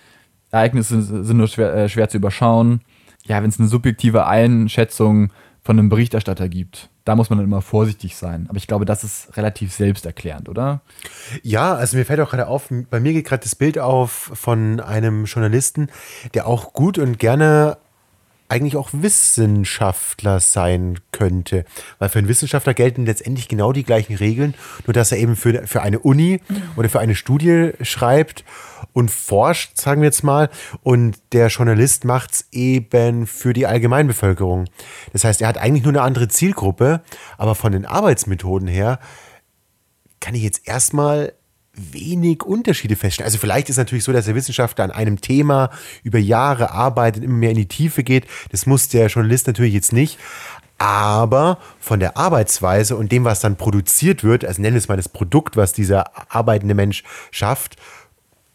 Ereignisse 0.50 1.02
sind 1.02 1.36
nur 1.36 1.48
schwer, 1.48 1.74
äh, 1.74 1.88
schwer 1.88 2.08
zu 2.08 2.16
überschauen. 2.16 2.80
Ja, 3.24 3.42
wenn 3.42 3.50
es 3.50 3.58
eine 3.58 3.68
subjektive 3.68 4.26
Einschätzung 4.26 5.30
von 5.62 5.78
einem 5.78 5.88
Berichterstatter 5.88 6.48
gibt. 6.48 6.88
Da 7.04 7.14
muss 7.14 7.28
man 7.28 7.38
dann 7.38 7.46
immer 7.46 7.62
vorsichtig 7.62 8.16
sein. 8.16 8.46
Aber 8.48 8.56
ich 8.56 8.66
glaube, 8.66 8.84
das 8.84 9.04
ist 9.04 9.36
relativ 9.36 9.72
selbsterklärend, 9.72 10.48
oder? 10.48 10.80
Ja, 11.42 11.74
also 11.74 11.96
mir 11.96 12.04
fällt 12.04 12.20
auch 12.20 12.30
gerade 12.30 12.48
auf, 12.48 12.72
bei 12.90 12.98
mir 12.98 13.12
geht 13.12 13.26
gerade 13.26 13.42
das 13.42 13.54
Bild 13.54 13.78
auf 13.78 14.30
von 14.34 14.80
einem 14.80 15.26
Journalisten, 15.26 15.88
der 16.34 16.46
auch 16.46 16.72
gut 16.72 16.98
und 16.98 17.18
gerne 17.18 17.76
eigentlich 18.50 18.76
auch 18.76 18.90
Wissenschaftler 18.92 20.40
sein 20.40 20.98
könnte. 21.12 21.64
Weil 21.98 22.08
für 22.08 22.18
einen 22.18 22.28
Wissenschaftler 22.28 22.74
gelten 22.74 23.06
letztendlich 23.06 23.48
genau 23.48 23.72
die 23.72 23.84
gleichen 23.84 24.16
Regeln, 24.16 24.54
nur 24.86 24.94
dass 24.94 25.12
er 25.12 25.18
eben 25.18 25.36
für, 25.36 25.66
für 25.66 25.82
eine 25.82 26.00
Uni 26.00 26.40
oder 26.76 26.88
für 26.88 27.00
eine 27.00 27.14
Studie 27.14 27.72
schreibt 27.82 28.44
und 28.92 29.10
forscht, 29.10 29.76
sagen 29.76 30.00
wir 30.00 30.06
jetzt 30.06 30.24
mal, 30.24 30.50
und 30.82 31.18
der 31.32 31.48
Journalist 31.48 32.04
macht 32.04 32.32
es 32.32 32.48
eben 32.50 33.26
für 33.26 33.52
die 33.52 33.66
Allgemeinbevölkerung. 33.66 34.66
Das 35.12 35.24
heißt, 35.24 35.40
er 35.42 35.48
hat 35.48 35.58
eigentlich 35.58 35.84
nur 35.84 35.92
eine 35.92 36.02
andere 36.02 36.28
Zielgruppe, 36.28 37.02
aber 37.38 37.54
von 37.54 37.72
den 37.72 37.86
Arbeitsmethoden 37.86 38.68
her 38.68 38.98
kann 40.18 40.34
ich 40.34 40.42
jetzt 40.42 40.66
erstmal 40.66 41.32
wenig 41.92 42.42
Unterschiede 42.42 42.96
feststellen. 42.96 43.26
Also 43.26 43.38
vielleicht 43.38 43.68
ist 43.68 43.74
es 43.74 43.78
natürlich 43.78 44.04
so, 44.04 44.12
dass 44.12 44.26
der 44.26 44.34
Wissenschaftler 44.34 44.84
an 44.84 44.90
einem 44.90 45.20
Thema 45.20 45.70
über 46.02 46.18
Jahre 46.18 46.70
arbeitet, 46.72 47.24
immer 47.24 47.34
mehr 47.36 47.50
in 47.50 47.56
die 47.56 47.68
Tiefe 47.68 48.02
geht. 48.02 48.26
Das 48.50 48.66
muss 48.66 48.88
der 48.88 49.08
Journalist 49.08 49.46
natürlich 49.46 49.74
jetzt 49.74 49.92
nicht. 49.92 50.18
Aber 50.78 51.58
von 51.78 52.00
der 52.00 52.16
Arbeitsweise 52.16 52.96
und 52.96 53.12
dem, 53.12 53.24
was 53.24 53.40
dann 53.40 53.56
produziert 53.56 54.24
wird, 54.24 54.44
also 54.44 54.62
nennen 54.62 54.74
wir 54.74 54.78
es 54.78 54.88
mal 54.88 54.96
das 54.96 55.10
Produkt, 55.10 55.56
was 55.56 55.74
dieser 55.74 56.32
arbeitende 56.34 56.74
Mensch 56.74 57.04
schafft, 57.30 57.76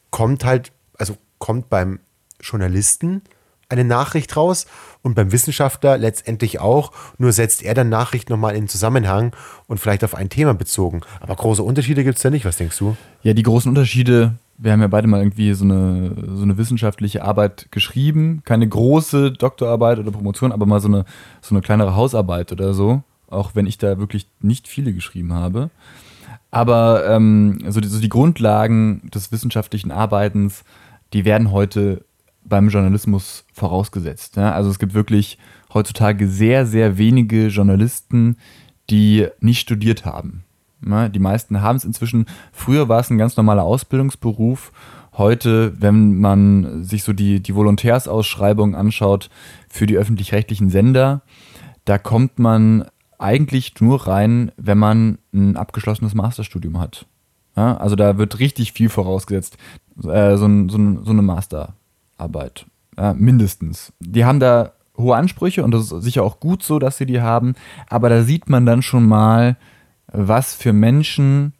kommt 0.10 0.44
halt, 0.44 0.72
also 0.98 1.18
kommt 1.38 1.70
beim 1.70 2.00
Journalisten 2.42 3.22
eine 3.70 3.84
Nachricht 3.84 4.36
raus 4.36 4.66
und 5.02 5.16
beim 5.16 5.32
Wissenschaftler 5.32 5.98
letztendlich 5.98 6.60
auch, 6.60 6.92
nur 7.18 7.32
setzt 7.32 7.64
er 7.64 7.74
dann 7.74 7.90
Nachricht 7.90 8.30
nochmal 8.30 8.56
in 8.56 8.68
Zusammenhang 8.68 9.36
und 9.68 9.80
vielleicht 9.80 10.04
auf 10.04 10.16
ein 10.16 10.30
Thema 10.30 10.54
bezogen. 10.54 11.02
Aber 11.20 11.36
große 11.36 11.64
Unterschiede 11.64 12.04
gibt 12.04 12.18
es 12.18 12.24
da 12.24 12.30
nicht, 12.30 12.46
was 12.46 12.58
denkst 12.58 12.78
du? 12.78 12.96
Ja, 13.24 13.34
die 13.34 13.44
großen 13.44 13.70
Unterschiede, 13.70 14.36
wir 14.58 14.72
haben 14.72 14.82
ja 14.82 14.88
beide 14.88 15.08
mal 15.08 15.22
irgendwie 15.22 15.54
so 15.54 15.64
eine, 15.64 16.16
so 16.36 16.44
eine 16.44 16.58
wissenschaftliche 16.58 17.24
Arbeit 17.24 17.68
geschrieben, 17.72 18.42
keine 18.46 18.68
große 18.68 19.32
Doktorarbeit 19.32 20.00
oder 20.00 20.12
Promotion, 20.12 20.52
aber 20.52 20.66
mal 20.66 20.80
so 20.80 20.88
eine, 20.88 21.06
so 21.42 21.56
eine 21.56 21.62
kleinere 21.62 21.96
Hausarbeit 21.96 22.52
oder 22.52 22.74
so, 22.74 23.04
auch 23.28 23.52
wenn 23.54 23.68
ich 23.68 23.78
da 23.78 23.98
wirklich 23.98 24.28
nicht 24.42 24.68
viele 24.68 24.94
geschrieben 24.94 25.34
habe. 25.34 25.70
Aber 26.52 27.06
ähm, 27.10 27.60
so, 27.68 27.82
die, 27.82 27.88
so 27.88 28.00
die 28.00 28.10
Grundlagen 28.10 29.10
des 29.14 29.32
wissenschaftlichen 29.32 29.92
Arbeitens, 29.92 30.64
die 31.12 31.26
werden 31.26 31.52
heute 31.52 32.06
beim 32.46 32.70
Journalismus 32.70 33.46
vorausgesetzt. 33.54 34.38
Ja? 34.38 34.54
Also 34.54 34.70
es 34.70 34.80
gibt 34.80 34.94
wirklich 34.94 35.38
heutzutage 35.74 36.28
sehr, 36.28 36.66
sehr 36.66 36.98
wenige 36.98 37.48
Journalisten, 37.48 38.38
die 38.90 39.28
nicht 39.40 39.60
studiert 39.60 40.06
haben. 40.06 40.44
Ja? 40.86 41.10
Die 41.10 41.20
meisten 41.20 41.62
haben 41.62 41.78
es 41.78 41.86
inzwischen. 41.86 42.26
Früher 42.52 42.90
war 42.90 43.00
es 43.00 43.10
ein 43.10 43.18
ganz 43.18 43.38
normaler 43.38 43.64
Ausbildungsberuf. 43.64 44.72
Heute, 45.14 45.74
wenn 45.80 46.20
man 46.20 46.84
sich 46.84 47.04
so 47.04 47.14
die, 47.14 47.42
die 47.42 47.56
Volontärsausschreibung 47.56 48.76
anschaut 48.76 49.30
für 49.70 49.86
die 49.86 49.98
öffentlich-rechtlichen 49.98 50.70
Sender, 50.70 51.22
da 51.86 51.98
kommt 51.98 52.38
man 52.40 52.86
eigentlich 53.18 53.80
nur 53.80 54.08
rein, 54.08 54.52
wenn 54.58 54.78
man 54.78 55.18
ein 55.34 55.56
abgeschlossenes 55.56 56.16
Masterstudium 56.16 56.80
hat. 56.80 57.06
Ja, 57.56 57.78
also 57.78 57.96
da 57.96 58.18
wird 58.18 58.40
richtig 58.40 58.74
viel 58.74 58.90
vorausgesetzt. 58.90 59.58
Äh, 60.04 60.36
so, 60.36 60.46
ein, 60.46 60.70
so, 60.70 60.78
ein, 60.78 61.06
so, 61.06 61.12
eine 61.12 61.22
Master, 61.22 61.76
Arbeit. 62.18 62.66
Ja, 62.98 63.14
mindestens. 63.14 63.94
Die 64.00 64.26
haben 64.26 64.40
da 64.40 64.72
hohe 64.98 65.16
Ansprüche 65.16 65.64
und 65.64 65.72
das 65.72 65.92
ist 65.92 66.04
sicher 66.04 66.24
auch 66.24 66.40
gut 66.40 66.64
so, 66.64 66.80
dass 66.80 66.98
sie 66.98 67.06
die 67.06 67.22
haben. 67.22 67.56
Aber 67.90 68.10
da 68.10 68.24
sieht 68.24 68.50
man 68.50 68.66
dann 68.66 68.82
schon 68.82 69.06
mal, 69.06 69.58
was 70.08 70.54
für 70.54 70.74
Menschen 70.74 71.54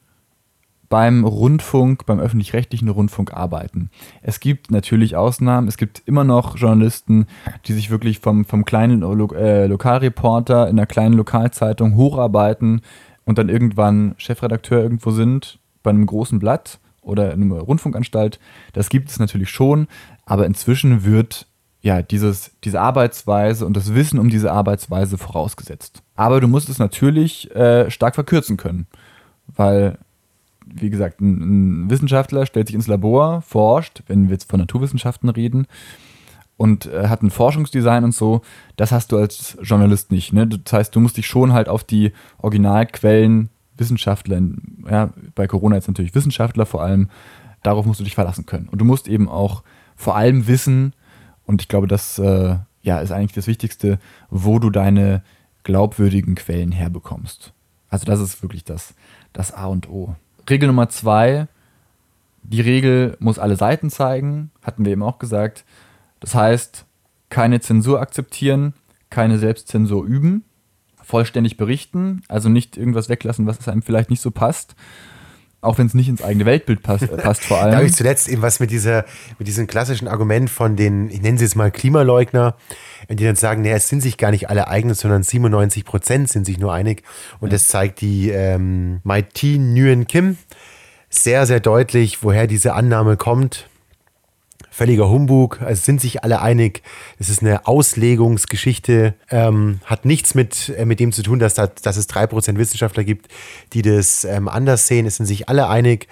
beim 0.88 1.26
Rundfunk, 1.26 2.06
beim 2.06 2.20
öffentlich-rechtlichen 2.20 2.90
Rundfunk 2.90 3.34
arbeiten. 3.34 3.90
Es 4.22 4.40
gibt 4.40 4.72
natürlich 4.72 5.16
Ausnahmen. 5.16 5.68
Es 5.68 5.78
gibt 5.78 6.04
immer 6.06 6.24
noch 6.24 6.58
Journalisten, 6.58 7.26
die 7.66 7.74
sich 7.74 7.90
wirklich 7.90 8.20
vom, 8.20 8.46
vom 8.46 8.66
kleinen 8.66 9.02
Lo 9.02 9.34
äh, 9.34 9.66
Lokalreporter 9.68 10.70
in 10.70 10.78
einer 10.78 10.86
kleinen 10.86 11.16
Lokalzeitung 11.16 11.96
hocharbeiten 11.96 12.82
und 13.26 13.38
dann 13.38 13.50
irgendwann 13.50 14.14
Chefredakteur 14.18 14.82
irgendwo 14.82 15.12
sind 15.12 15.60
bei 15.84 15.90
einem 15.90 16.06
großen 16.06 16.40
Blatt 16.40 16.80
oder 17.02 17.34
in 17.34 17.44
einer 17.44 17.62
Rundfunkanstalt. 17.62 18.40
Das 18.74 18.90
gibt 18.90 19.10
es 19.10 19.20
natürlich 19.20 19.50
schon, 19.50 19.88
aber 20.26 20.46
inzwischen 20.46 21.04
wird 21.04 21.48
ja 21.82 22.02
dieses, 22.02 22.52
diese 22.64 22.82
Arbeitsweise 22.82 23.66
und 23.66 23.78
das 23.78 23.94
Wissen 23.94 24.18
um 24.18 24.30
diese 24.30 24.52
Arbeitsweise 24.52 25.18
vorausgesetzt. 25.18 26.02
Aber 26.16 26.42
du 26.42 26.48
musst 26.48 26.68
es 26.68 26.80
natürlich 26.80 27.54
äh, 27.56 27.92
stark 27.92 28.16
verkürzen 28.16 28.58
können, 28.58 28.88
weil, 29.56 30.00
wie 30.66 30.90
gesagt, 30.90 31.22
ein, 31.22 31.84
ein, 31.84 31.90
Wissenschaftler 31.90 32.48
stellt 32.48 32.68
sich 32.68 32.76
ins 32.76 32.88
Labor, 32.88 33.44
forscht, 33.44 34.02
wenn 34.08 34.24
wir 34.24 34.34
jetzt 34.34 34.50
von 34.50 34.60
Naturwissenschaften 34.60 35.30
reden, 35.30 35.68
und 36.58 36.88
äh, 36.88 37.08
hat 37.08 37.22
ein 37.22 37.30
Forschungsdesign 37.30 38.04
und 38.04 38.16
so. 38.16 38.42
Das 38.78 38.92
hast 38.92 39.12
du 39.12 39.18
als 39.18 39.58
Journalist 39.62 40.12
nicht. 40.12 40.34
Ne? 40.34 40.48
Das 40.48 40.74
heißt, 40.74 40.96
du 40.96 41.00
musst 41.00 41.18
dich 41.18 41.28
schon 41.28 41.54
halt 41.54 41.70
auf 41.70 41.84
die 41.84 42.14
Originalquellen 42.38 43.50
Wissenschaftler, 43.78 44.42
ja, 44.90 45.10
bei 45.36 45.48
Corona 45.48 45.76
jetzt 45.76 45.88
natürlich 45.88 46.16
Wissenschaftler 46.16 46.66
vor 46.66 46.82
allem, 46.82 47.10
darauf 47.62 47.86
musst 47.86 48.00
du 48.00 48.04
dich 48.04 48.16
verlassen 48.16 48.46
können. 48.46 48.70
Und 48.70 48.80
du 48.80 48.86
musst 48.86 49.08
eben 49.08 49.28
auch 49.28 49.64
vor 49.96 50.16
allem 50.16 50.48
wissen, 50.48 50.94
und 51.46 51.62
ich 51.62 51.68
glaube, 51.68 51.88
das 51.88 52.20
äh, 52.20 52.58
ja, 52.82 53.00
ist 53.00 53.12
eigentlich 53.12 53.34
das 53.34 53.48
Wichtigste, 53.48 54.00
wo 54.30 54.60
du 54.60 54.70
deine 54.70 55.24
glaubwürdigen 55.64 56.36
Quellen 56.36 56.72
herbekommst. 56.72 57.54
Also 57.90 58.06
das 58.06 58.20
ist 58.20 58.42
wirklich 58.42 58.64
das, 58.64 58.94
das 59.34 59.54
A 59.54 59.66
und 59.68 59.90
O. 59.90 60.16
Regel 60.50 60.68
Nummer 60.68 60.90
zwei, 60.90 61.48
die 62.44 62.62
Regel 62.62 63.18
muss 63.20 63.40
alle 63.40 63.56
Seiten 63.56 63.90
zeigen, 63.90 64.52
hatten 64.62 64.86
wir 64.86 64.92
eben 64.92 65.04
auch 65.04 65.18
gesagt. 65.18 65.66
Das 66.20 66.36
heißt, 66.36 66.86
keine 67.30 67.60
Zensur 67.60 68.02
akzeptieren, 68.02 68.74
keine 69.10 69.40
Selbstzensur 69.40 70.06
üben, 70.06 70.44
vollständig 71.02 71.58
berichten, 71.58 72.22
also 72.28 72.50
nicht 72.50 72.78
irgendwas 72.78 73.10
weglassen, 73.10 73.48
was 73.48 73.68
einem 73.68 73.82
vielleicht 73.82 74.10
nicht 74.10 74.22
so 74.22 74.32
passt. 74.32 74.76
Auch 75.66 75.78
wenn 75.78 75.88
es 75.88 75.94
nicht 75.94 76.08
ins 76.08 76.22
eigene 76.24 76.46
Weltbild 76.46 76.84
passt, 76.84 77.04
äh, 77.04 77.18
passt 77.18 77.44
vor 77.44 77.60
allem. 77.60 77.72
Da 77.72 77.78
habe 77.78 77.88
ich 77.88 77.96
zuletzt 77.96 78.28
eben 78.28 78.42
was 78.42 78.60
mit, 78.60 78.72
dieser, 78.72 79.06
mit 79.40 79.48
diesem 79.48 79.68
klassischen 79.68 80.08
Argument 80.08 80.50
von 80.50 80.76
den, 80.76 81.10
ich 81.10 81.22
nenne 81.22 81.38
sie 81.38 81.46
jetzt 81.46 81.56
mal 81.56 81.72
Klimaleugner, 81.72 82.56
die 83.10 83.24
dann 83.24 83.36
sagen, 83.36 83.62
naja, 83.62 83.76
es 83.76 83.90
sind 83.90 84.02
sich 84.02 84.18
gar 84.18 84.32
nicht 84.32 84.50
alle 84.50 84.68
einig, 84.68 84.96
sondern 84.96 85.24
97 85.24 85.86
Prozent 85.86 86.30
sind 86.30 86.46
sich 86.46 86.58
nur 86.58 86.74
einig. 86.74 87.04
Und 87.40 87.52
das 87.54 87.68
zeigt 87.68 88.02
die 88.02 88.30
ähm, 88.30 89.02
Maiti 89.04 89.58
Nguyen 89.58 90.08
Kim 90.08 90.38
sehr, 91.10 91.46
sehr 91.46 91.60
deutlich, 91.60 92.24
woher 92.24 92.48
diese 92.48 92.74
Annahme 92.74 93.18
kommt 93.18 93.68
völliger 94.76 95.10
Humbug. 95.10 95.62
Also 95.62 95.82
sind 95.82 96.02
sich 96.02 96.24
alle 96.26 96.42
einig, 96.42 96.84
es 97.18 97.30
ist 97.30 97.42
eine 97.42 97.66
Auslegungsgeschichte, 97.66 99.14
ähm, 99.32 99.80
hat 99.86 100.04
nichts 100.04 100.36
mit, 100.36 100.74
äh, 100.78 100.84
mit 100.84 101.00
dem 101.00 101.14
zu 101.14 101.24
tun, 101.24 101.40
dass, 101.40 101.54
da, 101.54 101.68
dass 101.68 101.96
es 101.96 102.08
drei 102.08 102.28
Prozent 102.28 102.58
Wissenschaftler 102.58 103.06
gibt, 103.06 103.30
die 103.72 103.82
das 103.82 104.26
ähm, 104.26 104.50
anders 104.50 104.88
sehen. 104.88 105.06
Es 105.06 105.16
sind 105.16 105.28
sich 105.28 105.48
alle 105.48 105.70
einig. 105.70 106.10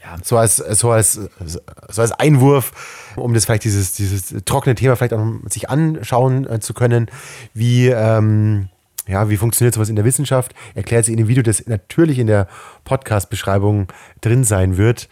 Ja, 0.00 0.16
so 0.22 0.38
als, 0.38 0.58
so 0.58 0.92
als, 0.92 1.14
so 1.44 2.00
als 2.00 2.12
Einwurf, 2.12 2.72
um 3.16 3.34
das 3.34 3.46
vielleicht 3.46 3.64
dieses, 3.64 3.94
dieses 3.94 4.32
trockene 4.44 4.76
Thema 4.76 4.94
vielleicht 4.94 5.12
auch 5.12 5.26
sich 5.50 5.68
anschauen 5.68 6.48
äh, 6.48 6.60
zu 6.60 6.74
können, 6.74 7.10
wie, 7.52 7.88
ähm, 7.88 8.68
ja, 9.08 9.28
wie 9.28 9.36
funktioniert 9.36 9.74
sowas 9.74 9.88
in 9.88 9.96
der 9.96 10.04
Wissenschaft? 10.04 10.54
Erklärt 10.76 11.06
sie 11.06 11.12
in 11.12 11.18
dem 11.18 11.26
Video, 11.26 11.42
das 11.42 11.66
natürlich 11.66 12.20
in 12.20 12.28
der 12.28 12.46
Podcast-Beschreibung 12.84 13.88
drin 14.20 14.44
sein 14.44 14.76
wird. 14.76 15.08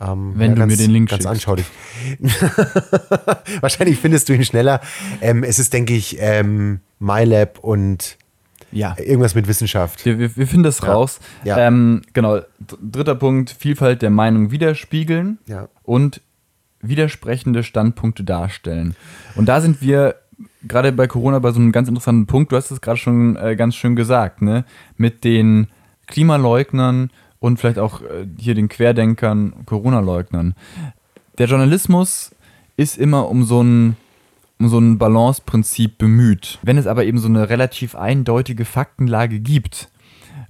Ähm, 0.00 0.32
Wenn 0.36 0.50
ja, 0.50 0.54
du 0.54 0.60
ganz, 0.60 0.72
mir 0.72 0.78
den 0.78 0.90
Link 0.90 1.10
ganz 1.10 1.22
schickst. 1.22 1.28
anschaulich. 1.28 1.66
Wahrscheinlich 3.60 3.98
findest 3.98 4.28
du 4.28 4.32
ihn 4.32 4.44
schneller. 4.44 4.80
Ähm, 5.20 5.44
es 5.44 5.58
ist, 5.58 5.72
denke 5.72 5.94
ich, 5.94 6.16
ähm, 6.20 6.80
MyLab 6.98 7.58
und 7.58 8.16
ja. 8.72 8.96
irgendwas 8.98 9.34
mit 9.34 9.46
Wissenschaft. 9.46 10.04
Wir, 10.06 10.18
wir, 10.18 10.36
wir 10.36 10.46
finden 10.46 10.64
das 10.64 10.80
ja. 10.80 10.92
raus. 10.92 11.20
Ja. 11.44 11.58
Ähm, 11.58 12.02
genau. 12.12 12.40
Dritter 12.58 13.14
Punkt: 13.14 13.50
Vielfalt 13.50 14.02
der 14.02 14.10
Meinung 14.10 14.50
widerspiegeln 14.50 15.38
und 15.82 16.20
widersprechende 16.80 17.62
Standpunkte 17.62 18.24
darstellen. 18.24 18.96
Und 19.34 19.46
da 19.46 19.60
sind 19.60 19.82
wir 19.82 20.16
gerade 20.62 20.92
bei 20.92 21.06
Corona 21.06 21.38
bei 21.38 21.52
so 21.52 21.60
einem 21.60 21.72
ganz 21.72 21.88
interessanten 21.88 22.26
Punkt. 22.26 22.52
Du 22.52 22.56
hast 22.56 22.70
es 22.70 22.80
gerade 22.80 22.96
schon 22.96 23.36
äh, 23.36 23.56
ganz 23.56 23.74
schön 23.74 23.96
gesagt, 23.96 24.40
ne? 24.40 24.64
Mit 24.96 25.24
den 25.24 25.68
Klimaleugnern 26.06 27.10
und 27.40 27.58
vielleicht 27.58 27.78
auch 27.78 28.02
äh, 28.02 28.26
hier 28.38 28.54
den 28.54 28.68
Querdenkern, 28.68 29.66
Corona-Leugnern. 29.66 30.54
Der 31.38 31.48
Journalismus 31.48 32.30
ist 32.76 32.96
immer 32.96 33.28
um 33.28 33.44
so 33.44 33.62
ein 33.62 33.96
um 34.60 34.68
so 34.68 34.78
ein 34.78 34.98
Balanceprinzip 34.98 35.96
bemüht. 35.96 36.58
Wenn 36.62 36.76
es 36.76 36.86
aber 36.86 37.06
eben 37.06 37.18
so 37.18 37.28
eine 37.28 37.48
relativ 37.48 37.94
eindeutige 37.94 38.66
Faktenlage 38.66 39.40
gibt, 39.40 39.89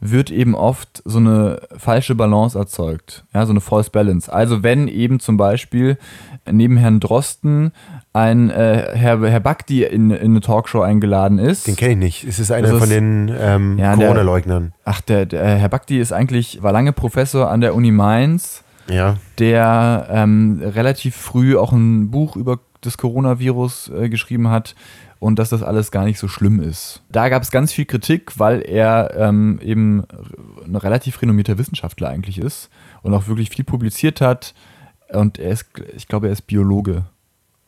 wird 0.00 0.30
eben 0.30 0.54
oft 0.54 1.02
so 1.04 1.18
eine 1.18 1.60
falsche 1.76 2.14
Balance 2.14 2.58
erzeugt, 2.58 3.24
ja, 3.34 3.44
so 3.44 3.52
eine 3.52 3.60
False 3.60 3.90
Balance. 3.90 4.32
Also 4.32 4.62
wenn 4.62 4.88
eben 4.88 5.20
zum 5.20 5.36
Beispiel 5.36 5.98
neben 6.50 6.76
Herrn 6.78 7.00
Drosten 7.00 7.72
ein 8.12 8.50
äh, 8.50 8.92
Herr, 8.94 9.20
Herr 9.22 9.40
Bakti 9.40 9.84
in, 9.84 10.10
in 10.10 10.32
eine 10.32 10.40
Talkshow 10.40 10.80
eingeladen 10.80 11.38
ist. 11.38 11.66
Den 11.66 11.76
kenne 11.76 11.92
ich 11.92 11.98
nicht. 11.98 12.24
Es 12.24 12.38
ist 12.38 12.50
einer 12.50 12.72
ist, 12.72 12.78
von 12.78 12.88
den 12.88 13.30
ähm, 13.38 13.78
ja, 13.78 13.94
Corona-Leugnern. 13.94 14.72
Ach, 14.84 15.00
der, 15.02 15.26
der, 15.26 15.56
Herr 15.56 15.68
Bakti 15.68 16.00
ist 16.00 16.12
eigentlich, 16.12 16.62
war 16.62 16.72
lange 16.72 16.92
Professor 16.92 17.50
an 17.50 17.60
der 17.60 17.74
Uni 17.74 17.92
Mainz. 17.92 18.64
Ja. 18.88 19.18
Der 19.38 20.08
ähm, 20.10 20.60
relativ 20.64 21.14
früh 21.14 21.56
auch 21.56 21.72
ein 21.72 22.10
Buch 22.10 22.34
über 22.36 22.58
das 22.80 22.98
Coronavirus 22.98 23.92
äh, 23.96 24.08
geschrieben 24.08 24.48
hat 24.48 24.74
und 25.20 25.38
dass 25.38 25.50
das 25.50 25.62
alles 25.62 25.92
gar 25.92 26.04
nicht 26.04 26.18
so 26.18 26.26
schlimm 26.26 26.60
ist. 26.60 27.02
Da 27.10 27.28
gab 27.28 27.42
es 27.42 27.50
ganz 27.52 27.72
viel 27.72 27.84
Kritik, 27.84 28.38
weil 28.38 28.62
er 28.62 29.14
ähm, 29.16 29.60
eben 29.62 30.02
ein 30.64 30.74
relativ 30.74 31.22
renommierter 31.22 31.58
Wissenschaftler 31.58 32.08
eigentlich 32.08 32.38
ist 32.38 32.70
und 33.02 33.14
auch 33.14 33.28
wirklich 33.28 33.50
viel 33.50 33.64
publiziert 33.64 34.20
hat. 34.20 34.54
Und 35.12 35.38
er 35.38 35.52
ist, 35.52 35.66
ich 35.94 36.08
glaube, 36.08 36.26
er 36.26 36.32
ist 36.32 36.42
Biologe. 36.42 37.04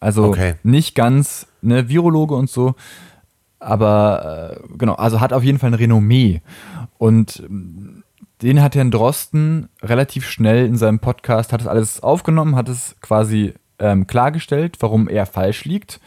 Also 0.01 0.25
okay. 0.25 0.55
nicht 0.63 0.95
ganz 0.95 1.47
ne, 1.61 1.89
Virologe 1.89 2.35
und 2.35 2.51
so, 2.51 2.75
aber 3.61 4.57
äh, 4.57 4.77
genau, 4.79 4.95
also 4.95 5.21
hat 5.21 5.33
auf 5.33 5.45
jeden 5.45 5.59
Fall 5.59 5.71
ein 5.71 5.75
Renommee. 5.75 6.41
Und 6.99 7.41
ähm, 7.47 8.03
den 8.41 8.61
hat 8.61 8.75
Herrn 8.75 8.91
Drosten 8.91 9.69
relativ 9.83 10.27
schnell 10.29 10.67
in 10.67 10.77
seinem 10.77 10.99
Podcast, 10.99 11.53
hat 11.53 11.61
es 11.61 11.67
alles 11.69 12.03
aufgenommen, 12.03 12.57
hat 12.57 12.69
es 12.69 12.97
quasi 13.01 13.55
ähm, 13.79 14.07
klargestellt, 14.07 14.79
warum 14.81 15.09
er 15.09 15.27
falsch 15.27 15.65
liegt. 15.65 16.01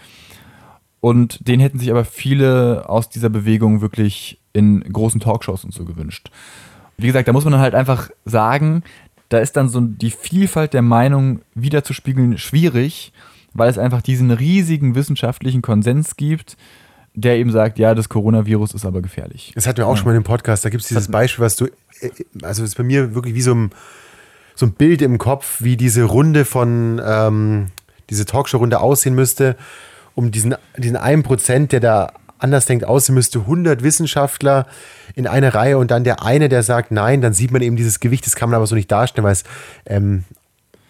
Und 1.02 1.48
den 1.48 1.60
hätten 1.60 1.80
sich 1.80 1.92
aber 1.92 2.06
viele 2.06 2.90
aus 2.90 3.10
dieser 3.10 3.30
Bewegung 3.30 3.82
wirklich 3.82 4.40
in 4.54 4.82
großen 4.82 5.20
Talkshows 5.20 5.64
und 5.64 5.74
so 5.74 5.86
gewünscht. 5.86 6.32
Wie 6.98 7.08
gesagt, 7.08 7.28
da 7.28 7.34
muss 7.34 7.46
man 7.46 7.60
halt 7.60 7.76
einfach 7.76 8.10
sagen, 8.24 8.84
da 9.30 9.40
ist 9.40 9.58
dann 9.58 9.70
so 9.70 9.82
die 9.82 10.12
Vielfalt 10.12 10.74
der 10.74 10.82
Meinung 10.82 11.42
wiederzuspiegeln 11.54 12.38
schwierig 12.38 13.12
weil 13.56 13.70
es 13.70 13.80
einfach 13.80 14.02
diesen 14.04 14.30
riesigen 14.30 14.94
wissenschaftlichen 14.94 15.64
Konsens 15.64 16.18
gibt, 16.18 16.58
der 17.16 17.38
eben 17.38 17.52
sagt, 17.52 17.80
ja, 17.80 17.96
das 17.96 18.10
Coronavirus 18.10 18.74
ist 18.74 18.86
aber 18.86 19.02
gefährlich. 19.02 19.54
Das 19.56 19.66
hatten 19.66 19.78
wir 19.78 19.88
auch 19.88 19.92
ja. 19.92 19.98
schon 19.98 20.08
mal 20.08 20.16
im 20.16 20.24
Podcast. 20.24 20.66
Da 20.66 20.70
gibt 20.70 20.84
es 20.84 20.90
dieses 20.90 21.08
Beispiel, 21.08 21.44
was 21.44 21.56
du, 21.56 21.68
also 22.44 22.64
es 22.64 22.70
ist 22.70 22.76
bei 22.76 22.84
mir 22.84 23.16
wirklich 23.16 23.34
wie 23.34 23.42
so 23.42 23.56
ein, 23.56 23.72
so 24.56 24.66
ein 24.66 24.74
Bild 24.74 25.02
im 25.02 25.18
Kopf, 25.18 25.62
wie 25.64 25.78
diese 25.78 26.04
Runde 26.04 26.44
von, 26.44 27.02
ähm, 27.04 27.68
diese 28.10 28.26
Talkshow-Runde 28.26 28.82
aussehen 28.82 29.16
müsste, 29.16 29.56
um 30.16 30.32
diesen, 30.32 30.56
diesen 30.78 30.98
einen 30.98 31.24
Prozent, 31.24 31.72
der 31.72 31.80
da 31.80 32.14
anders 32.40 32.66
denkt, 32.66 32.86
aussehen 32.86 33.16
müsste, 33.16 33.40
100 33.40 33.84
Wissenschaftler 33.84 34.66
in 35.16 35.28
einer 35.28 35.54
Reihe 35.54 35.78
und 35.78 35.92
dann 35.92 36.04
der 36.04 36.24
eine, 36.24 36.50
der 36.50 36.64
sagt 36.64 36.92
nein, 36.92 37.22
dann 37.22 37.34
sieht 37.34 37.52
man 37.52 37.62
eben 37.62 37.76
dieses 37.76 38.00
Gewicht, 38.00 38.26
das 38.26 38.36
kann 38.36 38.50
man 38.50 38.58
aber 38.58 38.68
so 38.68 38.76
nicht 38.76 38.92
darstellen, 38.92 39.26
weil 39.26 39.34
es 39.34 39.44
ähm, 39.86 40.24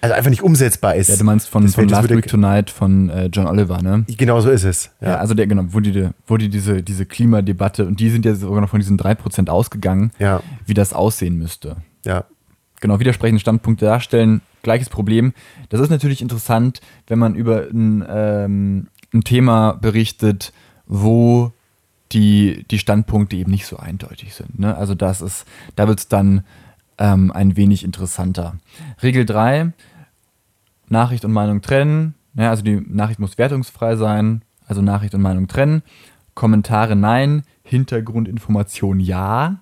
also 0.06 0.14
einfach 0.14 0.30
nicht 0.30 0.44
umsetzbar 0.44 0.96
ist. 0.96 1.10
Ja, 1.10 1.16
du 1.16 1.24
meinst 1.24 1.50
von, 1.50 1.68
von 1.68 1.88
Last 1.88 2.10
Week 2.10 2.28
Tonight 2.28 2.70
von 2.70 3.10
äh, 3.10 3.26
John 3.26 3.48
Oliver, 3.48 3.82
ne? 3.82 4.06
Genau 4.08 4.40
so 4.40 4.52
ist 4.52 4.64
es. 4.64 4.92
Ja, 5.02 5.10
ja 5.10 5.18
also 5.18 5.34
der, 5.34 5.48
genau, 5.48 5.64
wo 5.70 5.80
die, 5.80 6.10
wo 6.28 6.38
die 6.38 6.50
diese, 6.50 6.84
diese 6.84 7.08
Klimadebatte, 7.08 7.88
und 7.88 8.00
die 8.00 8.12
sind 8.12 8.24
ja 8.24 8.36
sogar 8.36 8.62
noch 8.62 8.70
von 8.70 8.80
diesen 8.80 9.00
3% 9.00 9.50
ausgegangen, 9.50 10.12
ja. 10.20 10.42
wie 10.66 10.76
das 10.76 10.94
aussehen 10.94 11.38
müsste. 11.38 11.78
Ja. 12.06 12.26
Genau, 12.82 13.00
widersprechende 13.00 13.40
Standpunkte 13.40 13.86
darstellen, 13.86 14.42
gleiches 14.62 14.90
Problem. 14.90 15.34
Das 15.70 15.80
ist 15.80 15.90
natürlich 15.90 16.22
interessant, 16.22 16.82
wenn 17.08 17.18
man 17.18 17.34
über 17.34 17.64
ein, 17.64 18.06
ähm, 18.08 18.88
ein 19.16 19.24
Thema 19.24 19.74
berichtet, 19.74 20.54
wo 20.86 21.52
die, 22.12 22.66
die 22.70 22.80
Standpunkte 22.80 23.36
eben 23.36 23.52
nicht 23.52 23.66
so 23.66 23.78
eindeutig 23.78 24.36
sind. 24.36 24.60
Ne? 24.60 24.76
Also 24.76 24.94
das 24.94 25.22
ist, 25.22 25.46
da 25.76 25.88
wird 25.88 26.00
es 26.00 26.08
dann 26.08 26.44
ähm, 26.98 27.32
ein 27.32 27.58
wenig 27.58 27.84
interessanter. 27.84 28.56
Regel 29.02 29.26
3, 29.26 29.72
Nachricht 30.88 31.26
und 31.26 31.32
Meinung 31.32 31.62
trennen. 31.62 32.14
Ja, 32.36 32.50
also 32.50 32.64
die 32.64 32.82
Nachricht 32.88 33.20
muss 33.20 33.38
wertungsfrei 33.38 33.96
sein, 33.96 34.44
also 34.68 34.82
Nachricht 34.82 35.16
und 35.16 35.22
Meinung 35.22 35.48
trennen. 35.48 35.82
Kommentare 36.36 36.96
nein, 36.96 37.44
Hintergrundinformation 37.64 39.00
ja. 39.00 39.58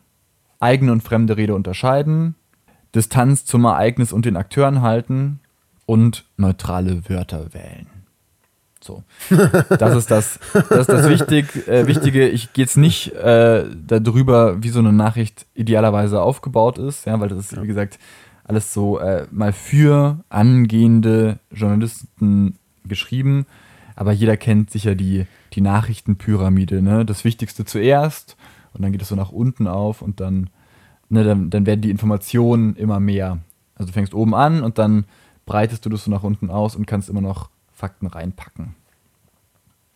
Eigene 0.60 0.91
und 0.91 1.04
fremde 1.04 1.38
Rede 1.38 1.56
unterscheiden. 1.56 2.36
Distanz 2.95 3.45
zum 3.45 3.66
Ereignis 3.66 4.14
und 4.14 4.26
den 4.26 4.38
Akteuren 4.38 4.82
halten 4.82 5.39
und 5.86 6.26
neutrale 6.38 7.10
Wörter 7.10 7.54
wählen. 7.54 7.92
So. 8.84 9.03
Das 9.79 9.95
ist 9.95 10.11
das, 10.11 10.39
das, 10.53 10.71
ist 10.71 10.89
das 10.89 11.09
Wichtig, 11.09 11.67
äh, 11.67 11.88
Wichtige. 11.88 12.27
Ich 12.27 12.51
gehe 12.53 12.65
jetzt 12.65 12.75
nicht 12.75 13.13
äh, 13.13 13.63
darüber, 13.88 14.61
wie 14.61 14.69
so 14.69 14.79
eine 14.79 14.91
Nachricht 14.91 15.45
idealerweise 15.55 16.21
aufgebaut 16.21 16.77
ist, 16.77 17.05
ja, 17.05 17.19
weil 17.19 17.29
das 17.29 17.39
ist, 17.39 17.61
wie 17.61 17.67
gesagt, 17.67 17.97
alles 18.43 18.73
so 18.73 18.99
äh, 18.99 19.25
mal 19.31 19.53
für 19.53 20.19
angehende 20.29 21.39
Journalisten 21.51 22.57
geschrieben. 22.86 23.45
Aber 23.95 24.11
jeder 24.11 24.36
kennt 24.38 24.69
sicher 24.69 24.95
die, 24.95 25.27
die 25.53 25.61
Nachrichtenpyramide. 25.61 26.81
Ne? 26.81 27.05
Das 27.05 27.23
Wichtigste 27.23 27.63
zuerst 27.63 28.36
und 28.73 28.84
dann 28.84 28.91
geht 28.91 29.01
es 29.01 29.07
so 29.07 29.15
nach 29.15 29.31
unten 29.31 29.67
auf 29.67 30.01
und 30.01 30.19
dann, 30.19 30.49
ne, 31.09 31.23
dann, 31.23 31.49
dann 31.49 31.65
werden 31.65 31.81
die 31.81 31.91
Informationen 31.91 32.75
immer 32.75 32.99
mehr. 32.99 33.39
Also 33.75 33.88
du 33.88 33.93
fängst 33.93 34.13
oben 34.13 34.36
an 34.36 34.61
und 34.61 34.77
dann 34.77 35.05
breitest 35.45 35.86
du 35.86 35.89
das 35.89 36.05
so 36.05 36.11
nach 36.11 36.23
unten 36.23 36.49
aus 36.49 36.75
und 36.75 36.86
kannst 36.86 37.09
immer 37.09 37.21
noch 37.21 37.49
Fakten 37.84 38.07
reinpacken. 38.07 38.75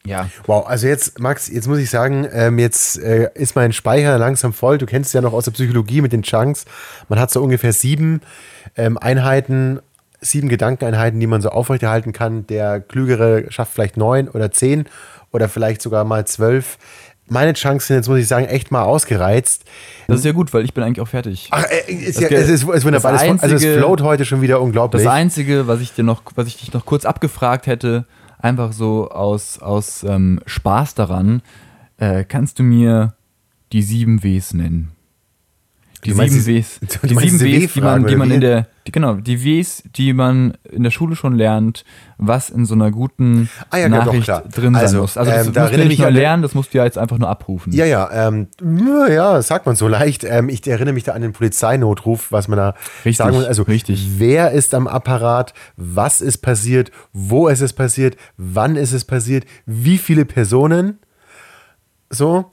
Ja. 0.05 0.29
Wow, 0.45 0.67
also 0.67 0.87
jetzt, 0.87 1.19
Max, 1.19 1.47
jetzt 1.47 1.69
muss 1.69 1.77
ich 1.77 1.89
sagen, 1.89 2.27
ähm, 2.33 2.59
jetzt 2.59 2.99
äh, 2.99 3.29
ist 3.33 3.55
mein 3.55 3.71
Speicher 3.71 4.17
langsam 4.17 4.51
voll. 4.51 4.77
Du 4.77 4.85
kennst 4.85 5.07
es 5.07 5.13
ja 5.13 5.21
noch 5.21 5.31
aus 5.31 5.45
der 5.45 5.51
Psychologie 5.51 6.01
mit 6.01 6.11
den 6.11 6.21
Chunks. 6.21 6.65
Man 7.07 7.17
hat 7.17 7.31
so 7.31 7.41
ungefähr 7.41 7.71
sieben 7.71 8.19
ähm, 8.75 8.97
Einheiten, 8.97 9.79
sieben 10.19 10.49
Gedankeneinheiten, 10.49 11.17
die 11.17 11.27
man 11.27 11.41
so 11.41 11.47
aufrechterhalten 11.47 12.11
kann. 12.11 12.45
Der 12.47 12.81
Klügere 12.81 13.49
schafft 13.53 13.71
vielleicht 13.71 13.95
neun 13.95 14.27
oder 14.27 14.51
zehn 14.51 14.89
oder 15.31 15.47
vielleicht 15.47 15.81
sogar 15.81 16.03
mal 16.03 16.27
zwölf. 16.27 16.77
Meine 17.29 17.53
Chancen, 17.53 17.95
jetzt 17.95 18.07
muss 18.07 18.19
ich 18.19 18.27
sagen, 18.27 18.45
echt 18.45 18.71
mal 18.71 18.83
ausgereizt. 18.83 19.63
Das 20.07 20.19
ist 20.19 20.25
ja 20.25 20.31
gut, 20.31 20.53
weil 20.53 20.63
ich 20.65 20.73
bin 20.73 20.83
eigentlich 20.83 21.01
auch 21.01 21.07
fertig. 21.07 21.49
Ach, 21.51 21.63
äh, 21.63 21.91
ist 21.91 22.19
ja, 22.21 22.27
es 22.29 22.49
ist, 22.49 22.63
ist 22.63 22.85
wunderbar. 22.85 23.11
das 23.13 23.21
Das 23.21 23.29
also 23.43 23.55
es 23.55 23.63
einzige- 23.63 23.77
float 23.79 24.01
heute 24.01 24.25
schon 24.25 24.41
wieder 24.41 24.61
unglaublich. 24.61 25.03
Das 25.03 25.11
Einzige, 25.11 25.67
was 25.67 25.81
ich 25.81 25.93
dir 25.93 26.03
noch, 26.03 26.21
was 26.35 26.47
ich 26.47 26.57
dich 26.57 26.73
noch 26.73 26.85
kurz 26.85 27.05
abgefragt 27.05 27.67
hätte, 27.67 28.05
einfach 28.39 28.71
so 28.73 29.09
aus, 29.09 29.59
aus 29.59 30.03
ähm, 30.03 30.39
Spaß 30.45 30.95
daran, 30.95 31.41
äh, 31.97 32.23
kannst 32.23 32.59
du 32.59 32.63
mir 32.63 33.13
die 33.73 33.81
sieben 33.81 34.23
Ws 34.23 34.53
nennen? 34.53 34.91
Die 36.05 36.11
sieben 36.13 36.45
Ws. 36.45 36.79
Die 37.03 37.15
sieben 37.15 37.39
Ws, 37.39 37.73
die 37.73 37.81
man, 37.81 38.05
die 38.05 38.15
man 38.15 38.29
in 38.29 38.39
der, 38.39 38.67
die, 38.85 38.91
genau, 38.91 39.15
die 39.15 39.43
Ws, 39.43 39.83
die 39.95 40.13
man 40.13 40.55
in 40.69 40.83
der 40.83 40.91
Schule 40.91 41.15
schon 41.15 41.35
lernt, 41.35 41.83
was 42.17 42.51
in 42.51 42.65
so 42.65 42.75
einer 42.75 42.91
guten 42.91 43.49
Ah 43.71 43.77
ja, 43.77 43.87
ja, 43.87 43.89
doch, 43.89 44.05
Nachricht 44.05 44.25
klar. 44.25 44.43
drin 44.43 44.73
sein 44.75 44.83
Also, 44.83 45.01
muss. 45.01 45.17
Also 45.17 45.31
das 45.31 45.39
ähm, 45.39 45.45
musst 45.47 45.57
da 45.57 45.69
du 45.69 45.85
nicht 45.85 45.99
nur 45.99 46.11
lernen, 46.11 46.43
das 46.43 46.53
musst 46.53 46.73
du 46.73 46.77
ja 46.77 46.85
jetzt 46.85 46.97
einfach 46.99 47.17
nur 47.17 47.27
abrufen. 47.29 47.73
Ja, 47.73 47.85
ja, 47.85 48.09
ähm, 48.27 48.47
ja, 49.09 49.41
sagt 49.41 49.65
man 49.65 49.75
so 49.75 49.87
leicht. 49.87 50.23
Ähm, 50.23 50.49
ich 50.49 50.65
erinnere 50.67 50.93
mich 50.93 51.03
da 51.03 51.13
an 51.13 51.21
den 51.23 51.33
Polizeinotruf, 51.33 52.31
was 52.31 52.47
man 52.47 52.57
da 52.57 52.75
Richtig, 53.03 53.17
sagen 53.17 53.35
muss. 53.35 53.45
Also, 53.45 53.63
richtig. 53.63 54.07
wer 54.19 54.51
ist 54.51 54.75
am 54.75 54.87
Apparat? 54.87 55.53
Was 55.77 56.21
ist 56.21 56.37
passiert? 56.37 56.91
Wo 57.11 57.47
ist 57.47 57.61
es 57.61 57.73
passiert? 57.73 58.17
Wann 58.37 58.75
ist 58.75 58.93
es 58.93 59.03
passiert? 59.03 59.45
Wie 59.65 59.97
viele 59.97 60.25
Personen? 60.25 60.99
So. 62.09 62.51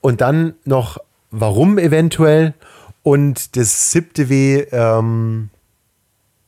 Und 0.00 0.20
dann 0.20 0.54
noch, 0.64 0.98
warum 1.30 1.78
eventuell? 1.78 2.54
Und 3.02 3.56
das 3.56 3.90
siebte 3.90 4.28
W, 4.28 4.66
ähm, 4.72 5.50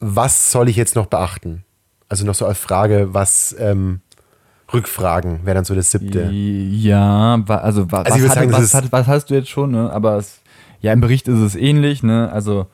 was 0.00 0.50
soll 0.50 0.68
ich 0.68 0.76
jetzt 0.76 0.96
noch 0.96 1.06
beachten? 1.06 1.64
Also 2.08 2.26
noch 2.26 2.34
so 2.34 2.44
als 2.44 2.58
Frage, 2.58 3.14
was 3.14 3.56
ähm, 3.58 4.00
Rückfragen 4.72 5.44
wäre 5.44 5.54
dann 5.54 5.64
so 5.64 5.74
das 5.74 5.90
siebte. 5.90 6.30
Ja, 6.30 7.42
also, 7.46 7.56
Also 7.56 7.90
was, 7.90 8.18
würd 8.18 8.28
hat, 8.28 8.34
sagen, 8.34 8.52
was, 8.52 8.74
hat, 8.74 8.92
was 8.92 9.06
hast 9.06 9.30
du 9.30 9.34
jetzt 9.34 9.48
schon, 9.48 9.70
ne? 9.70 9.90
Aber 9.90 10.16
es, 10.16 10.40
ja, 10.80 10.92
im 10.92 11.00
Bericht 11.00 11.28
ist 11.28 11.38
es 11.38 11.54
ähnlich, 11.54 12.02
ne? 12.02 12.30
Also 12.32 12.66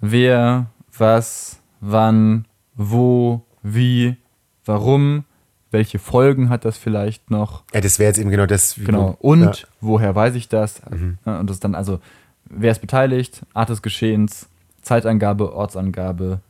wer, 0.00 0.66
was, 0.96 1.58
wann, 1.80 2.46
wo, 2.74 3.42
wie, 3.62 4.16
warum, 4.64 5.24
welche 5.70 5.98
Folgen 5.98 6.48
hat 6.48 6.64
das 6.64 6.76
vielleicht 6.76 7.30
noch? 7.30 7.64
Ja, 7.74 7.80
das 7.80 7.98
wäre 7.98 8.08
jetzt 8.08 8.18
eben 8.18 8.30
genau 8.30 8.46
das. 8.46 8.78
wie 8.78 8.84
Genau. 8.84 9.16
Und 9.20 9.62
ja. 9.62 9.68
woher 9.80 10.14
weiß 10.14 10.34
ich 10.34 10.48
das? 10.48 10.80
Mhm. 10.90 11.18
Und 11.24 11.50
das 11.50 11.60
dann 11.60 11.74
also, 11.74 12.00
wer 12.48 12.72
ist 12.72 12.80
beteiligt, 12.80 13.42
Art 13.54 13.68
des 13.68 13.82
Geschehens, 13.82 14.48
Zeitangabe, 14.82 15.52
Ortsangabe, 15.52 16.40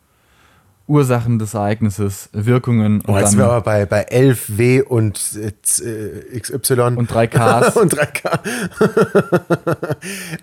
Ursachen 0.88 1.38
des 1.38 1.54
Ereignisses, 1.54 2.28
Wirkungen 2.32 3.00
und 3.00 3.08
Oh, 3.08 3.18
jetzt 3.18 3.30
sind 3.30 3.40
wir 3.40 3.46
aber 3.46 3.60
bei, 3.60 3.86
bei 3.86 4.02
11 4.02 4.58
W 4.58 4.82
und 4.82 5.20
äh, 5.34 5.52
äh, 5.82 6.40
XY. 6.40 6.80
und 6.96 7.12
drei 7.12 7.26
Ks. 7.26 7.76
und 7.76 7.92
3K. 7.92 8.38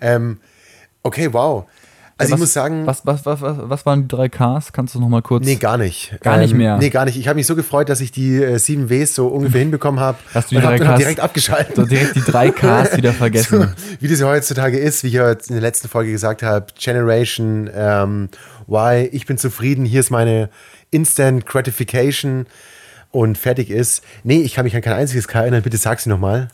ähm, 0.02 0.40
okay, 1.02 1.32
wow. 1.32 1.64
Also 2.16 2.30
Ja, 2.30 2.36
ich 2.36 2.40
muss 2.40 2.52
sagen, 2.52 2.86
Was, 2.86 3.04
was, 3.04 3.26
was, 3.26 3.40
was, 3.40 3.56
was 3.60 3.86
waren 3.86 4.02
die 4.02 4.08
drei 4.08 4.28
Ks? 4.28 4.72
Kannst 4.72 4.94
du 4.94 5.00
noch 5.00 5.08
mal 5.08 5.20
kurz? 5.22 5.44
nee, 5.44 5.56
gar 5.56 5.76
nicht. 5.76 6.16
Gar 6.20 6.38
nicht 6.38 6.54
mehr? 6.54 6.78
Nee, 6.78 6.90
gar 6.90 7.04
nicht. 7.06 7.18
Ich 7.18 7.26
habe 7.26 7.36
mich 7.36 7.46
so 7.46 7.56
gefreut, 7.56 7.88
dass 7.88 8.00
ich 8.00 8.12
die 8.12 8.36
äh, 8.42 8.58
7 8.58 8.88
Ws 8.88 9.14
so 9.16 9.26
ungefähr 9.26 9.60
hinbekommen 9.60 10.00
habe. 10.00 10.18
Hast 10.34 10.50
du 10.50 10.54
die 10.54 10.64
und 10.64 10.68
drei 10.68 10.76
auch 10.88 10.92
Ks 10.94 10.98
direkt 10.98 11.20
abgeschaltet. 11.20 11.74
So 11.76 11.84
direkt 11.86 12.14
die 12.14 12.20
drei 12.22 12.50
Ks 12.50 12.96
wieder 12.96 13.12
vergessen. 13.14 13.62
So, 13.62 13.66
wie 14.00 14.08
das 14.08 14.20
ja 14.20 14.26
heutzutage 14.28 14.78
ist, 14.78 15.02
wie 15.02 15.08
ich 15.08 15.14
ja 15.14 15.28
jetzt 15.28 15.48
in 15.50 15.54
der 15.54 15.62
letzten 15.62 15.88
Folge 15.88 16.12
gesagt 16.12 16.42
habe, 16.44 16.66
Generation 16.78 17.68
ähm, 17.74 18.28
Y, 18.68 19.08
ich 19.10 19.26
bin 19.26 19.36
zufrieden, 19.36 19.84
hier 19.84 20.00
ist 20.00 20.10
meine 20.10 20.50
Instant 20.90 21.46
Gratification 21.46 22.46
und 23.10 23.38
fertig 23.38 23.70
ist. 23.70 24.04
Nee, 24.22 24.40
ich 24.42 24.54
kann 24.54 24.64
mich 24.64 24.76
an 24.76 24.82
kein 24.82 24.92
einziges 24.94 25.26
K 25.28 25.40
erinnern, 25.40 25.62
bitte 25.62 25.76
sag 25.76 25.98
sie 26.00 26.08
nochmal. 26.10 26.48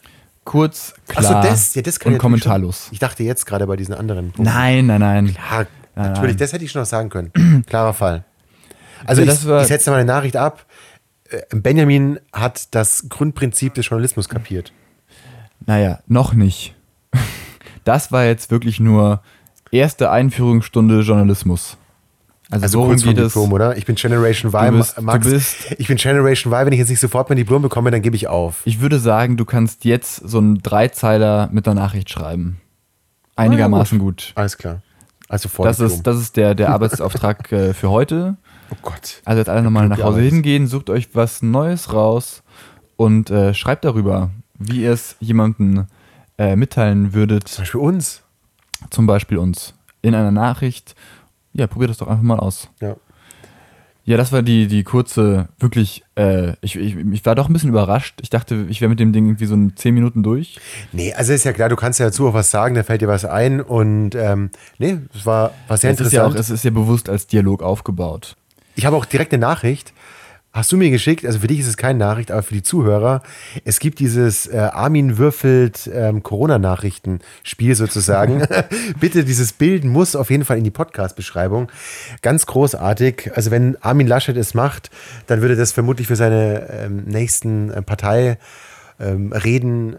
Kurz, 0.45 0.95
klar 1.07 1.43
das, 1.43 1.75
ja, 1.75 1.83
das 1.83 1.99
und 1.99 2.13
ich 2.15 2.19
kommentarlos. 2.19 2.85
Schon. 2.87 2.93
Ich 2.95 2.99
dachte 2.99 3.23
jetzt 3.23 3.47
gerade 3.47 3.67
bei 3.67 3.77
diesen 3.77 3.95
anderen 3.95 4.33
Punkten. 4.33 4.43
Nein, 4.43 4.87
nein, 4.87 5.01
nein. 5.01 5.37
Ja, 5.51 5.67
natürlich, 5.95 6.37
das 6.37 6.53
hätte 6.53 6.65
ich 6.65 6.71
schon 6.73 6.83
noch 6.83 6.87
sagen 6.89 7.09
können. 7.11 7.31
Klarer 7.67 7.93
Fall. 7.95 8.25
Also 9.05 9.23
Ja, 9.23 9.29
ich, 9.29 9.35
das 9.35 9.47
war- 9.47 9.63
ich 9.63 9.69
setze 9.69 9.91
mal 9.91 9.97
eine 9.97 10.07
Nachricht 10.07 10.37
ab. 10.37 10.67
Äh, 11.29 11.43
Benjamin 11.55 12.19
hat 12.33 12.75
das 12.75 13.09
Grundprinzip 13.09 13.75
des 13.75 13.87
Journalismus 13.89 14.29
kapiert. 14.29 14.73
Naja, 15.67 16.01
noch 16.07 16.33
nicht. 16.35 16.75
Das 17.85 18.13
war 18.13 18.25
jetzt 18.25 18.51
wirklich 18.51 18.79
nur 18.79 19.23
erste 19.73 20.11
Einführungsstunde 20.11 21.01
Journalismus. 21.01 21.79
Also, 22.51 22.65
Also 22.65 22.85
kurz 22.85 23.05
es? 23.07 23.15
Diplom, 23.15 23.53
oder? 23.53 23.77
Ich 23.77 23.87
bin 23.87 23.95
Generation 23.95 24.53
Y, 24.53 24.77
bist- 24.79 25.01
Max. 25.01 25.27
ich 25.79 25.87
bin 25.87 25.97
Generation 25.97 26.53
Y, 26.53 26.67
wenn 26.67 26.73
ich 26.73 26.79
jetzt 26.81 26.89
nicht 26.91 26.99
sofort 27.01 27.29
mein 27.29 27.37
Diplom 27.37 27.63
bekomme, 27.63 27.91
dann 27.93 28.03
gebe 28.03 28.17
ich 28.17 28.27
auf. 28.29 28.63
Ich 28.65 28.81
würde 28.81 28.99
sagen, 28.99 29.37
du 29.37 29.45
kannst 29.45 29.85
jetzt 29.85 30.17
so 30.17 30.39
einen 30.39 30.59
Dreizeiler 30.61 31.49
mit 31.53 31.69
einer 31.69 31.81
Nachricht 31.81 32.11
schreiben. 32.11 32.61
Einigermaßen 33.37 33.99
gut. 33.99 34.33
Alles 34.35 34.59
klar. 34.59 34.83
Also 35.29 35.49
vor 35.49 35.65
Das 35.65 35.77
Diplom. 35.79 35.93
ist, 35.97 36.07
das 36.07 36.17
ist 36.19 36.37
der, 36.37 36.55
der 36.55 36.71
Arbeitsauftrag 36.75 37.51
äh, 37.53 37.73
für 37.75 37.91
heute. 37.91 38.37
oh 38.73 38.77
Gott. 38.83 39.23
Also 39.25 39.39
jetzt 39.39 39.49
alle 39.49 39.63
nochmal 39.63 39.89
nach 39.89 40.03
Hause 40.03 40.21
hingehen, 40.21 40.67
sucht 40.67 40.91
euch 40.91 41.11
was 41.15 41.43
Neues 41.43 41.93
raus 41.93 42.43
und 42.97 43.31
äh, 43.31 43.55
schreibt 43.55 43.85
darüber, 43.85 44.31
wie 44.59 44.83
ihr 44.83 44.93
es 44.93 45.17
jemandem 45.21 45.87
äh, 46.37 46.57
mitteilen 46.57 47.15
würdet, 47.15 47.49
Zum 47.49 47.63
Beispiel 47.63 47.81
uns. 47.81 48.23
zum 48.91 49.07
Beispiel 49.07 49.39
uns, 49.39 49.75
in 50.03 50.15
einer 50.15 50.33
Nachricht. 50.33 50.95
Ja, 51.53 51.67
probiert 51.67 51.91
das 51.91 51.99
doch 51.99 52.09
einfach 52.09 52.23
mal 52.23 52.39
aus. 52.39 52.69
Ja. 52.81 52.97
Ja, 54.05 54.17
das 54.17 54.33
war 54.33 54.43
die, 54.43 54.67
die 54.67 54.83
kurze, 54.83 55.49
wirklich, 55.59 56.03
äh, 56.17 56.55
ich, 56.63 56.75
ich, 56.75 56.97
ich 56.97 57.27
war 57.27 57.35
doch 57.35 57.49
ein 57.49 57.53
bisschen 57.53 57.69
überrascht. 57.69 58.19
Ich 58.23 58.31
dachte, 58.31 58.67
ich 58.69 58.81
wäre 58.81 58.89
mit 58.89 58.99
dem 58.99 59.13
Ding 59.13 59.27
irgendwie 59.27 59.45
so 59.47 59.55
in 59.55 59.77
10 59.77 59.95
Minuten 59.95 60.23
durch. 60.23 60.59
Nee, 60.93 61.13
also 61.13 61.33
ist 61.33 61.45
ja 61.45 61.53
klar, 61.53 61.69
du 61.69 61.77
kannst 61.77 62.01
ja 62.01 62.07
dazu 62.07 62.27
auch 62.27 62.35
was 62.35 62.51
sagen, 62.51 62.75
da 62.75 62.83
fällt 62.83 63.03
dir 63.03 63.09
was 63.09 63.25
ein 63.25 63.61
und 63.61 64.15
ähm, 64.15 64.51
nee, 64.79 64.99
es 65.15 65.27
war, 65.27 65.53
war 65.69 65.77
sehr 65.77 65.91
Es 65.93 66.01
ist, 66.01 66.13
ja 66.13 66.25
interessant. 66.25 66.35
auch, 66.35 66.41
es 66.41 66.51
ist 66.51 66.65
ja 66.65 66.71
bewusst 66.71 67.09
als 67.09 67.27
Dialog 67.27 67.63
aufgebaut. 67.63 68.37
Ich 68.75 68.87
habe 68.87 68.97
auch 68.97 69.05
direkt 69.05 69.33
eine 69.33 69.41
Nachricht. 69.43 69.93
Hast 70.53 70.73
du 70.73 70.77
mir 70.77 70.91
geschickt, 70.91 71.25
also 71.25 71.39
für 71.39 71.47
dich 71.47 71.61
ist 71.61 71.69
es 71.69 71.77
keine 71.77 72.01
Nachricht, 72.01 72.33
aber 72.33 72.43
für 72.43 72.55
die 72.55 72.65
Zuhörer, 72.65 73.23
es 73.65 73.79
gibt 73.79 74.01
dieses 74.01 74.49
äh, 74.49 74.57
Armin 74.59 75.17
würfelt 75.17 75.89
ähm, 75.95 76.25
Corona-Nachrichten-Spiel 76.25 77.77
sozusagen. 77.77 78.43
Bitte, 79.01 79.25
dieses 79.25 79.53
Bild 79.53 79.85
muss 79.85 80.17
auf 80.17 80.29
jeden 80.29 80.45
Fall 80.45 80.59
in 80.59 80.65
die 80.65 80.73
Podcast-Beschreibung. 80.73 81.71
Ganz 82.23 82.47
großartig. 82.47 83.31
Also 83.37 83.53
wenn 83.53 83.77
Armin 83.81 84.09
Laschet 84.09 84.37
es 84.37 84.53
macht, 84.55 84.91
dann 85.29 85.41
würde 85.41 85.55
das 85.55 85.71
vermutlich 85.71 86.09
für 86.09 86.17
seine 86.17 86.69
ähm, 86.69 87.05
nächsten 87.05 87.71
äh, 87.71 87.83
Partei 87.83 88.37
ähm, 88.99 89.33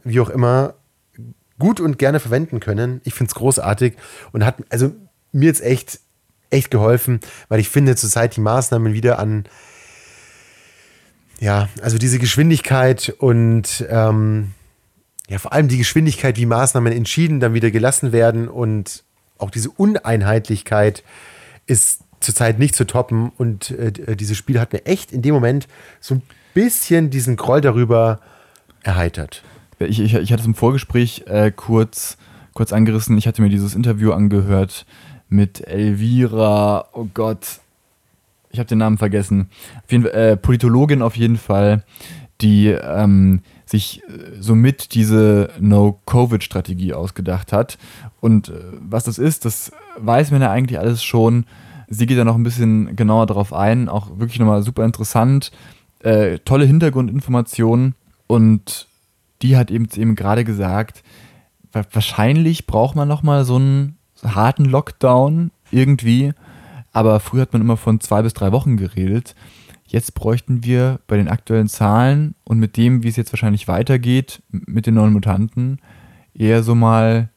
wie 0.04 0.20
auch 0.20 0.30
immer, 0.30 0.74
gut 1.60 1.80
und 1.80 1.97
gerne 1.97 2.20
verwenden 2.20 2.60
können. 2.60 2.99
Ich 3.06 3.14
finde 3.14 3.30
es 3.30 3.36
großartig 3.36 3.95
und 4.34 4.43
hat 4.45 4.56
also 4.70 4.91
mir 5.32 5.45
jetzt 5.45 5.64
echt, 5.64 6.02
echt 6.49 6.72
geholfen, 6.72 7.22
weil 7.47 7.62
ich 7.62 7.70
finde 7.70 7.95
zurzeit 7.95 8.36
die 8.36 8.41
Maßnahmen 8.41 8.93
wieder 8.93 9.18
an, 9.18 9.45
ja, 11.42 11.70
also 11.82 11.98
diese 11.98 12.20
Geschwindigkeit 12.20 13.14
und 13.18 13.84
ähm, 13.89 14.52
ja, 15.28 15.39
vor 15.39 15.54
allem 15.54 15.68
die 15.68 15.80
Geschwindigkeit, 15.80 16.38
wie 16.38 16.46
Maßnahmen 16.46 16.94
entschieden 16.94 17.39
dann 17.39 17.56
wieder 17.56 17.72
gelassen 17.72 18.12
werden 18.12 18.48
und 18.48 19.04
auch 19.39 19.50
diese 19.50 19.72
Uneinheitlichkeit 19.72 21.04
ist 21.66 22.02
zurzeit 22.20 22.60
nicht 22.60 22.76
zu 22.76 22.86
toppen 22.86 23.32
und 23.38 23.72
äh, 23.72 24.16
dieses 24.16 24.38
Spiel 24.38 24.60
hat 24.60 24.72
mir 24.72 24.86
echt 24.86 25.12
in 25.12 25.24
dem 25.24 25.34
Moment 25.34 25.68
so 26.00 26.16
ein 26.16 26.22
bisschen 26.54 27.10
diesen 27.10 27.38
Groll 27.38 27.62
darüber 27.62 28.20
erheitert. 28.84 29.44
Ich, 29.80 30.00
ich, 30.00 30.14
ich 30.14 30.32
hatte 30.32 30.42
es 30.42 30.48
im 30.48 30.54
Vorgespräch 30.54 31.24
äh, 31.26 31.52
kurz, 31.52 32.18
kurz 32.54 32.72
angerissen. 32.72 33.18
Ich 33.18 33.26
hatte 33.26 33.42
mir 33.42 33.50
dieses 33.50 33.74
Interview 33.74 34.12
angehört 34.12 34.86
mit 35.28 35.68
Elvira, 35.68 36.86
oh 36.94 37.08
Gott, 37.12 37.61
ich 38.52 38.60
habe 38.60 38.68
den 38.68 38.78
Namen 38.80 38.97
vergessen. 38.97 39.49
Auf 39.84 39.91
jeden, 39.91 40.06
äh, 40.06 40.38
Politologin 40.38 41.02
auf 41.02 41.16
jeden 41.18 41.38
Fall, 41.38 41.84
die 42.41 42.68
ähm, 42.68 43.41
sich 43.66 44.02
äh, 44.04 44.39
somit 44.39 44.93
diese 44.95 45.49
No-Covid-Strategie 45.60 46.93
ausgedacht 46.93 47.54
hat. 47.54 47.78
Und 48.20 48.49
äh, 48.49 48.54
was 48.82 49.04
das 49.04 49.18
ist, 49.18 49.45
das 49.45 49.72
weiß 49.97 50.32
man 50.32 50.41
ja 50.41 50.52
eigentlich 50.52 50.80
alles 50.80 51.04
schon. 51.04 51.45
Sie 51.88 52.06
geht 52.06 52.18
da 52.18 52.24
noch 52.24 52.36
ein 52.36 52.43
bisschen 52.43 52.95
genauer 52.95 53.26
drauf 53.26 53.54
ein, 53.54 53.89
auch 53.89 54.18
wirklich 54.20 54.39
nochmal 54.39 54.64
super 54.64 54.86
interessant. 54.86 55.52
Äh, 55.99 56.39
tolle 56.39 56.66
Hintergrundinformationen 56.66 57.95
und 58.28 58.88
die 59.41 59.56
hat 59.58 59.70
eben, 59.72 59.88
eben 59.95 60.16
gerade 60.16 60.43
gesagt, 60.43 61.04
wa- 61.72 61.86
wahrscheinlich 61.91 62.66
braucht 62.66 62.95
man 62.95 63.08
nochmal 63.08 63.45
so 63.45 63.58
einen 63.58 63.97
harten 64.24 64.66
Lockdown 64.66 65.52
irgendwie, 65.70 66.34
aber 66.92 67.20
früher 67.20 67.42
hat 67.42 67.54
man 67.54 67.62
immer 67.62 67.78
von 67.78 68.00
zwei 68.00 68.22
bis 68.22 68.34
drei 68.34 68.52
Wochen 68.52 68.78
geredet. 68.78 69.36
Jetzt 69.88 70.14
bräuchten 70.14 70.64
wir 70.64 71.00
bei 71.08 71.18
den 71.18 71.28
aktuellen 71.28 71.68
Zahlen 71.68 72.36
und 72.44 72.60
mit 72.60 72.78
dem, 72.78 73.04
wie 73.04 73.10
es 73.10 73.18
jetzt 73.18 73.34
wahrscheinlich 73.34 73.68
weitergeht 73.68 74.42
mit 74.50 74.86
den 74.86 74.94
neuen 74.94 75.14
Mutanten, 75.14 75.80
eher 76.34 76.64
so 76.64 76.76
mal 76.76 77.30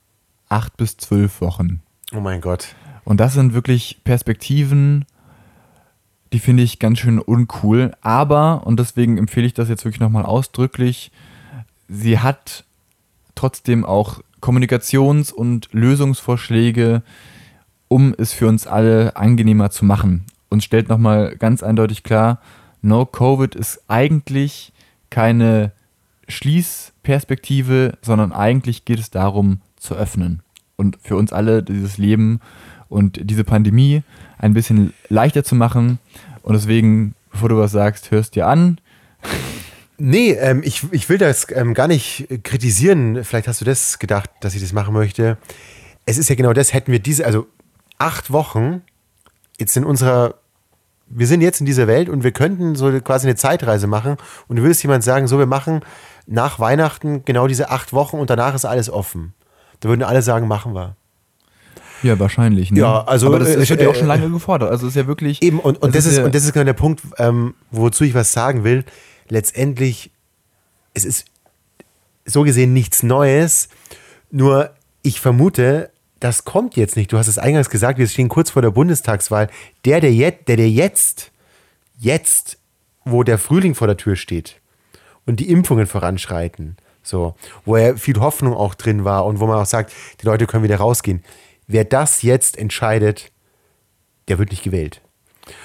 acht 0.48 0.76
bis 0.76 0.96
zwölf 0.96 1.40
Wochen. 1.40 1.82
Oh 2.14 2.20
mein 2.20 2.40
Gott. 2.40 2.74
Und 3.04 3.18
das 3.18 3.34
sind 3.34 3.54
wirklich 3.54 4.00
Perspektiven, 4.04 5.04
die 6.32 6.38
finde 6.38 6.62
ich 6.62 6.78
ganz 6.78 6.98
schön 6.98 7.18
uncool. 7.18 7.92
Aber, 8.00 8.66
und 8.66 8.78
deswegen 8.78 9.18
empfehle 9.18 9.46
ich 9.46 9.54
das 9.54 9.68
jetzt 9.68 9.84
wirklich 9.84 10.00
nochmal 10.00 10.24
ausdrücklich, 10.24 11.12
sie 11.88 12.18
hat 12.18 12.64
trotzdem 13.34 13.84
auch 13.84 14.20
Kommunikations- 14.40 15.32
und 15.32 15.68
Lösungsvorschläge, 15.72 17.02
um 17.88 18.14
es 18.16 18.32
für 18.32 18.48
uns 18.48 18.66
alle 18.66 19.16
angenehmer 19.16 19.70
zu 19.70 19.84
machen. 19.84 20.24
Und 20.48 20.62
stellt 20.62 20.88
nochmal 20.88 21.36
ganz 21.36 21.62
eindeutig 21.62 22.02
klar, 22.02 22.40
No 22.82 23.06
Covid 23.06 23.54
ist 23.54 23.82
eigentlich 23.88 24.72
keine 25.10 25.72
Schließperspektive, 26.28 27.98
sondern 28.02 28.32
eigentlich 28.32 28.84
geht 28.84 28.98
es 28.98 29.10
darum 29.10 29.60
zu 29.76 29.94
öffnen 29.94 30.42
und 30.76 30.98
für 31.02 31.16
uns 31.16 31.32
alle 31.32 31.62
dieses 31.62 31.98
Leben 31.98 32.40
und 32.88 33.18
diese 33.22 33.44
Pandemie 33.44 34.02
ein 34.38 34.54
bisschen 34.54 34.92
leichter 35.08 35.44
zu 35.44 35.54
machen. 35.54 35.98
Und 36.42 36.54
deswegen, 36.54 37.14
bevor 37.30 37.48
du 37.48 37.56
was 37.56 37.72
sagst, 37.72 38.10
hörst 38.10 38.34
dir 38.34 38.46
an. 38.46 38.78
Nee, 39.96 40.32
ähm, 40.32 40.62
ich, 40.64 40.86
ich 40.90 41.08
will 41.08 41.18
das 41.18 41.46
ähm, 41.50 41.74
gar 41.74 41.88
nicht 41.88 42.26
kritisieren. 42.42 43.24
Vielleicht 43.24 43.48
hast 43.48 43.60
du 43.60 43.64
das 43.64 43.98
gedacht, 43.98 44.30
dass 44.40 44.54
ich 44.54 44.60
das 44.60 44.72
machen 44.72 44.92
möchte. 44.92 45.38
Es 46.04 46.18
ist 46.18 46.28
ja 46.28 46.34
genau 46.34 46.52
das, 46.52 46.74
hätten 46.74 46.92
wir 46.92 46.98
diese, 46.98 47.24
also 47.24 47.46
acht 48.04 48.30
Wochen 48.30 48.82
jetzt 49.58 49.76
in 49.76 49.84
unserer, 49.84 50.34
wir 51.08 51.26
sind 51.26 51.40
jetzt 51.40 51.60
in 51.60 51.66
dieser 51.66 51.86
Welt 51.86 52.08
und 52.08 52.22
wir 52.22 52.32
könnten 52.32 52.76
so 52.76 52.90
quasi 53.00 53.26
eine 53.26 53.36
Zeitreise 53.36 53.86
machen 53.86 54.16
und 54.48 54.56
du 54.56 54.62
würdest 54.62 54.82
jemand 54.82 55.04
sagen, 55.04 55.26
so 55.26 55.38
wir 55.38 55.46
machen 55.46 55.80
nach 56.26 56.58
Weihnachten 56.58 57.24
genau 57.24 57.46
diese 57.46 57.70
acht 57.70 57.92
Wochen 57.92 58.18
und 58.18 58.30
danach 58.30 58.54
ist 58.54 58.64
alles 58.64 58.90
offen. 58.90 59.34
Da 59.80 59.88
würden 59.88 60.02
alle 60.02 60.22
sagen, 60.22 60.48
machen 60.48 60.74
wir. 60.74 60.96
Ja, 62.02 62.18
wahrscheinlich. 62.18 62.70
Ne? 62.70 62.80
Ja, 62.80 63.04
also 63.04 63.28
Aber 63.28 63.38
das, 63.38 63.54
das 63.54 63.66
äh, 63.66 63.70
wird 63.70 63.80
ja 63.80 63.88
auch 63.88 63.94
äh, 63.94 63.98
schon 63.98 64.08
lange 64.08 64.28
gefordert. 64.30 64.70
Also 64.70 64.86
ist 64.86 64.96
ja 64.96 65.06
wirklich. 65.06 65.42
Eben, 65.42 65.58
und, 65.58 65.80
und, 65.82 65.94
das, 65.94 66.04
ist, 66.04 66.18
ja- 66.18 66.24
und 66.24 66.34
das 66.34 66.44
ist 66.44 66.52
genau 66.52 66.64
der 66.64 66.74
Punkt, 66.74 67.02
ähm, 67.18 67.54
wozu 67.70 68.04
ich 68.04 68.14
was 68.14 68.32
sagen 68.32 68.64
will. 68.64 68.84
Letztendlich, 69.28 70.10
es 70.92 71.04
ist 71.04 71.24
so 72.26 72.42
gesehen 72.42 72.72
nichts 72.74 73.02
Neues, 73.02 73.68
nur 74.30 74.70
ich 75.02 75.20
vermute, 75.20 75.90
das 76.20 76.44
kommt 76.44 76.76
jetzt 76.76 76.96
nicht. 76.96 77.12
Du 77.12 77.18
hast 77.18 77.28
es 77.28 77.38
eingangs 77.38 77.70
gesagt, 77.70 77.98
wir 77.98 78.06
stehen 78.06 78.28
kurz 78.28 78.50
vor 78.50 78.62
der 78.62 78.70
Bundestagswahl. 78.70 79.48
Der, 79.84 80.00
der 80.00 80.12
jetzt, 80.12 80.48
der, 80.48 80.56
der 80.56 80.70
jetzt, 80.70 81.32
jetzt, 81.98 82.58
wo 83.04 83.22
der 83.22 83.38
Frühling 83.38 83.74
vor 83.74 83.86
der 83.86 83.96
Tür 83.96 84.16
steht 84.16 84.60
und 85.26 85.40
die 85.40 85.50
Impfungen 85.50 85.86
voranschreiten, 85.86 86.76
so, 87.02 87.34
wo 87.64 87.76
ja 87.76 87.96
viel 87.96 88.18
Hoffnung 88.20 88.54
auch 88.54 88.74
drin 88.74 89.04
war 89.04 89.26
und 89.26 89.40
wo 89.40 89.46
man 89.46 89.58
auch 89.58 89.66
sagt, 89.66 89.92
die 90.20 90.26
Leute 90.26 90.46
können 90.46 90.64
wieder 90.64 90.78
rausgehen. 90.78 91.22
Wer 91.66 91.84
das 91.84 92.22
jetzt 92.22 92.56
entscheidet, 92.56 93.30
der 94.28 94.38
wird 94.38 94.50
nicht 94.50 94.62
gewählt. 94.62 95.00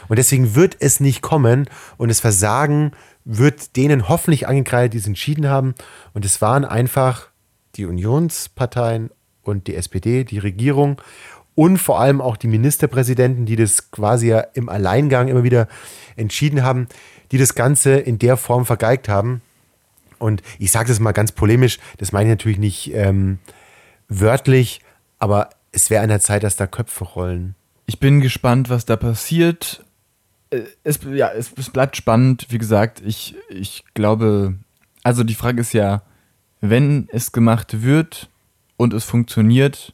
Und 0.09 0.19
deswegen 0.19 0.55
wird 0.55 0.75
es 0.79 0.99
nicht 0.99 1.21
kommen 1.21 1.69
und 1.97 2.09
das 2.09 2.19
Versagen 2.19 2.91
wird 3.23 3.77
denen 3.77 4.09
hoffentlich 4.09 4.47
angekreidet, 4.47 4.93
die 4.93 4.97
es 4.97 5.07
entschieden 5.07 5.47
haben. 5.47 5.75
Und 6.13 6.25
es 6.25 6.41
waren 6.41 6.65
einfach 6.65 7.29
die 7.75 7.85
Unionsparteien 7.85 9.11
und 9.43 9.67
die 9.67 9.75
SPD, 9.75 10.23
die 10.23 10.39
Regierung 10.39 11.01
und 11.55 11.77
vor 11.77 11.99
allem 11.99 12.21
auch 12.21 12.37
die 12.37 12.47
Ministerpräsidenten, 12.47 13.45
die 13.45 13.57
das 13.57 13.91
quasi 13.91 14.29
ja 14.29 14.39
im 14.53 14.69
Alleingang 14.69 15.27
immer 15.27 15.43
wieder 15.43 15.67
entschieden 16.15 16.63
haben, 16.63 16.87
die 17.31 17.37
das 17.37 17.53
Ganze 17.53 17.97
in 17.97 18.17
der 18.17 18.37
Form 18.37 18.65
vergeigt 18.65 19.09
haben. 19.09 19.41
Und 20.19 20.41
ich 20.57 20.71
sage 20.71 20.87
das 20.87 21.01
mal 21.01 21.11
ganz 21.11 21.33
polemisch, 21.33 21.79
das 21.97 22.11
meine 22.11 22.29
ich 22.29 22.33
natürlich 22.33 22.59
nicht 22.59 22.93
ähm, 22.93 23.39
wörtlich, 24.07 24.79
aber 25.17 25.49
es 25.71 25.89
wäre 25.89 26.01
an 26.01 26.09
der 26.09 26.21
Zeit, 26.21 26.43
dass 26.43 26.55
da 26.55 26.65
Köpfe 26.65 27.03
rollen. 27.03 27.55
Ich 27.85 27.99
bin 27.99 28.21
gespannt, 28.21 28.69
was 28.69 28.85
da 28.85 28.95
passiert. 28.95 29.83
Äh, 30.51 30.61
Es, 30.83 30.99
ja, 31.11 31.29
es, 31.29 31.51
es 31.57 31.69
bleibt 31.69 31.97
spannend. 31.97 32.47
Wie 32.49 32.57
gesagt, 32.57 33.01
ich, 33.05 33.35
ich 33.49 33.83
glaube, 33.93 34.55
also 35.03 35.23
die 35.23 35.35
Frage 35.35 35.59
ist 35.59 35.73
ja, 35.73 36.03
wenn 36.61 37.07
es 37.11 37.31
gemacht 37.31 37.81
wird 37.81 38.29
und 38.79 38.93
es 38.93 39.03
funktioniert, 39.03 39.93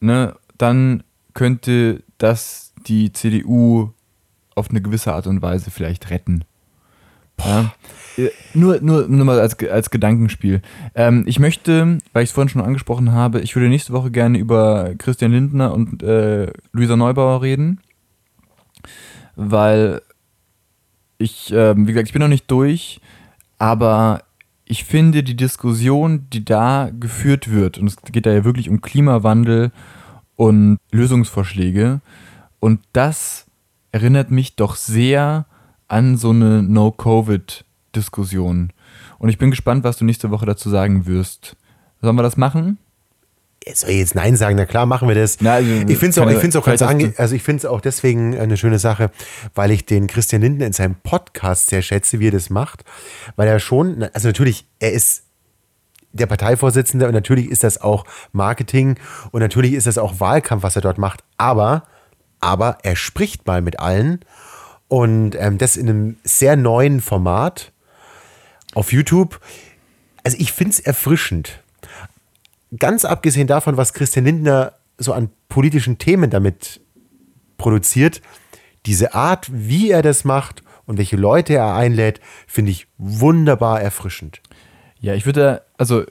ne, 0.00 0.34
dann 0.58 1.04
könnte 1.34 2.02
das 2.18 2.72
die 2.88 3.12
CDU 3.12 3.90
auf 4.56 4.70
eine 4.70 4.82
gewisse 4.82 5.14
Art 5.14 5.28
und 5.28 5.40
Weise 5.40 5.70
vielleicht 5.70 6.10
retten. 6.10 6.44
Ja. 7.38 7.72
Äh, 8.16 8.30
Nur, 8.54 8.80
nur, 8.80 9.06
nur 9.06 9.24
mal 9.24 9.38
als, 9.38 9.56
als 9.68 9.90
Gedankenspiel. 9.90 10.62
Ähm, 10.96 11.22
ich 11.26 11.38
möchte, 11.38 11.98
weil 12.12 12.24
ich 12.24 12.30
es 12.30 12.34
vorhin 12.34 12.48
schon 12.48 12.62
angesprochen 12.62 13.12
habe, 13.12 13.40
ich 13.40 13.54
würde 13.54 13.68
nächste 13.68 13.92
Woche 13.92 14.10
gerne 14.10 14.38
über 14.38 14.94
Christian 14.98 15.30
Lindner 15.30 15.72
und 15.72 16.02
äh, 16.02 16.50
Luisa 16.72 16.96
Neubauer 16.96 17.42
reden, 17.42 17.80
weil 19.36 20.02
ich, 21.18 21.52
ähm, 21.52 21.86
wie 21.86 21.92
gesagt, 21.92 22.08
ich 22.08 22.12
bin 22.12 22.22
noch 22.22 22.28
nicht 22.28 22.50
durch, 22.50 23.00
aber 23.58 24.22
ich 24.66 24.84
finde 24.84 25.22
die 25.22 25.36
Diskussion, 25.36 26.26
die 26.30 26.44
da 26.44 26.90
geführt 26.98 27.50
wird, 27.50 27.78
und 27.78 27.86
es 27.86 27.96
geht 27.96 28.26
da 28.26 28.32
ja 28.32 28.44
wirklich 28.44 28.68
um 28.68 28.80
Klimawandel 28.80 29.70
und 30.34 30.78
Lösungsvorschläge, 30.90 32.00
und 32.58 32.80
das 32.92 33.46
erinnert 33.92 34.30
mich 34.30 34.56
doch 34.56 34.74
sehr 34.74 35.46
an 35.88 36.16
so 36.16 36.30
eine 36.30 36.62
No-Covid-Diskussion. 36.62 38.72
Und 39.18 39.28
ich 39.28 39.38
bin 39.38 39.50
gespannt, 39.50 39.84
was 39.84 39.98
du 39.98 40.04
nächste 40.04 40.30
Woche 40.30 40.46
dazu 40.46 40.68
sagen 40.68 41.06
wirst. 41.06 41.56
Sollen 42.02 42.16
wir 42.16 42.22
das 42.22 42.36
machen? 42.36 42.78
Soll 43.74 43.90
ich 43.90 43.98
jetzt 43.98 44.14
Nein 44.14 44.36
sagen? 44.36 44.56
Na 44.56 44.64
klar, 44.64 44.86
machen 44.86 45.08
wir 45.08 45.16
das. 45.16 45.38
Na, 45.40 45.54
also, 45.54 45.68
ich 45.68 45.98
finde 45.98 46.10
es 46.10 46.18
auch, 46.18 46.30
ich 46.30 46.38
find's 46.38 46.54
auch 46.54 46.66
hast 46.66 46.82
ange 46.82 47.14
also 47.16 47.34
ich 47.34 47.42
finde 47.42 47.58
es 47.58 47.64
auch 47.66 47.80
deswegen 47.80 48.38
eine 48.38 48.56
schöne 48.56 48.78
Sache, 48.78 49.10
weil 49.54 49.72
ich 49.72 49.84
den 49.84 50.06
Christian 50.06 50.42
Lindner 50.42 50.66
in 50.66 50.72
seinem 50.72 50.94
Podcast 50.94 51.68
sehr 51.68 51.82
schätze, 51.82 52.20
wie 52.20 52.28
er 52.28 52.32
das 52.32 52.48
macht. 52.48 52.84
Weil 53.34 53.48
er 53.48 53.58
schon, 53.58 54.04
also 54.12 54.28
natürlich, 54.28 54.66
er 54.78 54.92
ist 54.92 55.24
der 56.12 56.26
Parteivorsitzende 56.26 57.06
und 57.06 57.12
natürlich 57.12 57.50
ist 57.50 57.64
das 57.64 57.80
auch 57.80 58.04
Marketing 58.32 58.98
und 59.32 59.40
natürlich 59.40 59.72
ist 59.72 59.88
das 59.88 59.98
auch 59.98 60.20
Wahlkampf, 60.20 60.62
was 60.62 60.76
er 60.76 60.82
dort 60.82 60.98
macht. 60.98 61.24
Aber, 61.36 61.82
aber 62.40 62.78
er 62.84 62.94
spricht 62.94 63.48
mal 63.48 63.62
mit 63.62 63.80
allen 63.80 64.20
und 64.86 65.34
ähm, 65.34 65.58
das 65.58 65.76
in 65.76 65.88
einem 65.88 66.16
sehr 66.22 66.54
neuen 66.54 67.00
Format 67.00 67.72
auf 68.74 68.92
YouTube. 68.92 69.40
Also 70.22 70.36
ich 70.38 70.52
finde 70.52 70.74
es 70.74 70.80
erfrischend 70.80 71.62
ganz 72.78 73.04
abgesehen 73.04 73.46
davon, 73.46 73.76
was 73.76 73.92
Christian 73.92 74.24
Lindner 74.24 74.72
so 74.98 75.12
an 75.12 75.30
politischen 75.48 75.98
Themen 75.98 76.30
damit 76.30 76.80
produziert, 77.58 78.22
diese 78.86 79.14
Art, 79.14 79.48
wie 79.52 79.90
er 79.90 80.02
das 80.02 80.24
macht 80.24 80.62
und 80.86 80.98
welche 80.98 81.16
Leute 81.16 81.54
er 81.54 81.74
einlädt, 81.74 82.20
finde 82.46 82.70
ich 82.70 82.86
wunderbar 82.98 83.80
erfrischend. 83.80 84.40
Ja, 85.00 85.14
ich 85.14 85.26
würde, 85.26 85.62
also, 85.76 86.04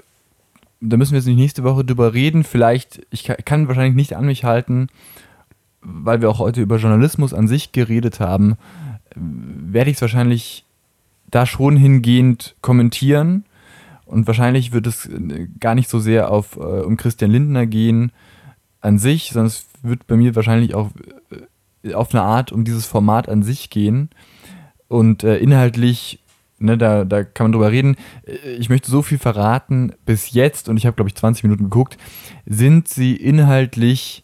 da 0.82 0.98
müssen 0.98 1.14
wir 1.14 1.20
jetzt 1.20 1.28
nicht 1.28 1.38
nächste 1.38 1.64
Woche 1.64 1.84
drüber 1.84 2.14
reden. 2.14 2.44
Vielleicht, 2.44 3.06
ich 3.10 3.24
kann, 3.24 3.68
wahrscheinlich 3.68 3.96
nicht 3.96 4.16
an 4.16 4.26
mich 4.26 4.44
halten, 4.44 4.88
weil 5.82 6.22
wir 6.22 6.30
auch 6.30 6.40
heute 6.40 6.62
über 6.62 6.78
Journalismus 6.78 7.34
an 7.34 7.48
sich 7.48 7.72
geredet 7.72 8.20
haben, 8.20 8.54
äh, 9.10 9.16
werde 9.16 9.90
ich 9.90 9.98
es 9.98 10.02
wahrscheinlich 10.02 10.66
da 11.32 11.46
schon 11.46 11.78
hingehend 11.78 12.56
kommentieren. 12.62 13.46
Und 14.06 14.28
wahrscheinlich 14.28 14.72
wird 14.72 14.88
es 14.88 15.06
äh, 15.08 15.48
gar 15.60 15.76
nicht 15.76 15.90
so 15.90 16.00
sehr 16.00 16.32
auf, 16.32 16.58
äh, 16.58 16.60
um 16.60 16.98
Christian 16.98 17.32
Lindner 17.32 17.66
gehen 17.66 18.12
an 18.82 19.00
sich, 19.00 19.32
sondern 19.32 19.48
es 19.48 19.66
wird 19.82 20.08
bei 20.08 20.16
mir 20.16 20.36
wahrscheinlich 20.36 20.76
auch 20.76 20.92
äh, 21.84 21.94
auf 21.94 22.14
eine 22.14 22.24
Art 22.24 22.52
um 22.52 22.64
dieses 22.64 22.86
Format 22.86 23.30
an 23.30 23.44
sich 23.44 23.70
gehen. 23.70 24.10
Und 24.88 25.24
äh, 25.24 25.38
inhaltlich, 25.38 26.20
ne, 26.60 26.78
da, 26.78 27.04
da 27.06 27.24
kann 27.24 27.46
man 27.46 27.52
drüber 27.52 27.72
reden. 27.72 27.96
Äh, 28.26 28.56
Ich 28.58 28.70
möchte 28.70 28.92
so 28.92 29.02
viel 29.02 29.18
verraten. 29.18 29.94
Bis 30.06 30.32
jetzt, 30.32 30.70
und 30.70 30.78
ich 30.78 30.86
habe, 30.86 30.96
glaube 30.96 31.10
ich, 31.10 31.16
20 31.16 31.44
Minuten 31.44 31.66
geguckt, 31.66 31.98
sind 32.46 32.88
sie 32.88 33.16
inhaltlich 33.16 34.24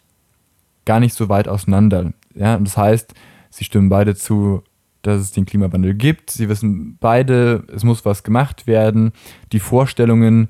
gar 0.84 1.00
nicht 1.00 1.14
so 1.14 1.28
weit 1.28 1.48
auseinander. 1.48 2.12
Ja, 2.34 2.56
und 2.56 2.64
das 2.66 2.76
heißt, 2.76 3.14
sie 3.50 3.64
stimmen 3.64 3.88
beide 3.88 4.14
zu, 4.14 4.62
dass 5.02 5.20
es 5.20 5.32
den 5.32 5.44
Klimawandel 5.44 5.94
gibt. 5.94 6.30
Sie 6.30 6.48
wissen 6.48 6.96
beide, 7.00 7.64
es 7.74 7.84
muss 7.84 8.04
was 8.04 8.22
gemacht 8.22 8.66
werden. 8.66 9.12
Die 9.52 9.60
Vorstellungen 9.60 10.48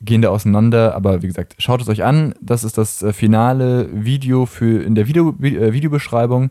gehen 0.00 0.22
da 0.22 0.28
auseinander, 0.28 0.94
aber 0.94 1.22
wie 1.22 1.26
gesagt, 1.26 1.54
schaut 1.58 1.80
es 1.80 1.88
euch 1.88 2.04
an. 2.04 2.34
Das 2.40 2.62
ist 2.64 2.76
das 2.76 3.02
äh, 3.02 3.12
finale 3.12 3.88
Video 3.92 4.44
für 4.46 4.82
in 4.82 4.94
der 4.94 5.06
Video, 5.06 5.34
Vi- 5.38 5.56
äh, 5.58 5.72
Videobeschreibung. 5.72 6.50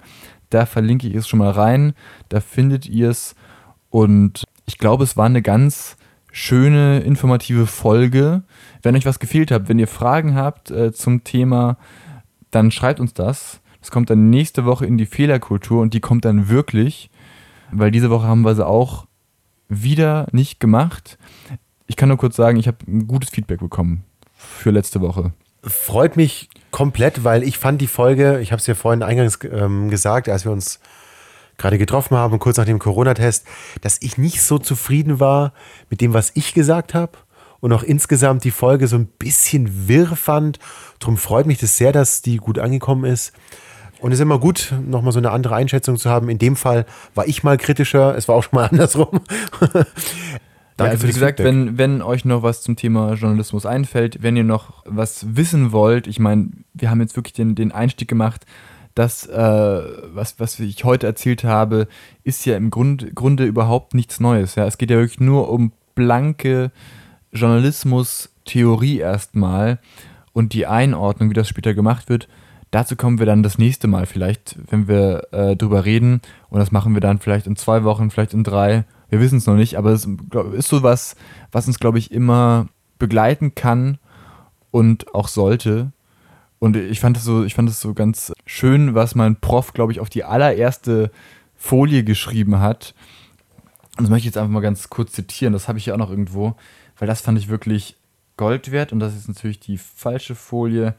Da 0.49 0.65
verlinke 0.65 1.07
ich 1.07 1.15
es 1.15 1.27
schon 1.27 1.39
mal 1.39 1.51
rein. 1.51 1.93
Da 2.29 2.39
findet 2.39 2.87
ihr 2.87 3.09
es. 3.09 3.35
Und 3.89 4.43
ich 4.65 4.77
glaube, 4.79 5.03
es 5.03 5.17
war 5.17 5.25
eine 5.27 5.41
ganz 5.41 5.97
schöne, 6.31 7.01
informative 7.01 7.67
Folge. 7.67 8.41
Wenn 8.81 8.95
euch 8.95 9.05
was 9.05 9.19
gefehlt 9.19 9.51
hat, 9.51 9.69
wenn 9.69 9.77
ihr 9.77 9.87
Fragen 9.87 10.33
habt 10.35 10.71
äh, 10.71 10.91
zum 10.91 11.23
Thema, 11.23 11.77
dann 12.49 12.71
schreibt 12.71 12.99
uns 12.99 13.13
das. 13.13 13.59
Das 13.81 13.91
kommt 13.91 14.09
dann 14.09 14.29
nächste 14.29 14.65
Woche 14.65 14.85
in 14.85 14.97
die 14.97 15.05
Fehlerkultur 15.05 15.81
und 15.81 15.93
die 15.93 15.99
kommt 15.99 16.25
dann 16.25 16.49
wirklich, 16.49 17.11
weil 17.71 17.91
diese 17.91 18.09
Woche 18.09 18.27
haben 18.27 18.41
wir 18.41 18.55
sie 18.55 18.65
auch 18.65 19.07
wieder 19.69 20.27
nicht 20.31 20.59
gemacht. 20.59 21.17
Ich 21.87 21.95
kann 21.95 22.09
nur 22.09 22.17
kurz 22.17 22.35
sagen, 22.35 22.57
ich 22.57 22.67
habe 22.67 22.77
ein 22.87 23.07
gutes 23.07 23.29
Feedback 23.29 23.59
bekommen 23.59 24.03
für 24.35 24.71
letzte 24.71 25.01
Woche. 25.01 25.33
Freut 25.63 26.17
mich 26.17 26.49
komplett, 26.71 27.23
weil 27.23 27.43
ich 27.43 27.57
fand 27.57 27.79
die 27.81 27.87
Folge, 27.87 28.39
ich 28.41 28.51
habe 28.51 28.59
es 28.59 28.67
ja 28.67 28.75
vorhin 28.75 29.03
eingangs 29.03 29.39
ähm, 29.49 29.89
gesagt, 29.89 30.27
als 30.27 30.45
wir 30.45 30.51
uns 30.51 30.79
gerade 31.57 31.77
getroffen 31.77 32.17
haben, 32.17 32.39
kurz 32.39 32.57
nach 32.57 32.65
dem 32.65 32.79
Corona-Test, 32.79 33.45
dass 33.81 34.01
ich 34.01 34.17
nicht 34.17 34.41
so 34.41 34.57
zufrieden 34.57 35.19
war 35.19 35.53
mit 35.89 36.01
dem, 36.01 36.13
was 36.13 36.31
ich 36.35 36.53
gesagt 36.53 36.93
habe 36.93 37.13
und 37.59 37.71
auch 37.71 37.83
insgesamt 37.83 38.43
die 38.43 38.51
Folge 38.51 38.87
so 38.87 38.97
ein 38.97 39.05
bisschen 39.05 39.87
wirr 39.87 40.15
fand. 40.15 40.59
Drum 40.99 41.15
freut 41.15 41.45
mich 41.45 41.59
das 41.59 41.77
sehr, 41.77 41.93
dass 41.93 42.21
die 42.21 42.37
gut 42.37 42.59
angekommen 42.59 43.05
ist. 43.05 43.31
Und 44.03 44.11
es 44.11 44.19
ist 44.19 44.23
immer 44.23 44.37
gut, 44.37 44.73
nochmal 44.85 45.13
so 45.13 45.19
eine 45.19 45.31
andere 45.31 45.55
Einschätzung 45.55 45.95
zu 45.95 46.09
haben. 46.09 46.27
In 46.27 46.37
dem 46.37 46.57
Fall 46.57 46.85
war 47.15 47.25
ich 47.25 47.41
mal 47.45 47.57
kritischer, 47.57 48.17
es 48.17 48.27
war 48.27 48.35
auch 48.35 48.43
schon 48.43 48.57
mal 48.57 48.65
andersrum. 48.69 49.21
ja, 49.73 49.85
also 50.77 51.07
wie 51.07 51.13
gesagt, 51.13 51.39
wenn, 51.39 51.77
wenn 51.77 52.01
euch 52.01 52.25
noch 52.25 52.43
was 52.43 52.63
zum 52.63 52.75
Thema 52.75 53.13
Journalismus 53.13 53.65
einfällt, 53.65 54.21
wenn 54.21 54.35
ihr 54.35 54.43
noch 54.43 54.83
was 54.85 55.37
wissen 55.37 55.71
wollt, 55.71 56.07
ich 56.07 56.19
meine, 56.19 56.49
wir 56.73 56.89
haben 56.89 56.99
jetzt 56.99 57.15
wirklich 57.15 57.31
den, 57.31 57.55
den 57.55 57.71
Einstieg 57.71 58.09
gemacht, 58.09 58.45
das, 58.93 59.25
äh, 59.25 59.37
was, 60.13 60.37
was 60.37 60.59
ich 60.59 60.83
heute 60.83 61.07
erzählt 61.07 61.45
habe, 61.45 61.87
ist 62.25 62.45
ja 62.45 62.57
im 62.57 62.71
Grund, 62.71 63.15
Grunde 63.15 63.45
überhaupt 63.45 63.93
nichts 63.93 64.19
Neues. 64.19 64.55
Ja? 64.55 64.65
Es 64.67 64.77
geht 64.77 64.91
ja 64.91 64.97
wirklich 64.97 65.21
nur 65.21 65.49
um 65.49 65.71
blanke 65.95 66.73
Journalismus-Theorie 67.31 68.97
erstmal 68.97 69.79
und 70.33 70.51
die 70.51 70.67
Einordnung, 70.67 71.29
wie 71.29 71.35
das 71.35 71.47
später 71.47 71.73
gemacht 71.73 72.09
wird. 72.09 72.27
Dazu 72.73 72.95
kommen 72.95 73.19
wir 73.19 73.27
dann 73.27 73.43
das 73.43 73.59
nächste 73.59 73.87
Mal 73.87 74.07
vielleicht, 74.07 74.57
wenn 74.71 74.87
wir 74.87 75.27
äh, 75.31 75.55
drüber 75.55 75.85
reden. 75.85 76.21
Und 76.49 76.57
das 76.57 76.71
machen 76.71 76.95
wir 76.95 77.01
dann 77.01 77.19
vielleicht 77.19 77.45
in 77.45 77.55
zwei 77.55 77.83
Wochen, 77.83 78.09
vielleicht 78.09 78.33
in 78.33 78.43
drei. 78.43 78.85
Wir 79.09 79.19
wissen 79.19 79.37
es 79.37 79.45
noch 79.45 79.53
nicht, 79.53 79.77
aber 79.77 79.91
es 79.91 80.07
ist 80.53 80.69
so 80.69 80.81
was, 80.81 81.15
was 81.51 81.67
uns, 81.67 81.77
glaube 81.77 81.99
ich, 81.99 82.11
immer 82.11 82.67
begleiten 82.97 83.53
kann 83.53 83.99
und 84.71 85.13
auch 85.13 85.27
sollte. 85.27 85.91
Und 86.57 86.75
ich 86.75 86.99
fand 86.99 87.15
es 87.15 87.23
so, 87.23 87.43
ich 87.43 87.53
fand 87.53 87.69
es 87.69 87.79
so 87.79 87.93
ganz 87.93 88.33
schön, 88.47 88.95
was 88.95 89.13
mein 89.13 89.35
Prof, 89.35 89.73
glaube 89.73 89.91
ich, 89.91 89.99
auf 89.99 90.09
die 90.09 90.23
allererste 90.23 91.11
Folie 91.55 92.03
geschrieben 92.03 92.59
hat. 92.59 92.95
Und 93.97 94.05
das 94.05 94.09
möchte 94.09 94.21
ich 94.21 94.33
jetzt 94.33 94.37
einfach 94.37 94.51
mal 94.51 94.61
ganz 94.61 94.89
kurz 94.89 95.11
zitieren. 95.11 95.53
Das 95.53 95.67
habe 95.67 95.77
ich 95.77 95.85
ja 95.85 95.93
auch 95.93 95.99
noch 95.99 96.09
irgendwo, 96.09 96.55
weil 96.97 97.07
das 97.07 97.21
fand 97.21 97.37
ich 97.37 97.49
wirklich 97.49 97.97
Gold 98.35 98.71
wert. 98.71 98.91
Und 98.91 98.99
das 98.99 99.15
ist 99.15 99.27
natürlich 99.27 99.59
die 99.59 99.77
falsche 99.77 100.33
Folie. 100.33 100.95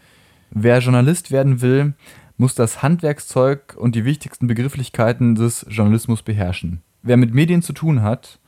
Wer 0.57 0.79
Journalist 0.79 1.33
werden 1.33 1.63
will, 1.63 1.95
muss 2.37 2.55
das 2.55 2.81
Handwerkszeug 2.81 3.75
und 3.77 3.97
die 3.97 4.05
wichtigsten 4.05 4.47
Begrifflichkeiten 4.47 5.35
des 5.35 5.67
Journalismus 5.69 6.23
beherrschen. 6.23 6.81
Wer 7.03 7.17
mit 7.17 7.35
Medien 7.35 7.61
zu 7.61 7.73
tun 7.73 8.03
hat, 8.03 8.39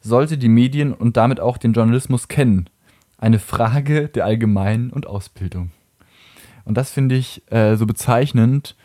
sollte 0.00 0.38
die 0.38 0.48
Medien 0.48 0.94
und 0.94 1.16
damit 1.16 1.40
auch 1.40 1.58
den 1.58 1.72
Journalismus 1.72 2.28
kennen. 2.28 2.70
Eine 3.18 3.40
Frage 3.40 4.08
der 4.08 4.26
Allgemeinen 4.26 4.90
und 4.90 5.08
Ausbildung. 5.08 5.72
Und 6.64 6.76
das 6.76 6.92
finde 6.92 7.16
ich 7.16 7.42
äh, 7.50 7.74
so 7.74 7.84
bezeichnend, 7.84 8.76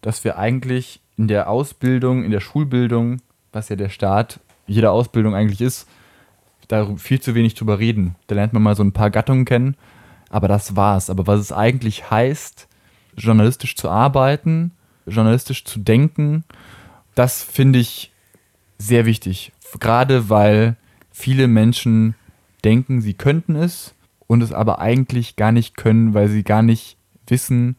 dass 0.00 0.22
wir 0.22 0.38
eigentlich 0.38 1.00
in 1.16 1.26
der 1.26 1.50
Ausbildung, 1.50 2.22
in 2.22 2.30
der 2.30 2.40
Schulbildung, 2.40 3.22
was 3.52 3.70
ja 3.70 3.76
der 3.76 3.88
Start 3.88 4.38
jeder 4.68 4.92
Ausbildung 4.92 5.34
eigentlich 5.34 5.60
ist, 5.60 5.88
da 6.68 6.94
viel 6.94 7.20
zu 7.20 7.34
wenig 7.34 7.54
drüber 7.54 7.80
reden. 7.80 8.14
Da 8.28 8.36
lernt 8.36 8.52
man 8.52 8.62
mal 8.62 8.76
so 8.76 8.84
ein 8.84 8.92
paar 8.92 9.10
Gattungen 9.10 9.44
kennen 9.44 9.76
aber 10.30 10.48
das 10.48 10.76
war's. 10.76 11.10
Aber 11.10 11.26
was 11.26 11.40
es 11.40 11.52
eigentlich 11.52 12.10
heißt, 12.10 12.68
journalistisch 13.16 13.76
zu 13.76 13.88
arbeiten, 13.88 14.72
journalistisch 15.06 15.64
zu 15.64 15.80
denken, 15.80 16.44
das 17.14 17.42
finde 17.42 17.78
ich 17.78 18.12
sehr 18.78 19.06
wichtig. 19.06 19.52
Gerade 19.80 20.28
weil 20.30 20.76
viele 21.10 21.48
Menschen 21.48 22.14
denken, 22.64 23.00
sie 23.00 23.14
könnten 23.14 23.56
es 23.56 23.94
und 24.26 24.42
es 24.42 24.52
aber 24.52 24.78
eigentlich 24.78 25.36
gar 25.36 25.52
nicht 25.52 25.76
können, 25.76 26.14
weil 26.14 26.28
sie 26.28 26.42
gar 26.42 26.62
nicht 26.62 26.96
wissen, 27.26 27.76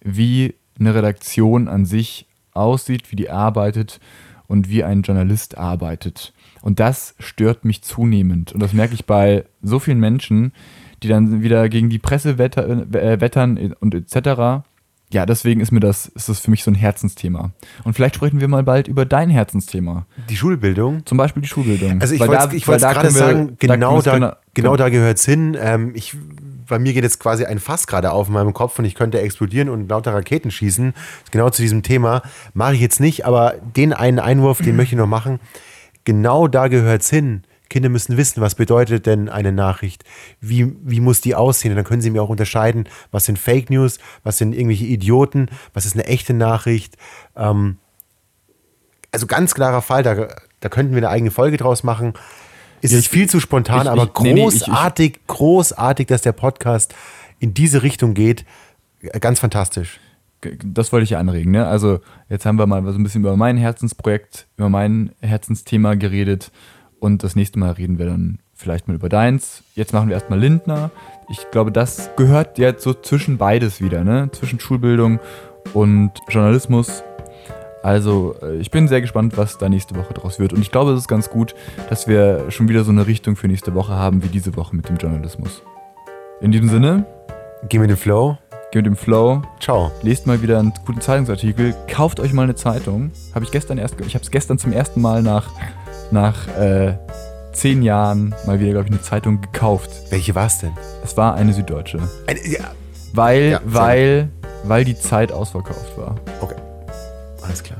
wie 0.00 0.54
eine 0.78 0.94
Redaktion 0.94 1.68
an 1.68 1.84
sich 1.84 2.26
aussieht, 2.52 3.10
wie 3.10 3.16
die 3.16 3.30
arbeitet 3.30 4.00
und 4.46 4.68
wie 4.68 4.84
ein 4.84 5.02
Journalist 5.02 5.58
arbeitet. 5.58 6.32
Und 6.62 6.80
das 6.80 7.14
stört 7.18 7.64
mich 7.64 7.82
zunehmend. 7.82 8.52
Und 8.52 8.60
das 8.60 8.72
merke 8.72 8.94
ich 8.94 9.04
bei 9.04 9.44
so 9.62 9.78
vielen 9.78 10.00
Menschen, 10.00 10.52
die 11.02 11.08
dann 11.08 11.42
wieder 11.42 11.68
gegen 11.68 11.90
die 11.90 11.98
Presse 11.98 12.38
wetter, 12.38 12.68
äh, 12.94 13.20
wettern 13.20 13.74
und 13.80 13.94
etc. 13.94 14.64
Ja, 15.10 15.24
deswegen 15.24 15.60
ist 15.60 15.72
mir 15.72 15.80
das, 15.80 16.06
ist 16.06 16.28
das 16.28 16.40
für 16.40 16.50
mich 16.50 16.62
so 16.62 16.70
ein 16.70 16.74
Herzensthema. 16.74 17.52
Und 17.84 17.94
vielleicht 17.94 18.16
sprechen 18.16 18.40
wir 18.40 18.48
mal 18.48 18.62
bald 18.62 18.88
über 18.88 19.06
dein 19.06 19.30
Herzensthema. 19.30 20.06
Die 20.28 20.36
Schulbildung? 20.36 21.06
Zum 21.06 21.16
Beispiel 21.16 21.42
die 21.42 21.48
Schulbildung. 21.48 22.00
Also 22.00 22.14
ich 22.14 22.20
wollte 22.20 22.58
gerade 22.86 23.10
sagen, 23.10 23.56
genau 23.58 24.02
da, 24.02 24.18
da, 24.18 24.36
genau 24.52 24.76
da 24.76 24.90
gehört 24.90 25.16
es 25.16 25.24
hin. 25.24 25.56
Ähm, 25.58 25.92
ich, 25.94 26.14
bei 26.68 26.78
mir 26.78 26.92
geht 26.92 27.04
jetzt 27.04 27.20
quasi 27.20 27.46
ein 27.46 27.58
Fass 27.58 27.86
gerade 27.86 28.12
auf 28.12 28.28
in 28.28 28.34
meinem 28.34 28.52
Kopf 28.52 28.78
und 28.78 28.84
ich 28.84 28.94
könnte 28.94 29.18
explodieren 29.20 29.70
und 29.70 29.88
lauter 29.88 30.12
Raketen 30.12 30.50
schießen. 30.50 30.92
Genau 31.30 31.48
zu 31.48 31.62
diesem 31.62 31.82
Thema. 31.82 32.20
Mache 32.52 32.74
ich 32.74 32.80
jetzt 32.82 33.00
nicht, 33.00 33.24
aber 33.24 33.54
den 33.76 33.94
einen 33.94 34.18
Einwurf, 34.18 34.60
den 34.60 34.76
möchte 34.76 34.94
ich 34.94 34.98
noch 34.98 35.06
machen. 35.06 35.40
Genau 36.04 36.48
da 36.48 36.68
gehört 36.68 37.00
es 37.00 37.08
hin. 37.08 37.44
Kinder 37.68 37.88
müssen 37.88 38.16
wissen, 38.16 38.40
was 38.40 38.54
bedeutet 38.54 39.06
denn 39.06 39.28
eine 39.28 39.52
Nachricht? 39.52 40.04
Wie, 40.40 40.74
wie 40.82 41.00
muss 41.00 41.20
die 41.20 41.34
aussehen? 41.34 41.72
Und 41.72 41.76
dann 41.76 41.84
können 41.84 42.02
sie 42.02 42.10
mir 42.10 42.22
auch 42.22 42.28
unterscheiden, 42.28 42.88
was 43.10 43.26
sind 43.26 43.38
Fake 43.38 43.70
News, 43.70 43.98
was 44.22 44.38
sind 44.38 44.54
irgendwelche 44.54 44.86
Idioten, 44.86 45.48
was 45.74 45.84
ist 45.84 45.94
eine 45.94 46.06
echte 46.06 46.34
Nachricht. 46.34 46.96
Ähm, 47.36 47.76
also 49.12 49.26
ganz 49.26 49.54
klarer 49.54 49.82
Fall, 49.82 50.02
da, 50.02 50.28
da 50.60 50.68
könnten 50.68 50.92
wir 50.92 50.98
eine 50.98 51.10
eigene 51.10 51.30
Folge 51.30 51.56
draus 51.56 51.82
machen. 51.82 52.14
Ist 52.80 52.92
ja, 52.92 52.98
es 52.98 53.06
viel 53.06 53.28
zu 53.28 53.40
spontan, 53.40 53.82
ich, 53.82 53.90
aber 53.90 54.04
ich, 54.04 54.12
großartig, 54.12 55.10
nee, 55.10 55.12
nee, 55.12 55.20
ich, 55.20 55.26
großartig, 55.26 56.06
dass 56.06 56.22
der 56.22 56.32
Podcast 56.32 56.94
in 57.38 57.54
diese 57.54 57.82
Richtung 57.82 58.14
geht. 58.14 58.44
Ganz 59.20 59.40
fantastisch. 59.40 60.00
Das 60.64 60.92
wollte 60.92 61.04
ich 61.04 61.10
ja 61.10 61.18
anregen. 61.18 61.50
Ne? 61.50 61.66
Also 61.66 62.00
jetzt 62.28 62.46
haben 62.46 62.58
wir 62.58 62.66
mal 62.66 62.84
so 62.84 62.98
ein 62.98 63.02
bisschen 63.02 63.22
über 63.22 63.36
mein 63.36 63.56
Herzensprojekt, 63.56 64.46
über 64.56 64.68
mein 64.68 65.12
Herzensthema 65.20 65.94
geredet 65.94 66.52
und 67.00 67.22
das 67.22 67.36
nächste 67.36 67.58
Mal 67.58 67.72
reden 67.72 67.98
wir 67.98 68.06
dann 68.06 68.38
vielleicht 68.54 68.88
mal 68.88 68.94
über 68.94 69.08
deins. 69.08 69.62
Jetzt 69.74 69.92
machen 69.92 70.08
wir 70.08 70.14
erstmal 70.14 70.38
Lindner. 70.38 70.90
Ich 71.30 71.50
glaube, 71.50 71.72
das 71.72 72.10
gehört 72.16 72.58
jetzt 72.58 72.82
so 72.82 72.94
zwischen 72.94 73.38
beides 73.38 73.80
wieder, 73.80 74.04
ne? 74.04 74.30
Zwischen 74.32 74.60
Schulbildung 74.60 75.20
und 75.74 76.12
Journalismus. 76.28 77.04
Also, 77.82 78.34
äh, 78.42 78.56
ich 78.56 78.70
bin 78.70 78.88
sehr 78.88 79.00
gespannt, 79.00 79.36
was 79.36 79.58
da 79.58 79.68
nächste 79.68 79.94
Woche 79.94 80.12
draus 80.12 80.38
wird. 80.38 80.52
Und 80.52 80.60
ich 80.60 80.72
glaube, 80.72 80.92
es 80.92 81.00
ist 81.00 81.08
ganz 81.08 81.30
gut, 81.30 81.54
dass 81.88 82.08
wir 82.08 82.50
schon 82.50 82.68
wieder 82.68 82.84
so 82.84 82.90
eine 82.90 83.06
Richtung 83.06 83.36
für 83.36 83.46
nächste 83.46 83.74
Woche 83.74 83.94
haben, 83.94 84.22
wie 84.22 84.28
diese 84.28 84.56
Woche 84.56 84.74
mit 84.74 84.88
dem 84.88 84.96
Journalismus. 84.96 85.62
In 86.40 86.52
diesem 86.52 86.68
Sinne. 86.68 87.06
Geh 87.68 87.78
mit 87.78 87.90
dem 87.90 87.96
Flow. 87.96 88.38
Geh 88.72 88.78
mit 88.78 88.86
dem 88.86 88.96
Flow. 88.96 89.42
Ciao. 89.60 89.90
Lest 90.02 90.26
mal 90.26 90.42
wieder 90.42 90.58
einen 90.58 90.72
guten 90.84 91.00
Zeitungsartikel. 91.00 91.74
Kauft 91.86 92.20
euch 92.20 92.32
mal 92.32 92.42
eine 92.42 92.54
Zeitung. 92.54 93.12
Habe 93.34 93.44
ich 93.44 93.50
gestern 93.50 93.78
erst. 93.78 94.00
Ich 94.00 94.14
habe 94.14 94.24
es 94.24 94.30
gestern 94.30 94.58
zum 94.58 94.72
ersten 94.72 95.00
Mal 95.00 95.22
nach 95.22 95.50
nach 96.10 96.48
äh, 96.58 96.94
zehn 97.52 97.82
Jahren 97.82 98.34
mal 98.46 98.60
wieder, 98.60 98.72
glaube 98.72 98.86
ich, 98.86 98.92
eine 98.92 99.02
Zeitung 99.02 99.40
gekauft. 99.40 99.90
Welche 100.10 100.34
war 100.34 100.46
es 100.46 100.58
denn? 100.58 100.72
Es 101.04 101.16
war 101.16 101.34
eine 101.34 101.52
Süddeutsche. 101.52 101.98
Eine, 102.26 102.46
ja. 102.46 102.70
Weil, 103.12 103.50
ja, 103.50 103.60
weil, 103.64 104.28
weil 104.64 104.84
die 104.84 104.98
Zeit 104.98 105.32
ausverkauft 105.32 105.96
war. 105.96 106.16
Okay. 106.40 106.56
Alles 107.42 107.62
klar. 107.62 107.78